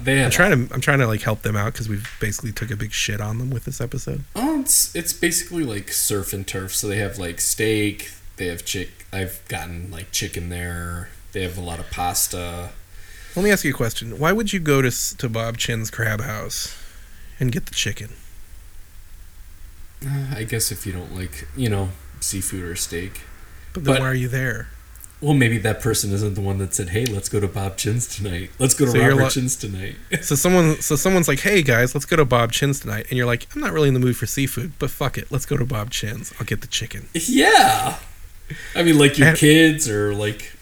They 0.02 0.24
I'm 0.24 0.30
trying 0.30 0.68
to 0.68 0.74
I'm 0.74 0.80
trying 0.80 0.98
to 0.98 1.06
like 1.06 1.22
help 1.22 1.42
them 1.42 1.56
out 1.56 1.72
because 1.72 1.88
we've 1.88 2.08
basically 2.20 2.52
took 2.52 2.70
a 2.70 2.76
big 2.76 2.92
shit 2.92 3.20
on 3.20 3.38
them 3.38 3.50
with 3.50 3.64
this 3.64 3.80
episode. 3.80 4.24
Oh, 4.34 4.60
it's 4.60 4.94
it's 4.94 5.12
basically 5.12 5.64
like 5.64 5.90
surf 5.92 6.32
and 6.32 6.46
turf. 6.46 6.74
So 6.74 6.88
they 6.88 6.98
have 6.98 7.18
like 7.18 7.40
steak. 7.40 8.10
They 8.36 8.46
have 8.48 8.64
chick. 8.64 9.06
I've 9.12 9.40
gotten 9.48 9.90
like 9.90 10.10
chicken 10.12 10.48
there. 10.48 11.08
They 11.32 11.42
have 11.42 11.56
a 11.56 11.60
lot 11.62 11.78
of 11.78 11.90
pasta. 11.90 12.70
Let 13.34 13.44
me 13.44 13.50
ask 13.50 13.64
you 13.64 13.70
a 13.70 13.76
question. 13.76 14.18
Why 14.18 14.32
would 14.32 14.52
you 14.52 14.60
go 14.60 14.82
to 14.82 14.90
to 15.18 15.28
Bob 15.28 15.56
Chinn's 15.58 15.90
Crab 15.90 16.20
House 16.20 16.76
and 17.38 17.52
get 17.52 17.66
the 17.66 17.74
chicken? 17.74 18.10
Uh, 20.06 20.26
I 20.36 20.44
guess 20.44 20.70
if 20.70 20.86
you 20.86 20.92
don't 20.92 21.14
like, 21.14 21.46
you 21.56 21.68
know, 21.68 21.90
seafood 22.20 22.64
or 22.64 22.76
steak. 22.76 23.22
But 23.72 23.84
then 23.84 23.94
But- 23.94 24.00
why 24.00 24.08
are 24.08 24.14
you 24.14 24.28
there? 24.28 24.68
Well, 25.22 25.32
maybe 25.34 25.56
that 25.58 25.80
person 25.80 26.12
isn't 26.12 26.34
the 26.34 26.42
one 26.42 26.58
that 26.58 26.74
said, 26.74 26.90
"Hey, 26.90 27.06
let's 27.06 27.28
go 27.30 27.40
to 27.40 27.48
Bob 27.48 27.78
Chinn's 27.78 28.06
tonight. 28.06 28.50
Let's 28.58 28.74
go 28.74 28.84
to 28.84 28.90
So 28.90 28.98
Robert 29.00 29.24
li- 29.24 29.30
Chinn's 29.30 29.56
tonight." 29.56 29.96
So 30.22 30.34
someone 30.34 30.80
so 30.82 30.94
someone's 30.94 31.26
like, 31.28 31.40
"Hey 31.40 31.62
guys, 31.62 31.94
let's 31.94 32.04
go 32.04 32.16
to 32.16 32.24
Bob 32.26 32.52
Chinn's 32.52 32.80
tonight," 32.80 33.06
and 33.08 33.16
you're 33.16 33.26
like, 33.26 33.46
"I'm 33.54 33.60
not 33.62 33.72
really 33.72 33.88
in 33.88 33.94
the 33.94 34.00
mood 34.00 34.16
for 34.16 34.26
seafood, 34.26 34.72
but 34.78 34.90
fuck 34.90 35.16
it, 35.16 35.32
let's 35.32 35.46
go 35.46 35.56
to 35.56 35.64
Bob 35.64 35.90
Chinn's. 35.90 36.32
I'll 36.38 36.44
get 36.46 36.60
the 36.60 36.66
chicken." 36.66 37.08
yeah. 37.14 37.98
I 38.74 38.82
mean, 38.82 38.98
like 38.98 39.16
your 39.18 39.28
had- 39.28 39.38
kids 39.38 39.88
or 39.88 40.14
like. 40.14 40.52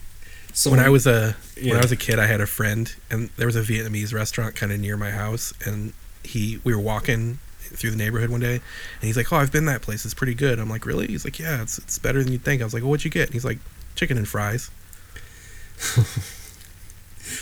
Someone, 0.53 0.79
when 0.79 0.87
I 0.87 0.91
was 0.91 1.05
a 1.09 1.35
Yeah. 1.57 1.71
when 1.73 1.79
I 1.81 1.83
was 1.83 1.91
a 1.91 1.97
kid, 1.97 2.21
I 2.21 2.27
had 2.27 2.41
a 2.41 2.47
friend, 2.47 2.95
and 3.11 3.31
there 3.37 3.47
was 3.47 3.57
a 3.57 3.63
Vietnamese 3.63 4.15
restaurant 4.15 4.55
kind 4.55 4.71
of 4.71 4.79
near 4.79 4.97
my 4.97 5.11
house, 5.11 5.53
and 5.65 5.93
he 6.23 6.61
we 6.63 6.73
were 6.73 6.81
walking 6.81 7.41
through 7.61 7.91
the 7.91 7.97
neighborhood 7.97 8.31
one 8.31 8.39
day, 8.41 8.55
and 8.55 8.63
he's 9.03 9.17
like, 9.17 9.33
"Oh, 9.33 9.37
I've 9.37 9.51
been 9.51 9.65
that 9.65 9.83
place. 9.83 10.05
It's 10.05 10.15
pretty 10.15 10.35
good." 10.35 10.61
I'm 10.61 10.71
like, 10.71 10.87
"Really?" 10.87 11.09
He's 11.09 11.25
like, 11.25 11.41
"Yeah, 11.41 11.61
it's 11.61 11.79
it's 11.79 11.99
better 11.99 12.23
than 12.23 12.31
you'd 12.31 12.45
think." 12.45 12.63
I 12.63 12.65
was 12.65 12.73
like, 12.73 12.85
well, 12.85 12.91
"What'd 12.91 13.05
you 13.05 13.11
get?" 13.11 13.25
And 13.27 13.33
he's 13.35 13.45
like, 13.45 13.59
"Chicken 13.95 14.17
and 14.19 14.27
fries." 14.29 14.71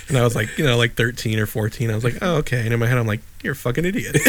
and 0.08 0.16
I 0.18 0.22
was 0.24 0.34
like, 0.34 0.56
you 0.58 0.64
know, 0.64 0.76
like 0.76 0.94
13 0.94 1.38
or 1.38 1.46
14. 1.46 1.90
I 1.90 1.94
was 1.94 2.04
like, 2.04 2.18
"Oh, 2.22 2.36
okay." 2.36 2.60
And 2.64 2.72
in 2.72 2.80
my 2.80 2.86
head, 2.86 2.98
I'm 2.98 3.06
like, 3.06 3.20
"You're 3.42 3.52
a 3.52 3.56
fucking 3.56 3.84
idiot." 3.84 4.16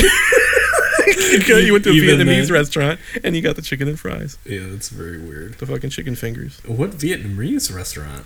you, 1.47 1.71
went 1.73 1.83
to 1.83 1.89
a 1.89 1.93
Even 1.93 2.19
Vietnamese 2.19 2.43
then? 2.47 2.53
restaurant 2.53 2.99
and 3.23 3.35
you 3.35 3.41
got 3.41 3.55
the 3.55 3.61
chicken 3.61 3.87
and 3.87 3.99
fries, 3.99 4.37
Yeah, 4.45 4.67
that's 4.67 4.89
very 4.89 5.19
weird. 5.19 5.55
the 5.55 5.65
fucking 5.65 5.89
chicken 5.89 6.15
fingers. 6.15 6.61
What 6.65 6.91
Vietnamese 6.91 7.73
restaurant? 7.73 8.25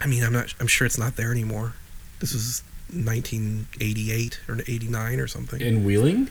I 0.00 0.06
mean, 0.06 0.22
I'm 0.24 0.32
not. 0.32 0.54
I'm 0.60 0.66
sure 0.66 0.86
it's 0.86 0.98
not 0.98 1.16
there 1.16 1.30
anymore. 1.32 1.74
This 2.20 2.32
was 2.32 2.62
1988 2.92 4.40
or 4.48 4.58
89 4.66 5.20
or 5.20 5.26
something. 5.26 5.60
In 5.60 5.84
Wheeling? 5.84 6.30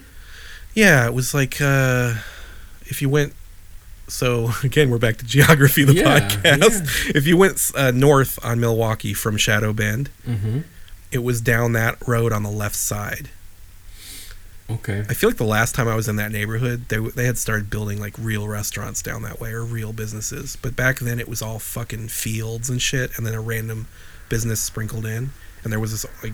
Yeah, 0.73 1.05
it 1.05 1.13
was 1.13 1.33
like 1.33 1.59
uh, 1.61 2.15
if 2.85 3.01
you 3.01 3.09
went. 3.09 3.33
So 4.07 4.51
again, 4.63 4.89
we're 4.89 4.97
back 4.99 5.17
to 5.17 5.25
geography 5.25 5.83
the 5.83 5.95
Yeah, 5.95 6.19
podcast. 6.29 7.15
If 7.15 7.25
you 7.27 7.37
went 7.37 7.71
uh, 7.75 7.91
north 7.91 8.43
on 8.45 8.59
Milwaukee 8.59 9.13
from 9.13 9.37
Shadow 9.37 9.73
Bend, 9.73 10.09
Mm-hmm. 10.27 10.59
it 11.11 11.19
was 11.23 11.41
down 11.41 11.73
that 11.73 12.05
road 12.07 12.31
on 12.33 12.43
the 12.43 12.51
left 12.51 12.75
side. 12.75 13.29
Okay. 14.69 15.05
I 15.07 15.13
feel 15.13 15.29
like 15.29 15.37
the 15.37 15.43
last 15.43 15.75
time 15.75 15.87
I 15.87 15.95
was 15.95 16.07
in 16.07 16.15
that 16.15 16.31
neighborhood, 16.31 16.85
they 16.89 16.97
they 16.97 17.25
had 17.25 17.37
started 17.37 17.69
building 17.69 17.99
like 17.99 18.15
real 18.17 18.47
restaurants 18.47 19.01
down 19.03 19.21
that 19.21 19.39
way 19.39 19.51
or 19.51 19.63
real 19.63 19.93
businesses. 19.93 20.55
But 20.59 20.75
back 20.75 20.97
then, 20.99 21.19
it 21.19 21.27
was 21.29 21.41
all 21.43 21.59
fucking 21.59 22.07
fields 22.07 22.67
and 22.69 22.81
shit, 22.81 23.15
and 23.15 23.27
then 23.27 23.35
a 23.35 23.41
random 23.41 23.87
business 24.27 24.59
sprinkled 24.59 25.05
in, 25.05 25.29
and 25.63 25.71
there 25.71 25.79
was 25.79 25.91
this 25.91 26.05
like 26.23 26.33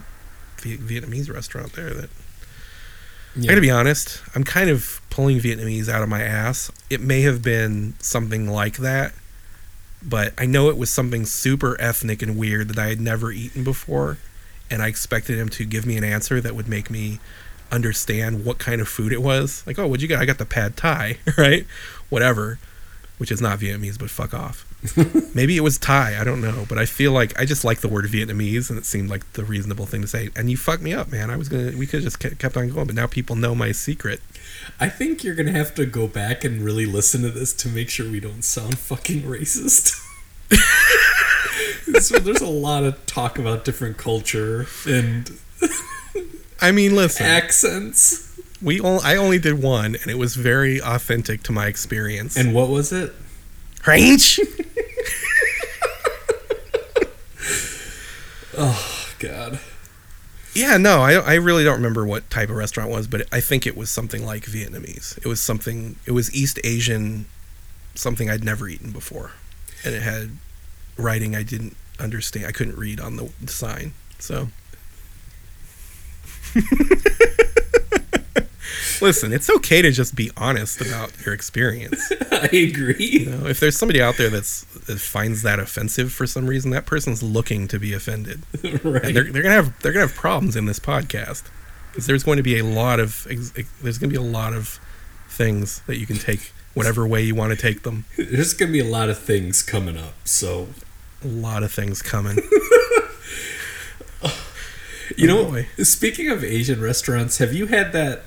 Vietnamese 0.60 1.30
restaurant 1.34 1.74
there 1.74 1.90
that 1.94 2.10
I 3.38 3.46
gotta 3.46 3.62
be 3.62 3.72
honest, 3.72 4.22
I'm 4.36 4.44
kind 4.44 4.70
of 4.70 5.02
pulling 5.10 5.40
Vietnamese 5.40 5.88
out 5.88 6.04
of 6.04 6.10
my 6.10 6.22
ass. 6.22 6.72
It 6.90 7.02
may 7.02 7.22
have 7.22 7.42
been 7.42 7.94
something 8.00 8.50
like 8.50 8.78
that, 8.78 9.14
but 10.04 10.34
I 10.38 10.46
know 10.46 10.70
it 10.70 10.78
was 10.78 10.90
something 10.90 11.26
super 11.26 11.80
ethnic 11.80 12.22
and 12.22 12.38
weird 12.38 12.68
that 12.70 12.78
I 12.78 12.88
had 12.88 13.00
never 13.00 13.32
eaten 13.32 13.64
before, 13.64 14.18
and 14.70 14.82
I 14.82 14.88
expected 14.88 15.38
him 15.38 15.50
to 15.50 15.66
give 15.66 15.86
me 15.86 15.98
an 15.98 16.04
answer 16.04 16.42
that 16.42 16.56
would 16.56 16.68
make 16.68 16.90
me 16.90 17.20
understand 17.72 18.44
what 18.44 18.60
kind 18.60 18.82
of 18.82 18.88
food 18.90 19.14
it 19.14 19.22
was. 19.22 19.64
Like, 19.66 19.80
oh, 19.80 19.88
what'd 19.88 20.02
you 20.02 20.08
get? 20.10 20.20
I 20.20 20.26
got 20.26 20.38
the 20.38 20.46
pad 20.46 20.76
thai, 20.76 21.18
right? 21.38 21.66
Whatever, 22.10 22.60
which 23.22 23.32
is 23.32 23.40
not 23.40 23.60
Vietnamese, 23.60 24.00
but 24.00 24.10
fuck 24.10 24.34
off. 24.34 24.66
Maybe 25.36 25.56
it 25.56 25.62
was 25.62 25.78
Thai. 25.78 26.20
I 26.20 26.24
don't 26.24 26.42
know, 26.42 26.66
but 26.68 26.80
I 26.80 26.88
feel 26.88 27.12
like 27.12 27.40
I 27.40 27.46
just 27.46 27.64
like 27.64 27.82
the 27.82 27.88
word 27.88 28.06
Vietnamese, 28.06 28.72
and 28.72 28.80
it 28.80 28.86
seemed 28.86 29.12
like 29.12 29.34
the 29.34 29.46
reasonable 29.46 29.86
thing 29.86 30.02
to 30.02 30.08
say. 30.08 30.32
And 30.36 30.50
you 30.50 30.58
fucked 30.58 30.82
me 30.82 30.92
up, 30.92 31.12
man. 31.12 31.30
I 31.30 31.36
was 31.36 31.48
gonna. 31.48 31.78
We 31.78 31.86
could 31.86 32.02
just 32.02 32.20
kept 32.20 32.58
on 32.58 32.70
going, 32.70 32.88
but 32.88 32.96
now 32.96 33.06
people 33.06 33.36
know 33.36 33.54
my 33.54 33.74
secret. 33.74 34.22
I 34.80 34.90
think 34.90 35.24
you're 35.24 35.36
gonna 35.36 35.52
have 35.52 35.76
to 35.76 35.86
go 35.86 36.08
back 36.08 36.44
and 36.44 36.64
really 36.64 36.88
listen 36.88 37.22
to 37.22 37.30
this 37.30 37.54
to 37.54 37.70
make 37.70 37.92
sure 37.92 38.10
we 38.10 38.20
don't 38.20 38.44
sound 38.44 38.80
fucking 38.80 39.22
racist. 39.22 40.04
so 42.02 42.18
there's 42.18 42.42
a 42.42 42.48
lot 42.48 42.84
of 42.84 43.06
talk 43.06 43.38
about 43.38 43.64
different 43.66 43.98
culture 43.98 44.66
and 44.88 45.32
I 46.62 46.72
mean, 46.72 46.96
listen, 46.96 47.26
accents. 47.28 48.31
We 48.62 48.80
all. 48.80 49.00
I 49.02 49.16
only 49.16 49.40
did 49.40 49.62
one, 49.62 49.96
and 49.96 50.08
it 50.08 50.18
was 50.18 50.36
very 50.36 50.80
authentic 50.82 51.44
to 51.44 51.52
my 51.52 51.68
experience. 51.68 52.36
And 52.38 52.54
what 52.54 52.70
was 52.70 52.92
it? 52.92 53.14
range. 53.86 54.40
Oh 58.58 59.10
God. 59.20 59.60
Yeah, 60.54 60.76
no, 60.78 61.02
I 61.02 61.14
I 61.14 61.36
really 61.36 61.64
don't 61.64 61.78
remember 61.78 62.06
what 62.06 62.30
type 62.30 62.50
of 62.50 62.56
restaurant 62.58 62.90
it 62.90 62.94
was, 62.94 63.08
but 63.08 63.26
I 63.32 63.40
think 63.40 63.66
it 63.66 63.78
was 63.78 63.90
something 63.90 64.26
like 64.26 64.44
Vietnamese. 64.46 65.18
It 65.18 65.26
was 65.26 65.42
something. 65.42 65.96
It 66.06 66.12
was 66.12 66.34
East 66.36 66.60
Asian, 66.64 67.26
something 67.96 68.30
I'd 68.30 68.44
never 68.44 68.68
eaten 68.68 68.92
before, 68.92 69.32
and 69.86 69.96
it 69.96 70.02
had 70.02 70.32
writing 70.98 71.36
I 71.36 71.44
didn't 71.44 71.78
understand. 72.00 72.46
I 72.46 72.52
couldn't 72.52 72.78
read 72.78 73.00
on 73.00 73.16
the, 73.16 73.32
the 73.40 73.52
sign. 73.52 73.94
So, 74.20 74.50
listen, 79.02 79.34
it's 79.34 79.50
okay 79.50 79.82
to 79.82 79.92
just 79.92 80.16
be 80.16 80.32
honest 80.38 80.82
about 80.82 81.12
your 81.26 81.34
experience. 81.34 82.12
I 82.32 82.50
agree. 82.54 82.96
You 83.00 83.26
know, 83.32 83.48
if 83.48 83.60
there's 83.60 83.78
somebody 83.78 84.02
out 84.02 84.18
there 84.18 84.30
that's 84.30 84.64
that 84.88 85.00
finds 85.00 85.42
that 85.44 85.60
offensive 85.60 86.12
for 86.12 86.26
some 86.28 86.48
reason, 86.48 86.72
that 86.72 86.86
person's 86.86 87.22
looking 87.24 87.68
to 87.70 87.80
be 87.80 87.94
offended 87.94 88.42
right. 88.84 89.04
and 89.06 89.16
they're, 89.16 89.32
they're 89.32 89.44
gonna 89.44 89.56
have 89.56 89.80
they're 89.82 89.94
gonna 89.94 90.08
have 90.08 90.16
problems 90.16 90.56
in 90.56 90.66
this 90.66 90.80
podcast 90.80 91.44
because 91.92 92.06
there's 92.08 92.24
going 92.24 92.38
to 92.38 92.44
be 92.44 92.58
a 92.58 92.64
lot 92.64 93.00
of 93.00 93.24
there's 93.82 93.98
going 93.98 94.10
to 94.10 94.16
be 94.16 94.16
a 94.16 94.22
lot 94.22 94.54
of 94.54 94.80
things 95.30 95.82
that 95.88 95.98
you 95.98 96.06
can 96.06 96.18
take 96.18 96.52
whatever 96.74 97.06
way 97.08 97.22
you 97.22 97.36
want 97.36 97.52
to 97.52 97.58
take 97.58 97.84
them. 97.84 98.06
There's 98.18 98.54
gonna 98.54 98.72
be 98.72 98.80
a 98.80 98.86
lot 98.86 99.10
of 99.10 99.18
things 99.20 99.62
coming 99.62 99.98
up. 99.98 100.14
So 100.24 100.70
A 101.24 101.28
lot 101.28 101.64
of 101.64 101.72
things 101.74 102.02
coming. 102.02 102.38
you 105.18 105.30
Oh, 105.30 105.44
know, 105.44 105.46
boy. 105.52 105.68
speaking 105.84 106.30
of 106.30 106.44
Asian 106.44 106.82
restaurants, 106.82 107.38
have 107.40 107.54
you 107.54 107.68
had 107.68 107.92
that 107.94 108.24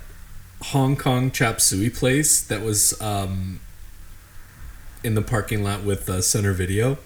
Hong 0.71 0.95
Kong 0.95 1.31
chop 1.31 1.61
suey 1.61 1.89
place 1.89 2.41
that 2.41 2.61
was 2.61 2.99
um, 3.01 3.59
in 5.03 5.15
the 5.15 5.21
parking 5.21 5.63
lot 5.63 5.83
with 5.83 6.09
uh, 6.09 6.21
Center 6.21 6.53
Video 6.53 6.97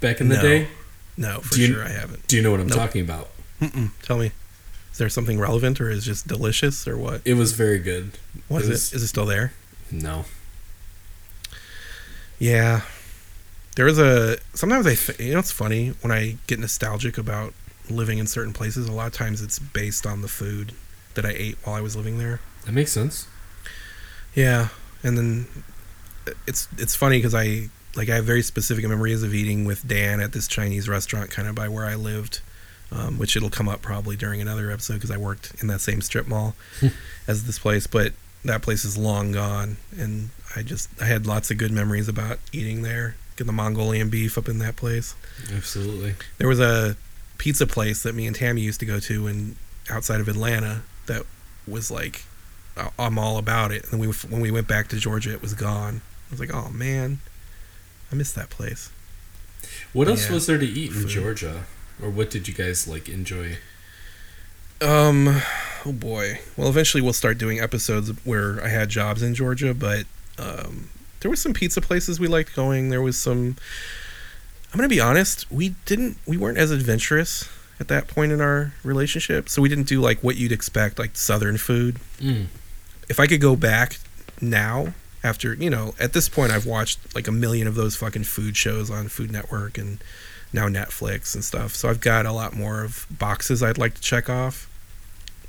back 0.00 0.20
in 0.20 0.28
the 0.28 0.36
No. 0.36 0.42
day? 0.42 0.68
No, 1.16 1.40
for 1.40 1.56
you- 1.56 1.66
sure 1.68 1.84
I 1.84 1.90
haven't. 1.90 2.26
Do 2.26 2.36
you 2.36 2.42
know 2.42 2.50
what 2.50 2.60
I'm 2.60 2.66
Nope. 2.66 2.78
talking 2.78 3.00
about? 3.02 3.28
Mm-mm. 3.60 3.90
Tell 4.02 4.18
me, 4.18 4.32
is 4.90 4.98
there 4.98 5.08
something 5.08 5.38
relevant 5.38 5.80
or 5.80 5.90
is 5.90 5.98
it 6.04 6.06
just 6.10 6.26
delicious 6.26 6.88
or 6.88 6.96
what? 6.96 7.20
It 7.24 7.34
was 7.34 7.52
very 7.52 7.78
good. 7.78 8.12
Was 8.48 8.66
It 8.66 8.70
was- 8.70 8.92
Is 8.92 9.02
it 9.02 9.08
still 9.08 9.26
there? 9.26 9.52
No. 9.90 10.24
Yeah. 12.38 12.80
There 13.76 13.84
was 13.84 13.98
a 13.98 14.38
sometimes 14.54 14.86
I 14.86 14.94
th- 14.96 15.18
you 15.20 15.32
know 15.32 15.38
it's 15.38 15.52
funny 15.52 15.90
when 16.00 16.10
I 16.10 16.36
get 16.46 16.58
nostalgic 16.58 17.16
about 17.16 17.54
living 17.88 18.18
in 18.18 18.26
certain 18.26 18.52
places. 18.52 18.88
A 18.88 18.92
lot 18.92 19.06
of 19.06 19.12
times 19.12 19.40
it's 19.40 19.58
based 19.58 20.04
on 20.06 20.20
the 20.22 20.28
food 20.28 20.72
that 21.14 21.24
I 21.24 21.30
ate 21.30 21.56
while 21.64 21.76
I 21.76 21.80
was 21.80 21.94
living 21.96 22.18
there. 22.18 22.40
That 22.64 22.72
makes 22.72 22.92
sense. 22.92 23.26
Yeah, 24.34 24.68
and 25.02 25.18
then 25.18 25.46
it's 26.46 26.68
it's 26.78 26.94
funny 26.94 27.18
because 27.18 27.34
I 27.34 27.68
like 27.94 28.08
I 28.08 28.16
have 28.16 28.24
very 28.24 28.42
specific 28.42 28.86
memories 28.86 29.22
of 29.22 29.34
eating 29.34 29.64
with 29.64 29.86
Dan 29.86 30.20
at 30.20 30.32
this 30.32 30.48
Chinese 30.48 30.88
restaurant 30.88 31.30
kind 31.30 31.48
of 31.48 31.54
by 31.54 31.68
where 31.68 31.84
I 31.84 31.94
lived, 31.94 32.40
um, 32.90 33.18
which 33.18 33.36
it'll 33.36 33.50
come 33.50 33.68
up 33.68 33.82
probably 33.82 34.16
during 34.16 34.40
another 34.40 34.70
episode 34.70 34.94
because 34.94 35.10
I 35.10 35.16
worked 35.16 35.54
in 35.60 35.68
that 35.68 35.80
same 35.80 36.00
strip 36.00 36.26
mall 36.26 36.54
as 37.28 37.44
this 37.44 37.58
place, 37.58 37.86
but 37.86 38.12
that 38.44 38.62
place 38.62 38.84
is 38.84 38.96
long 38.96 39.32
gone, 39.32 39.76
and 39.98 40.30
I 40.56 40.62
just 40.62 40.88
I 41.00 41.06
had 41.06 41.26
lots 41.26 41.50
of 41.50 41.58
good 41.58 41.72
memories 41.72 42.08
about 42.08 42.38
eating 42.52 42.82
there. 42.82 43.16
Get 43.36 43.46
the 43.46 43.52
Mongolian 43.52 44.10
beef 44.10 44.36
up 44.36 44.48
in 44.48 44.58
that 44.58 44.76
place. 44.76 45.14
Absolutely. 45.54 46.14
There 46.38 46.48
was 46.48 46.60
a 46.60 46.96
pizza 47.38 47.66
place 47.66 48.02
that 48.02 48.14
me 48.14 48.26
and 48.26 48.36
Tammy 48.36 48.60
used 48.60 48.78
to 48.80 48.86
go 48.86 49.00
to 49.00 49.26
in 49.26 49.56
outside 49.90 50.20
of 50.20 50.28
Atlanta 50.28 50.82
that 51.06 51.24
was 51.66 51.90
like 51.90 52.24
I'm 52.98 53.18
all 53.18 53.38
about 53.38 53.70
it. 53.72 53.90
And 53.92 54.00
we 54.00 54.06
when 54.08 54.40
we 54.40 54.50
went 54.50 54.66
back 54.68 54.88
to 54.88 54.96
Georgia, 54.96 55.32
it 55.32 55.42
was 55.42 55.54
gone. 55.54 56.00
I 56.28 56.30
was 56.30 56.40
like, 56.40 56.54
oh 56.54 56.70
man, 56.70 57.20
I 58.10 58.14
miss 58.14 58.32
that 58.32 58.50
place. 58.50 58.90
What 59.92 60.08
else 60.08 60.26
Yeah. 60.28 60.32
was 60.34 60.46
there 60.46 60.58
to 60.58 60.66
eat 60.66 60.88
in 60.92 61.02
Food. 61.02 61.08
Georgia? 61.08 61.64
Or 62.02 62.08
what 62.10 62.30
did 62.30 62.48
you 62.48 62.54
guys 62.54 62.88
like 62.88 63.08
enjoy? 63.08 63.58
Um, 64.80 65.40
oh 65.86 65.92
boy. 65.92 66.40
Well, 66.56 66.68
eventually 66.68 67.02
we'll 67.02 67.12
start 67.12 67.38
doing 67.38 67.60
episodes 67.60 68.10
where 68.24 68.62
I 68.64 68.68
had 68.68 68.88
jobs 68.88 69.22
in 69.22 69.34
Georgia, 69.34 69.74
but 69.74 70.06
um, 70.38 70.88
there 71.20 71.30
was 71.30 71.40
some 71.40 71.52
pizza 71.52 71.80
places 71.80 72.18
we 72.18 72.26
liked 72.26 72.56
going. 72.56 72.88
There 72.88 73.02
was 73.02 73.16
some. 73.16 73.56
I'm 74.72 74.78
gonna 74.78 74.88
be 74.88 75.00
honest. 75.00 75.50
We 75.52 75.74
didn't. 75.84 76.16
We 76.26 76.36
weren't 76.36 76.58
as 76.58 76.70
adventurous 76.70 77.48
at 77.78 77.88
that 77.88 78.08
point 78.08 78.32
in 78.32 78.40
our 78.40 78.72
relationship, 78.82 79.48
so 79.48 79.60
we 79.62 79.68
didn't 79.68 79.86
do 79.86 80.00
like 80.00 80.20
what 80.24 80.36
you'd 80.36 80.52
expect, 80.52 80.98
like 80.98 81.14
Southern 81.16 81.58
food. 81.58 81.98
Mm. 82.18 82.46
If 83.12 83.20
I 83.20 83.26
could 83.26 83.42
go 83.42 83.56
back 83.56 83.98
now, 84.40 84.94
after 85.22 85.52
you 85.52 85.68
know, 85.68 85.94
at 86.00 86.14
this 86.14 86.30
point, 86.30 86.50
I've 86.50 86.64
watched 86.64 87.14
like 87.14 87.28
a 87.28 87.32
million 87.32 87.66
of 87.66 87.74
those 87.74 87.94
fucking 87.94 88.24
food 88.24 88.56
shows 88.56 88.90
on 88.90 89.08
Food 89.08 89.30
Network 89.30 89.76
and 89.76 90.02
now 90.50 90.66
Netflix 90.66 91.34
and 91.34 91.44
stuff. 91.44 91.74
So 91.74 91.90
I've 91.90 92.00
got 92.00 92.24
a 92.24 92.32
lot 92.32 92.56
more 92.56 92.82
of 92.82 93.06
boxes 93.10 93.62
I'd 93.62 93.76
like 93.76 93.94
to 93.96 94.00
check 94.00 94.30
off. 94.30 94.66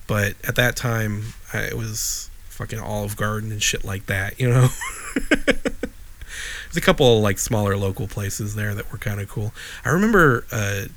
But 0.07 0.35
at 0.45 0.55
that 0.57 0.75
time, 0.75 1.33
I, 1.53 1.59
it 1.59 1.77
was 1.77 2.29
fucking 2.49 2.79
Olive 2.79 3.15
Garden 3.15 3.53
and 3.53 3.63
shit 3.63 3.85
like 3.85 4.07
that, 4.07 4.37
you 4.37 4.49
know. 4.49 4.67
There's 5.29 6.75
a 6.75 6.81
couple 6.81 7.15
of 7.15 7.23
like 7.23 7.39
smaller 7.39 7.77
local 7.77 8.09
places 8.09 8.55
there 8.55 8.75
that 8.75 8.91
were 8.91 8.97
kind 8.97 9.21
of 9.21 9.29
cool. 9.29 9.53
I 9.85 9.89
remember 9.89 10.45
uh, 10.51 10.87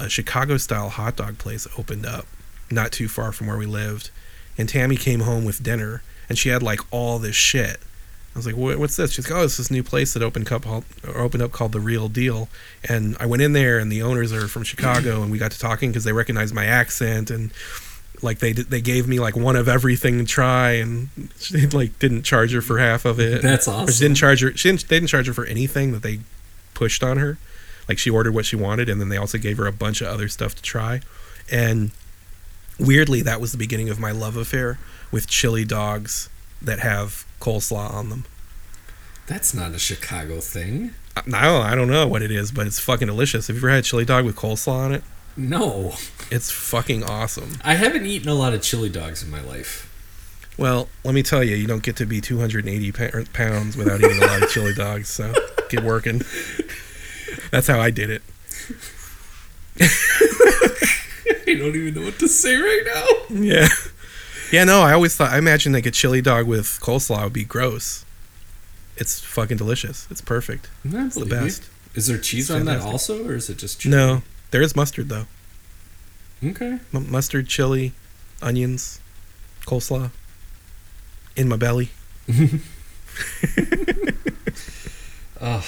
a 0.00 0.08
Chicago 0.08 0.56
style 0.56 0.88
hot 0.88 1.16
dog 1.16 1.36
place 1.36 1.68
opened 1.76 2.06
up 2.06 2.26
not 2.70 2.92
too 2.92 3.08
far 3.08 3.32
from 3.32 3.46
where 3.46 3.58
we 3.58 3.66
lived 3.66 4.10
and 4.58 4.68
Tammy 4.68 4.96
came 4.96 5.20
home 5.20 5.44
with 5.44 5.62
dinner, 5.62 6.02
and 6.28 6.36
she 6.36 6.48
had 6.50 6.62
like 6.62 6.80
all 6.90 7.18
this 7.18 7.36
shit. 7.36 7.78
I 8.34 8.38
was 8.38 8.46
like, 8.46 8.56
"What's 8.56 8.96
this?" 8.96 9.12
She's 9.12 9.28
like, 9.28 9.36
"Oh, 9.38 9.44
it's 9.44 9.56
this 9.56 9.70
new 9.70 9.82
place 9.82 10.12
that 10.14 10.22
opened 10.22 10.52
up, 10.52 10.66
opened 11.06 11.42
up 11.42 11.52
called 11.52 11.72
the 11.72 11.80
Real 11.80 12.08
Deal." 12.08 12.48
And 12.88 13.16
I 13.18 13.26
went 13.26 13.42
in 13.42 13.52
there, 13.52 13.78
and 13.78 13.90
the 13.90 14.02
owners 14.02 14.32
are 14.32 14.46
from 14.48 14.62
Chicago, 14.64 15.22
and 15.22 15.30
we 15.32 15.38
got 15.38 15.50
to 15.52 15.58
talking 15.58 15.90
because 15.90 16.04
they 16.04 16.12
recognized 16.12 16.54
my 16.54 16.64
accent, 16.66 17.30
and 17.30 17.50
Like 18.20 18.40
they 18.40 18.52
they 18.52 18.80
gave 18.80 19.06
me 19.08 19.20
like 19.20 19.36
one 19.36 19.54
of 19.56 19.68
everything 19.68 20.18
to 20.18 20.24
try, 20.24 20.72
and 20.72 21.08
she 21.38 21.66
like 21.68 21.98
didn't 21.98 22.22
charge 22.24 22.52
her 22.52 22.60
for 22.60 22.78
half 22.78 23.04
of 23.04 23.18
it. 23.20 23.42
That's 23.42 23.66
Or 23.68 23.72
she 23.72 23.76
awesome. 23.76 24.04
didn't 24.04 24.16
charge 24.16 24.40
her. 24.42 24.56
She 24.56 24.68
didn't. 24.68 24.88
They 24.88 24.96
didn't 24.96 25.08
charge 25.08 25.26
her 25.28 25.34
for 25.34 25.44
anything 25.46 25.92
that 25.92 26.02
they 26.02 26.20
pushed 26.74 27.02
on 27.02 27.16
her. 27.18 27.38
Like 27.88 27.98
she 27.98 28.10
ordered 28.10 28.34
what 28.34 28.44
she 28.44 28.56
wanted, 28.56 28.88
and 28.88 29.00
then 29.00 29.08
they 29.08 29.16
also 29.16 29.38
gave 29.38 29.56
her 29.56 29.66
a 29.66 29.72
bunch 29.72 30.00
of 30.00 30.08
other 30.08 30.28
stuff 30.28 30.54
to 30.56 30.62
try. 30.62 31.00
And 31.50 31.90
weirdly, 32.78 33.22
that 33.22 33.40
was 33.40 33.52
the 33.52 33.58
beginning 33.58 33.88
of 33.88 33.98
my 33.98 34.10
love 34.10 34.36
affair 34.36 34.78
with 35.10 35.26
chili 35.26 35.64
dogs 35.64 36.28
that 36.60 36.80
have 36.80 37.24
coleslaw 37.40 37.90
on 37.92 38.10
them. 38.10 38.24
That's 39.26 39.52
not 39.52 39.72
a 39.72 39.78
Chicago 39.78 40.40
thing. 40.40 40.94
Uh, 41.16 41.22
I 41.34 41.72
I 41.72 41.74
don't, 41.74 41.88
know 41.88 42.06
what 42.06 42.22
it 42.22 42.30
is, 42.30 42.50
but 42.50 42.66
it's 42.66 42.78
fucking 42.78 43.08
delicious. 43.08 43.48
Have 43.48 43.56
you 43.56 43.60
ever 43.60 43.70
had 43.70 43.84
chili 43.84 44.04
dog 44.04 44.24
with 44.24 44.36
coleslaw 44.36 44.72
on 44.72 44.94
it? 44.94 45.04
No, 45.36 45.94
It's 46.32 46.50
fucking 46.50 47.04
awesome. 47.04 47.58
I 47.62 47.74
haven't 47.74 48.06
eaten 48.06 48.28
a 48.28 48.34
lot 48.34 48.54
of 48.54 48.62
chili 48.62 48.88
dogs 48.88 49.22
in 49.22 49.30
my 49.30 49.40
life. 49.40 49.84
Well, 50.58 50.88
let 51.04 51.14
me 51.14 51.22
tell 51.22 51.44
you, 51.44 51.54
you 51.54 51.68
don't 51.68 51.84
get 51.84 51.94
to 51.96 52.06
be 52.06 52.20
280 52.20 52.92
er, 53.00 53.24
pounds 53.32 53.76
without 53.76 54.00
eating 54.00 54.20
a 54.20 54.26
lot 54.26 54.42
of 54.42 54.50
chili 54.50 54.74
dogs. 54.74 55.08
So 55.08 55.32
get 55.68 55.84
working. 55.84 56.22
That's 57.52 57.68
how 57.68 57.80
I 57.80 57.90
did 57.90 58.10
it. 58.10 58.22
I 61.46 61.54
don't 61.54 61.74
even 61.76 61.94
know 61.94 62.02
what 62.02 62.18
to 62.18 62.28
say 62.28 62.56
right 62.56 62.82
now. 62.86 63.36
Yeah. 63.36 63.68
Yeah, 64.50 64.64
no, 64.64 64.80
I 64.80 64.92
always 64.94 65.14
thought, 65.14 65.30
I 65.32 65.38
imagined 65.38 65.74
like 65.74 65.86
a 65.86 65.90
chili 65.90 66.22
dog 66.22 66.46
with 66.46 66.78
coleslaw 66.80 67.24
would 67.24 67.32
be 67.32 67.44
gross. 67.44 68.04
It's 68.96 69.20
fucking 69.20 69.58
delicious. 69.58 70.08
It's 70.10 70.20
perfect. 70.22 70.70
It's 70.84 71.14
the 71.14 71.26
best. 71.26 71.68
Is 71.94 72.06
there 72.06 72.18
cheese 72.18 72.50
on 72.50 72.64
that 72.64 72.80
also, 72.80 73.26
or 73.26 73.34
is 73.34 73.50
it 73.50 73.58
just 73.58 73.80
chili? 73.80 73.94
No, 73.94 74.22
there 74.50 74.62
is 74.62 74.74
mustard 74.74 75.08
though. 75.08 75.26
Okay. 76.42 76.78
M- 76.94 77.10
mustard, 77.10 77.48
chili, 77.48 77.92
onions, 78.40 79.00
coleslaw. 79.66 80.10
In 81.36 81.48
my 81.48 81.56
belly. 81.56 81.90
Oh. 85.40 85.64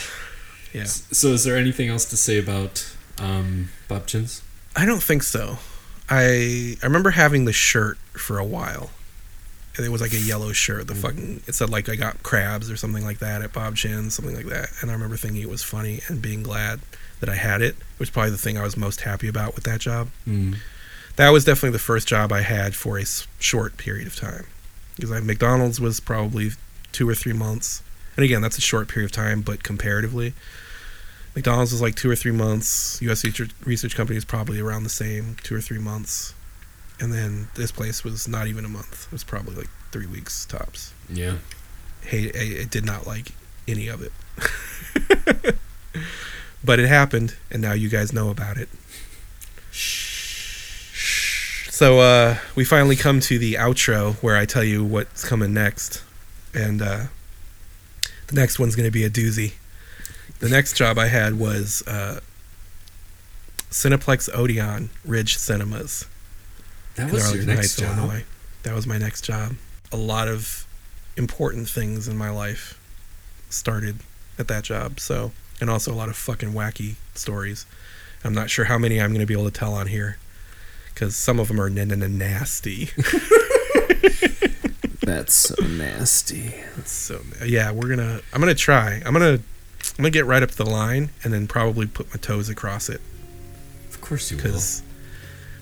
Yeah. 0.73 0.85
So, 0.85 1.29
is 1.29 1.45
there 1.45 1.57
anything 1.57 1.89
else 1.89 2.05
to 2.07 2.17
say 2.17 2.39
about 2.39 2.93
um, 3.19 3.71
Bob 3.89 4.07
Chinn's? 4.07 4.43
I 4.77 4.87
don't 4.87 5.03
think 5.03 5.23
so. 5.23 5.59
I 6.09 6.77
I 6.83 6.87
remember 6.87 7.11
having 7.11 7.45
the 7.45 7.53
shirt 7.53 7.99
for 8.13 8.39
a 8.39 8.45
while. 8.45 8.91
And 9.77 9.87
it 9.87 9.91
was 9.91 10.01
like 10.01 10.13
a 10.13 10.19
yellow 10.19 10.53
shirt. 10.53 10.89
The 10.89 10.97
fucking 10.97 11.43
it 11.47 11.55
said 11.55 11.71
like 11.71 11.89
I 11.89 11.95
got 11.95 12.23
crabs 12.23 12.71
or 12.71 12.77
something 12.77 13.05
like 13.05 13.21
that 13.21 13.41
at 13.41 13.53
Bob 13.53 13.77
Chinn's, 13.77 14.15
something 14.15 14.35
like 14.35 14.47
that. 14.47 14.69
And 14.81 14.91
I 14.91 14.95
remember 14.95 15.17
thinking 15.17 15.41
it 15.41 15.49
was 15.49 15.63
funny 15.63 16.01
and 16.09 16.21
being 16.21 16.43
glad 16.43 16.81
that 17.21 17.29
I 17.29 17.37
had 17.37 17.63
it, 17.63 17.77
which 17.97 18.09
was 18.09 18.11
probably 18.11 18.31
the 18.33 18.39
thing 18.39 18.59
I 18.59 18.63
was 18.63 18.77
most 18.77 19.03
happy 19.03 19.29
about 19.29 19.55
with 19.55 19.65
that 19.65 19.81
job. 19.81 20.09
Mm. 20.27 20.57
That 21.17 21.31
was 21.31 21.45
definitely 21.45 21.71
the 21.71 21.79
first 21.79 22.09
job 22.09 22.33
I 22.33 22.41
had 22.41 22.75
for 22.75 22.99
a 22.99 23.05
short 23.39 23.77
period 23.77 24.07
of 24.07 24.17
time. 24.17 24.47
Because 24.97 25.13
I, 25.13 25.21
McDonald's 25.21 25.81
was 25.81 26.01
probably 26.01 26.51
two 26.93 27.09
or 27.09 27.15
three 27.15 27.33
months. 27.33 27.83
And 28.17 28.25
again, 28.25 28.43
that's 28.43 28.59
a 28.59 28.63
short 28.63 28.89
period 28.89 29.07
of 29.07 29.13
time, 29.13 29.41
but 29.41 29.63
comparatively, 29.63 30.35
McDonald's 31.35 31.73
was 31.73 31.81
like 31.81 31.95
two 31.95 32.11
or 32.11 32.17
three 32.17 32.33
months. 32.33 33.01
U.S. 33.03 33.25
Research, 33.25 33.51
Research 33.65 33.95
Company 33.95 34.17
is 34.17 34.25
probably 34.25 34.61
around 34.61 34.83
the 34.83 34.91
same, 34.91 35.37
two 35.43 35.55
or 35.55 35.61
three 35.61 35.79
months. 35.79 36.35
And 36.99 37.13
then 37.13 37.49
this 37.55 37.71
place 37.71 38.05
was 38.05 38.29
not 38.29 38.47
even 38.47 38.65
a 38.65 38.69
month. 38.69 39.07
It 39.07 39.13
was 39.13 39.25
probably 39.25 39.55
like 39.55 39.71
three 39.91 40.07
weeks 40.07 40.45
tops. 40.45 40.93
Yeah. 41.09 41.37
Hey, 42.03 42.31
I, 42.35 42.63
I 42.63 42.65
did 42.65 42.85
not 42.85 43.07
like 43.07 43.33
any 43.69 43.89
of 43.89 44.03
it. 44.03 44.13
but 46.65 46.79
it 46.79 46.89
happened, 46.89 47.37
and 47.51 47.63
now 47.63 47.73
you 47.73 47.89
guys 47.89 48.13
know 48.13 48.31
about 48.31 48.57
it. 48.57 48.69
So 51.71 52.01
uh, 52.01 52.37
we 52.55 52.65
finally 52.65 52.97
come 52.97 53.21
to 53.21 53.39
the 53.39 53.55
outro 53.55 54.15
where 54.23 54.37
I 54.37 54.45
tell 54.45 54.65
you 54.65 54.85
what's 54.85 55.25
coming 55.27 55.55
next, 55.55 56.03
and 56.53 56.83
uh, 56.83 57.05
the 58.27 58.35
next 58.35 58.59
one's 58.59 58.77
going 58.77 58.87
to 58.87 58.93
be 58.93 59.05
a 59.05 59.11
doozy. 59.11 59.55
The 60.41 60.49
next 60.49 60.75
job 60.77 60.99
I 60.99 61.07
had 61.07 61.39
was 61.39 61.83
uh, 61.87 62.21
Cineplex 63.71 64.29
Odeon 64.35 64.91
Ridge 65.05 65.37
Cinemas 65.37 66.07
That 66.97 67.13
was 67.13 67.35
your 67.35 67.45
next 67.45 67.59
Heights, 67.59 67.77
job. 67.77 67.99
Illinois. 67.99 68.25
That 68.63 68.75
was 68.75 68.87
my 68.87 68.99
next 68.99 69.23
job. 69.23 69.53
A 69.93 69.97
lot 69.97 70.29
of 70.29 70.67
important 71.17 71.69
things 71.69 72.09
in 72.09 72.17
my 72.17 72.31
life 72.31 72.79
started 73.51 73.97
at 74.39 74.49
that 74.49 74.65
job. 74.65 74.99
So, 75.01 75.33
and 75.61 75.69
also 75.69 75.93
a 75.93 75.97
lot 75.97 76.09
of 76.09 76.17
fucking 76.17 76.51
wacky 76.53 76.95
stories. 77.15 77.67
I'm 78.25 78.35
not 78.35 78.51
sure 78.51 78.67
how 78.67 78.79
many 78.79 79.01
I'm 79.01 79.11
going 79.11 79.21
to 79.21 79.27
be 79.27 79.35
able 79.35 79.45
to 79.45 79.51
tell 79.51 79.75
on 79.75 79.87
here 79.89 80.19
because 80.93 81.17
some 81.17 81.39
of 81.41 81.49
them 81.49 81.61
are 81.61 81.67
n- 81.67 82.19
nasty. 82.19 82.91
That's 85.03 85.35
so 85.35 85.55
nasty. 85.67 86.55
That's 86.77 86.93
so 86.93 87.21
yeah, 87.45 87.73
we're 87.73 87.89
gonna. 87.89 88.21
I'm 88.33 88.41
gonna 88.41 88.55
try. 88.55 89.03
I'm 89.05 89.13
gonna. 89.13 89.41
I'm 89.99 90.03
gonna 90.03 90.11
get 90.11 90.27
right 90.27 90.43
up 90.43 90.53
the 90.53 90.65
line 90.65 91.11
and 91.25 91.33
then 91.33 91.47
probably 91.47 91.87
put 91.87 92.09
my 92.11 92.17
toes 92.17 92.49
across 92.49 92.89
it 92.89 93.01
Of 93.91 94.01
course 94.01 94.31
you 94.31 94.37
will. 94.37 94.45
because. 94.45 94.83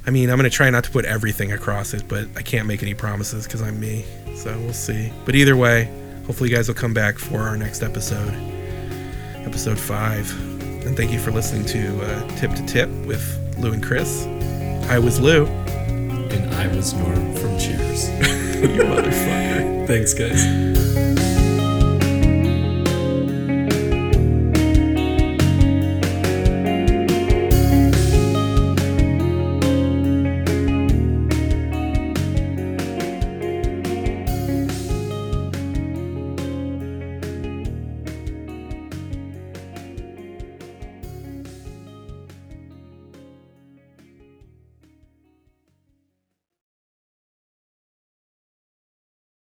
I 0.07 0.11
mean, 0.11 0.31
I'm 0.31 0.37
gonna 0.39 0.49
try 0.51 0.71
not 0.71 0.85
to 0.85 0.91
put 0.91 1.05
everything 1.05 1.53
across 1.53 1.93
it, 1.93 2.05
but 2.09 2.27
I 2.37 2.43
can't 2.43 2.66
make 2.66 2.83
any 2.83 2.95
promises 2.95 3.45
because 3.47 3.61
I'm 3.62 3.79
me. 3.79 4.05
So 4.37 4.57
we'll 4.61 4.73
see. 4.73 5.12
But 5.27 5.35
either 5.35 5.57
way, 5.57 5.85
hopefully 6.27 6.49
you 6.51 6.57
guys 6.57 6.69
will 6.69 6.75
come 6.77 6.95
back 6.95 7.19
for 7.19 7.41
our 7.41 7.57
next 7.57 7.83
episode, 7.83 8.33
episode 9.45 9.79
five. 9.79 10.31
And 10.87 10.97
thank 10.97 11.11
you 11.12 11.19
for 11.19 11.31
listening 11.31 11.66
to 11.66 12.01
uh, 12.05 12.37
Tip 12.37 12.53
to 12.55 12.64
Tip 12.66 12.89
with 13.07 13.23
Lou 13.59 13.73
and 13.73 13.83
Chris. 13.83 14.25
I 14.89 14.99
was 14.99 15.21
Lou. 15.21 15.45
And 15.47 16.55
I 16.55 16.69
was 16.75 16.95
Norm 16.95 17.35
from 17.35 17.59
Cheers. 17.59 18.09
you 18.61 18.83
motherfucker. 18.85 19.87
Thanks, 19.87 20.14
guys. 20.14 20.88